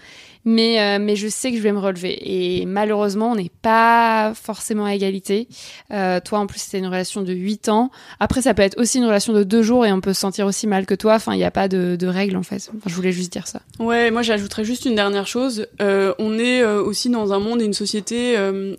Mais, 0.49 0.81
euh, 0.81 0.97
mais 0.99 1.15
je 1.15 1.27
sais 1.27 1.51
que 1.51 1.57
je 1.57 1.61
vais 1.61 1.71
me 1.71 1.77
relever. 1.77 2.17
Et 2.23 2.65
malheureusement, 2.65 3.33
on 3.33 3.35
n'est 3.35 3.51
pas 3.61 4.33
forcément 4.33 4.85
à 4.85 4.95
égalité. 4.95 5.47
Euh, 5.91 6.19
toi, 6.19 6.39
en 6.39 6.47
plus, 6.47 6.59
c'était 6.59 6.79
une 6.79 6.87
relation 6.87 7.21
de 7.21 7.31
8 7.31 7.69
ans. 7.69 7.91
Après, 8.19 8.41
ça 8.41 8.55
peut 8.55 8.63
être 8.63 8.79
aussi 8.79 8.97
une 8.97 9.05
relation 9.05 9.31
de 9.31 9.43
2 9.43 9.61
jours 9.61 9.85
et 9.85 9.93
on 9.93 10.01
peut 10.01 10.11
se 10.11 10.19
sentir 10.19 10.47
aussi 10.47 10.65
mal 10.65 10.87
que 10.87 10.95
toi. 10.95 11.13
Enfin, 11.13 11.33
il 11.33 11.37
n'y 11.37 11.43
a 11.43 11.51
pas 11.51 11.67
de, 11.67 12.07
règles, 12.07 12.35
en 12.35 12.41
fait. 12.41 12.71
Je 12.87 12.95
voulais 12.95 13.11
juste 13.11 13.31
dire 13.31 13.45
ça. 13.45 13.61
Ouais, 13.77 14.09
moi 14.09 14.23
j'ajouterais 14.23 14.63
juste 14.63 14.85
une 14.85 14.95
dernière 14.95 15.27
chose. 15.27 15.67
Euh, 15.81 16.15
on 16.17 16.39
est 16.39 16.63
aussi 16.63 17.11
dans 17.11 17.31
un 17.31 17.39
monde 17.39 17.61
et 17.61 17.65
une 17.65 17.73
société 17.73 18.35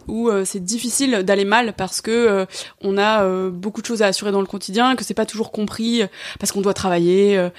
où 0.09 0.29
c'est 0.45 0.65
difficile 0.65 1.23
d'aller 1.23 1.45
mal 1.45 1.75
parce 1.75 2.01
que 2.01 2.47
on 2.81 2.99
a 2.99 3.49
beaucoup 3.51 3.81
de 3.81 3.87
choses 3.87 4.03
à 4.03 4.07
assurer 4.07 4.33
dans 4.33 4.41
le 4.41 4.47
quotidien, 4.47 4.97
que 4.97 5.05
c'est 5.05 5.15
pas 5.15 5.27
toujours 5.27 5.53
compris 5.53 6.03
parce 6.41 6.51
qu'on 6.51 6.63
doit 6.63 6.75
travailler, 6.75 7.51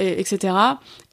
et- 0.00 0.20
etc. 0.20 0.54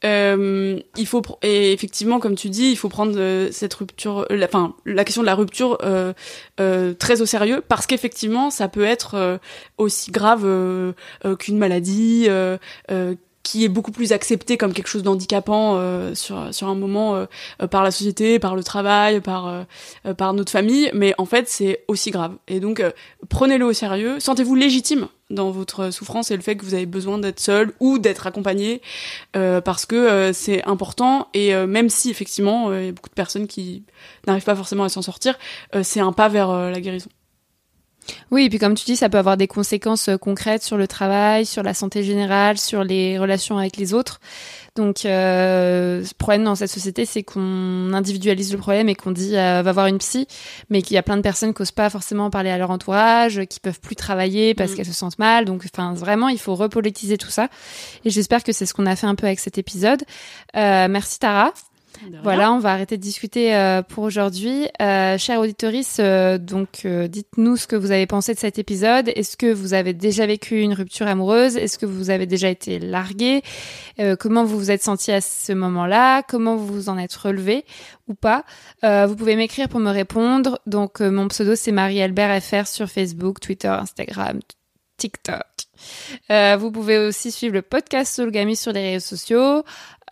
Euh, 0.05 0.79
il 0.95 1.07
faut 1.07 1.21
et 1.41 1.73
effectivement, 1.73 2.19
comme 2.19 2.35
tu 2.35 2.49
dis, 2.49 2.69
il 2.71 2.75
faut 2.77 2.89
prendre 2.89 3.13
euh, 3.17 3.49
cette 3.51 3.73
rupture, 3.73 4.25
la- 4.29 4.45
enfin 4.45 4.75
la 4.85 5.03
question 5.03 5.21
de 5.23 5.25
la 5.27 5.35
rupture 5.35 5.77
euh, 5.83 6.13
euh, 6.59 6.93
très 6.93 7.21
au 7.21 7.25
sérieux 7.25 7.63
parce 7.67 7.85
qu'effectivement, 7.87 8.49
ça 8.49 8.67
peut 8.67 8.83
être 8.85 9.15
euh, 9.15 9.37
aussi 9.77 10.11
grave 10.11 10.43
euh, 10.45 10.93
euh, 11.25 11.35
qu'une 11.35 11.57
maladie. 11.57 12.27
Qui 13.47 13.63
est 13.63 13.69
beaucoup 13.69 13.93
plus 13.93 14.11
accepté 14.11 14.57
comme 14.57 14.73
quelque 14.73 14.89
chose 14.89 15.03
d'handicapant 15.03 15.77
euh, 15.77 16.13
sur 16.15 16.53
sur 16.53 16.67
un 16.67 16.75
moment 16.75 17.15
euh, 17.15 17.25
euh, 17.61 17.67
par 17.67 17.81
la 17.81 17.91
société, 17.91 18.39
par 18.39 18.57
le 18.57 18.63
travail, 18.63 19.21
par 19.21 19.47
euh, 19.47 19.63
euh, 20.05 20.13
par 20.13 20.33
notre 20.33 20.51
famille, 20.51 20.91
mais 20.93 21.13
en 21.17 21.25
fait 21.25 21.47
c'est 21.47 21.85
aussi 21.87 22.11
grave. 22.11 22.33
Et 22.49 22.59
donc 22.59 22.81
euh, 22.81 22.91
prenez-le 23.29 23.65
au 23.65 23.71
sérieux, 23.71 24.19
sentez-vous 24.19 24.53
légitime 24.53 25.07
dans 25.29 25.49
votre 25.51 25.91
souffrance 25.91 26.29
et 26.29 26.35
le 26.35 26.41
fait 26.41 26.57
que 26.57 26.65
vous 26.65 26.73
avez 26.73 26.85
besoin 26.85 27.19
d'être 27.19 27.39
seul 27.39 27.71
ou 27.79 27.99
d'être 27.99 28.27
accompagné 28.27 28.81
parce 29.33 29.85
que 29.85 30.31
c'est 30.31 30.63
important 30.63 31.27
et 31.33 31.53
même 31.53 31.89
si 31.89 32.09
effectivement 32.09 32.71
il 32.71 32.85
y 32.85 32.87
a 32.87 32.91
beaucoup 32.93 33.09
de 33.09 33.13
personnes 33.13 33.45
qui 33.45 33.83
n'arrivent 34.25 34.45
pas 34.45 34.55
forcément 34.55 34.85
à 34.85 34.89
s'en 34.89 35.01
sortir, 35.01 35.37
c'est 35.83 35.99
un 35.99 36.13
pas 36.13 36.29
vers 36.29 36.49
la 36.49 36.79
guérison. 36.79 37.09
Oui, 38.31 38.45
et 38.45 38.49
puis 38.49 38.59
comme 38.59 38.75
tu 38.75 38.85
dis, 38.85 38.95
ça 38.95 39.09
peut 39.09 39.17
avoir 39.17 39.37
des 39.37 39.47
conséquences 39.47 40.09
euh, 40.09 40.17
concrètes 40.17 40.63
sur 40.63 40.77
le 40.77 40.87
travail, 40.87 41.45
sur 41.45 41.63
la 41.63 41.73
santé 41.73 42.03
générale, 42.03 42.57
sur 42.57 42.83
les 42.83 43.17
relations 43.17 43.57
avec 43.57 43.77
les 43.77 43.93
autres. 43.93 44.19
Donc, 44.75 45.05
euh, 45.05 46.01
le 46.01 46.07
problème 46.19 46.43
dans 46.43 46.53
cette 46.55 46.69
société, 46.69 47.05
c'est 47.05 47.23
qu'on 47.23 47.93
individualise 47.93 48.51
le 48.51 48.59
problème 48.59 48.89
et 48.89 48.95
qu'on 48.95 49.11
dit 49.11 49.35
euh, 49.35 49.61
va 49.63 49.71
voir 49.71 49.87
une 49.87 49.97
psy, 49.97 50.27
mais 50.69 50.81
qu'il 50.83 50.93
y 50.93 50.97
a 50.97 51.03
plein 51.03 51.17
de 51.17 51.21
personnes 51.21 51.53
qui 51.53 51.61
n'osent 51.63 51.71
pas 51.71 51.89
forcément 51.89 52.25
en 52.25 52.29
parler 52.29 52.51
à 52.51 52.57
leur 52.59 52.69
entourage, 52.69 53.41
qui 53.49 53.59
peuvent 53.59 53.79
plus 53.79 53.95
travailler 53.95 54.53
parce 54.53 54.71
Mhm. 54.71 54.77
qu'elles 54.77 54.85
se 54.85 54.93
sentent 54.93 55.17
mal. 55.19 55.45
Donc, 55.45 55.63
enfin, 55.73 55.93
vraiment, 55.93 56.27
il 56.29 56.37
faut 56.39 56.53
repolitiser 56.55 57.17
tout 57.17 57.29
ça. 57.31 57.47
Et 58.05 58.11
j'espère 58.11 58.43
que 58.43 58.51
c'est 58.51 58.65
ce 58.67 58.73
qu'on 58.73 58.85
a 58.85 58.95
fait 58.95 59.07
un 59.07 59.15
peu 59.15 59.25
avec 59.25 59.39
cet 59.39 59.57
épisode. 59.57 60.03
Euh, 60.55 60.87
merci 60.87 61.17
Tara. 61.19 61.53
Voilà, 62.23 62.51
on 62.53 62.59
va 62.59 62.71
arrêter 62.71 62.97
de 62.97 63.01
discuter 63.01 63.55
euh, 63.55 63.81
pour 63.81 64.03
aujourd'hui. 64.03 64.67
Euh, 64.81 65.17
chère 65.17 65.39
auditorice, 65.39 65.97
euh, 65.99 66.37
donc 66.37 66.83
euh, 66.85 67.07
dites-nous 67.07 67.57
ce 67.57 67.67
que 67.67 67.75
vous 67.75 67.91
avez 67.91 68.07
pensé 68.07 68.33
de 68.33 68.39
cet 68.39 68.59
épisode. 68.59 69.09
Est-ce 69.09 69.37
que 69.37 69.51
vous 69.51 69.73
avez 69.73 69.93
déjà 69.93 70.25
vécu 70.25 70.61
une 70.61 70.73
rupture 70.73 71.07
amoureuse? 71.07 71.57
Est-ce 71.57 71.77
que 71.77 71.85
vous 71.85 72.09
avez 72.09 72.25
déjà 72.25 72.49
été 72.49 72.79
largué 72.79 73.41
Comment 74.19 74.43
vous 74.43 74.57
vous 74.57 74.71
êtes 74.71 74.83
senti 74.83 75.11
à 75.11 75.21
ce 75.21 75.53
moment-là? 75.53 76.21
Comment 76.21 76.55
vous 76.55 76.67
vous 76.67 76.89
en 76.89 76.97
êtes 76.99 77.15
relevé 77.15 77.65
ou 78.07 78.13
pas? 78.13 78.43
Vous 78.83 79.15
pouvez 79.15 79.35
m'écrire 79.35 79.69
pour 79.69 79.79
me 79.79 79.89
répondre. 79.89 80.59
Donc 80.67 80.99
mon 80.99 81.27
pseudo 81.27 81.55
c'est 81.55 81.71
Marie-Albert 81.71 82.41
FR 82.41 82.67
sur 82.67 82.89
Facebook, 82.89 83.39
Twitter, 83.39 83.69
Instagram, 83.69 84.39
TikTok. 84.97 85.56
Euh, 86.31 86.57
vous 86.57 86.71
pouvez 86.71 86.97
aussi 86.97 87.31
suivre 87.31 87.53
le 87.53 87.61
podcast 87.61 88.15
Solgami 88.15 88.55
sur 88.55 88.71
les 88.71 88.93
réseaux 88.93 89.05
sociaux. 89.05 89.63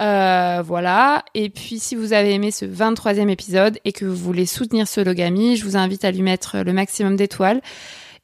Euh, 0.01 0.61
voilà. 0.66 1.24
Et 1.34 1.49
puis, 1.49 1.80
si 1.80 1.95
vous 1.95 2.13
avez 2.13 2.34
aimé 2.34 2.51
ce 2.51 2.66
23e 2.66 3.30
épisode 3.30 3.80
et 3.86 3.91
que 3.91 4.05
vous 4.05 4.16
voulez 4.16 4.45
soutenir 4.45 4.88
Sologami, 4.88 5.55
je 5.55 5.63
vous 5.63 5.78
invite 5.78 6.03
à 6.03 6.11
lui 6.11 6.22
mettre 6.22 6.57
le 6.57 6.74
maximum 6.74 7.16
d'étoiles 7.16 7.61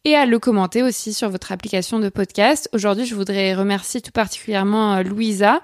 et 0.03 0.15
à 0.15 0.25
le 0.25 0.39
commenter 0.39 0.81
aussi 0.83 1.13
sur 1.13 1.29
votre 1.29 1.51
application 1.51 1.99
de 1.99 2.09
podcast. 2.09 2.69
Aujourd'hui, 2.73 3.05
je 3.05 3.15
voudrais 3.15 3.53
remercier 3.53 4.01
tout 4.01 4.11
particulièrement 4.11 4.95
euh, 4.95 5.03
Louisa. 5.03 5.61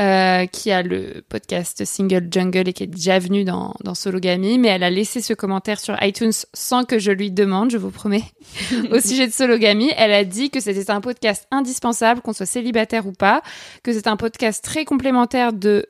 Euh, 0.00 0.46
qui 0.46 0.70
a 0.70 0.82
le 0.82 1.22
podcast 1.28 1.84
Single 1.84 2.28
Jungle 2.30 2.68
et 2.68 2.72
qui 2.72 2.84
est 2.84 2.86
déjà 2.86 3.18
venue 3.18 3.44
dans, 3.44 3.74
dans 3.84 3.94
Sologami, 3.94 4.58
mais 4.58 4.68
elle 4.68 4.82
a 4.82 4.88
laissé 4.88 5.20
ce 5.20 5.34
commentaire 5.34 5.78
sur 5.78 5.94
iTunes 6.02 6.32
sans 6.54 6.84
que 6.84 6.98
je 6.98 7.12
lui 7.12 7.30
demande, 7.30 7.70
je 7.70 7.76
vous 7.76 7.90
promets, 7.90 8.24
au 8.92 9.00
sujet 9.00 9.26
de 9.26 9.32
Sologami. 9.32 9.90
Elle 9.96 10.12
a 10.12 10.24
dit 10.24 10.50
que 10.50 10.60
c'était 10.60 10.90
un 10.90 11.02
podcast 11.02 11.46
indispensable, 11.50 12.22
qu'on 12.22 12.32
soit 12.32 12.46
célibataire 12.46 13.06
ou 13.06 13.12
pas, 13.12 13.42
que 13.82 13.92
c'est 13.92 14.06
un 14.06 14.16
podcast 14.16 14.64
très 14.64 14.86
complémentaire 14.86 15.52
de 15.52 15.86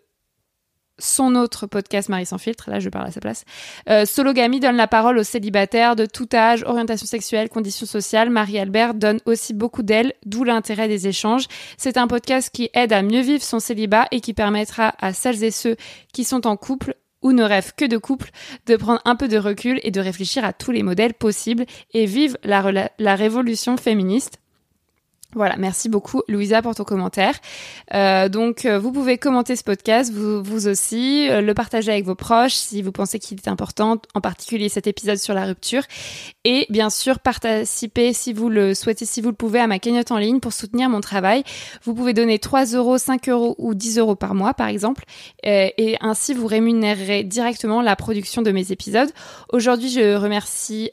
son 1.00 1.34
autre 1.34 1.66
podcast 1.66 2.08
Marie 2.08 2.26
sans 2.26 2.38
filtre, 2.38 2.70
là 2.70 2.78
je 2.78 2.88
parle 2.88 3.08
à 3.08 3.10
sa 3.10 3.20
place. 3.20 3.44
Euh, 3.88 4.04
Sologami 4.04 4.60
donne 4.60 4.76
la 4.76 4.86
parole 4.86 5.18
aux 5.18 5.24
célibataires 5.24 5.96
de 5.96 6.06
tout 6.06 6.28
âge, 6.32 6.62
orientation 6.64 7.06
sexuelle, 7.06 7.48
conditions 7.48 7.86
sociales. 7.86 8.30
Marie-Albert 8.30 8.94
donne 8.94 9.18
aussi 9.26 9.54
beaucoup 9.54 9.82
d'elle, 9.82 10.12
d'où 10.24 10.44
l'intérêt 10.44 10.88
des 10.88 11.08
échanges. 11.08 11.46
C'est 11.76 11.96
un 11.96 12.06
podcast 12.06 12.50
qui 12.52 12.70
aide 12.74 12.92
à 12.92 13.02
mieux 13.02 13.22
vivre 13.22 13.42
son 13.42 13.58
célibat 13.58 14.06
et 14.10 14.20
qui 14.20 14.34
permettra 14.34 14.94
à 15.00 15.12
celles 15.12 15.42
et 15.42 15.50
ceux 15.50 15.76
qui 16.12 16.24
sont 16.24 16.46
en 16.46 16.56
couple 16.56 16.94
ou 17.22 17.32
ne 17.32 17.42
rêvent 17.42 17.74
que 17.76 17.84
de 17.84 17.98
couple, 17.98 18.30
de 18.66 18.76
prendre 18.76 19.00
un 19.04 19.16
peu 19.16 19.28
de 19.28 19.38
recul 19.38 19.80
et 19.82 19.90
de 19.90 20.00
réfléchir 20.00 20.44
à 20.44 20.52
tous 20.52 20.70
les 20.70 20.82
modèles 20.82 21.14
possibles 21.14 21.66
et 21.92 22.06
vive 22.06 22.38
la, 22.44 22.90
la 22.98 23.14
révolution 23.14 23.76
féministe. 23.76 24.38
Voilà, 25.34 25.54
merci 25.56 25.88
beaucoup 25.88 26.22
Louisa 26.26 26.60
pour 26.60 26.74
ton 26.74 26.82
commentaire. 26.82 27.34
Euh, 27.94 28.28
donc 28.28 28.64
euh, 28.64 28.80
vous 28.80 28.90
pouvez 28.90 29.16
commenter 29.16 29.54
ce 29.54 29.62
podcast, 29.62 30.12
vous, 30.12 30.42
vous 30.42 30.66
aussi, 30.66 31.28
euh, 31.30 31.40
le 31.40 31.54
partager 31.54 31.92
avec 31.92 32.04
vos 32.04 32.16
proches 32.16 32.54
si 32.54 32.82
vous 32.82 32.90
pensez 32.90 33.20
qu'il 33.20 33.38
est 33.38 33.46
important, 33.46 33.98
en 34.14 34.20
particulier 34.20 34.68
cet 34.68 34.88
épisode 34.88 35.18
sur 35.18 35.32
la 35.32 35.44
rupture. 35.44 35.84
Et 36.44 36.66
bien 36.68 36.90
sûr, 36.90 37.20
participer 37.20 38.12
si 38.12 38.32
vous 38.32 38.48
le 38.48 38.74
souhaitez, 38.74 39.04
si 39.04 39.20
vous 39.20 39.28
le 39.28 39.36
pouvez, 39.36 39.60
à 39.60 39.68
ma 39.68 39.78
cagnotte 39.78 40.10
en 40.10 40.16
ligne 40.16 40.40
pour 40.40 40.52
soutenir 40.52 40.88
mon 40.88 41.00
travail. 41.00 41.44
Vous 41.84 41.94
pouvez 41.94 42.12
donner 42.12 42.40
3 42.40 42.64
euros, 42.74 42.98
5 42.98 43.28
euros 43.28 43.54
ou 43.58 43.74
10 43.74 43.98
euros 43.98 44.16
par 44.16 44.34
mois, 44.34 44.52
par 44.54 44.66
exemple. 44.66 45.04
Euh, 45.46 45.68
et 45.78 45.96
ainsi, 46.00 46.34
vous 46.34 46.48
rémunérerez 46.48 47.22
directement 47.22 47.82
la 47.82 47.94
production 47.94 48.42
de 48.42 48.50
mes 48.50 48.72
épisodes. 48.72 49.10
Aujourd'hui, 49.52 49.90
je 49.90 50.16
remercie 50.16 50.90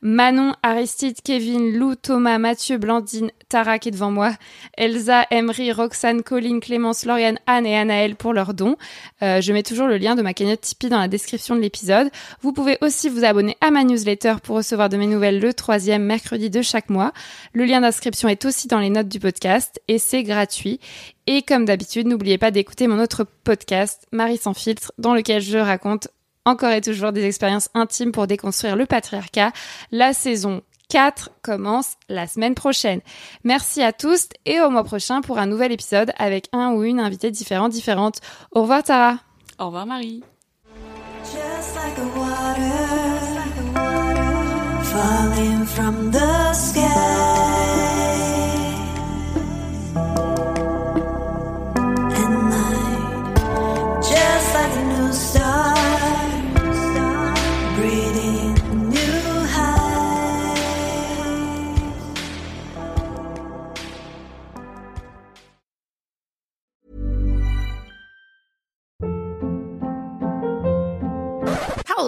Manon, 0.00 0.54
Aristide, 0.62 1.16
Kevin, 1.24 1.76
Lou, 1.76 1.96
Thomas, 1.96 2.38
Mathieu, 2.38 2.78
Blandine, 2.78 3.32
Tara 3.48 3.78
qui 3.78 3.88
est 3.88 3.92
devant 3.92 4.10
moi, 4.10 4.32
Elsa, 4.76 5.26
Emery, 5.30 5.72
Roxane, 5.72 6.22
Colline, 6.22 6.60
Clémence, 6.60 7.04
Lauriane, 7.04 7.38
Anne 7.46 7.66
et 7.66 7.76
Anaël 7.76 8.14
pour 8.14 8.32
leurs 8.32 8.54
dons. 8.54 8.76
Euh, 9.22 9.40
je 9.40 9.52
mets 9.52 9.62
toujours 9.62 9.86
le 9.86 9.96
lien 9.96 10.14
de 10.14 10.22
ma 10.22 10.34
cagnotte 10.34 10.60
Tipeee 10.60 10.90
dans 10.90 10.98
la 10.98 11.08
description 11.08 11.56
de 11.56 11.60
l'épisode. 11.60 12.10
Vous 12.42 12.52
pouvez 12.52 12.78
aussi 12.82 13.08
vous 13.08 13.24
abonner 13.24 13.56
à 13.60 13.70
ma 13.70 13.84
newsletter 13.84 14.34
pour 14.42 14.56
recevoir 14.56 14.88
de 14.88 14.96
mes 14.96 15.06
nouvelles 15.06 15.40
le 15.40 15.54
troisième 15.54 16.02
mercredi 16.02 16.50
de 16.50 16.62
chaque 16.62 16.90
mois. 16.90 17.12
Le 17.52 17.64
lien 17.64 17.80
d'inscription 17.80 18.28
est 18.28 18.44
aussi 18.44 18.68
dans 18.68 18.80
les 18.80 18.90
notes 18.90 19.08
du 19.08 19.20
podcast 19.20 19.80
et 19.88 19.98
c'est 19.98 20.22
gratuit. 20.22 20.78
Et 21.26 21.42
comme 21.42 21.64
d'habitude, 21.64 22.06
n'oubliez 22.06 22.38
pas 22.38 22.50
d'écouter 22.50 22.86
mon 22.86 23.00
autre 23.00 23.26
podcast, 23.44 24.06
Marie 24.12 24.38
sans 24.38 24.54
filtre, 24.54 24.92
dans 24.98 25.14
lequel 25.14 25.40
je 25.40 25.58
raconte 25.58 26.08
encore 26.44 26.70
et 26.70 26.80
toujours 26.80 27.12
des 27.12 27.24
expériences 27.24 27.68
intimes 27.74 28.12
pour 28.12 28.26
déconstruire 28.26 28.76
le 28.76 28.86
patriarcat. 28.86 29.52
La 29.92 30.12
saison 30.12 30.62
4 30.88 31.30
commence 31.42 31.94
la 32.08 32.26
semaine 32.26 32.54
prochaine. 32.54 33.00
Merci 33.44 33.82
à 33.82 33.92
tous 33.92 34.28
et 34.46 34.60
au 34.60 34.70
mois 34.70 34.84
prochain 34.84 35.20
pour 35.20 35.38
un 35.38 35.46
nouvel 35.46 35.72
épisode 35.72 36.12
avec 36.16 36.48
un 36.52 36.72
ou 36.72 36.84
une 36.84 37.00
invitée 37.00 37.30
différente 37.30 37.72
différente. 37.72 38.20
Au 38.52 38.62
revoir 38.62 38.82
Tara. 38.82 39.18
Au 39.58 39.66
revoir 39.66 39.86
Marie. 39.86 40.22
Just 41.24 41.74
like 41.74 41.94
the 41.94 42.08
water, 42.16 42.72
falling 44.82 45.66
from 45.66 46.10
the 46.10 46.54
sky. 46.54 47.07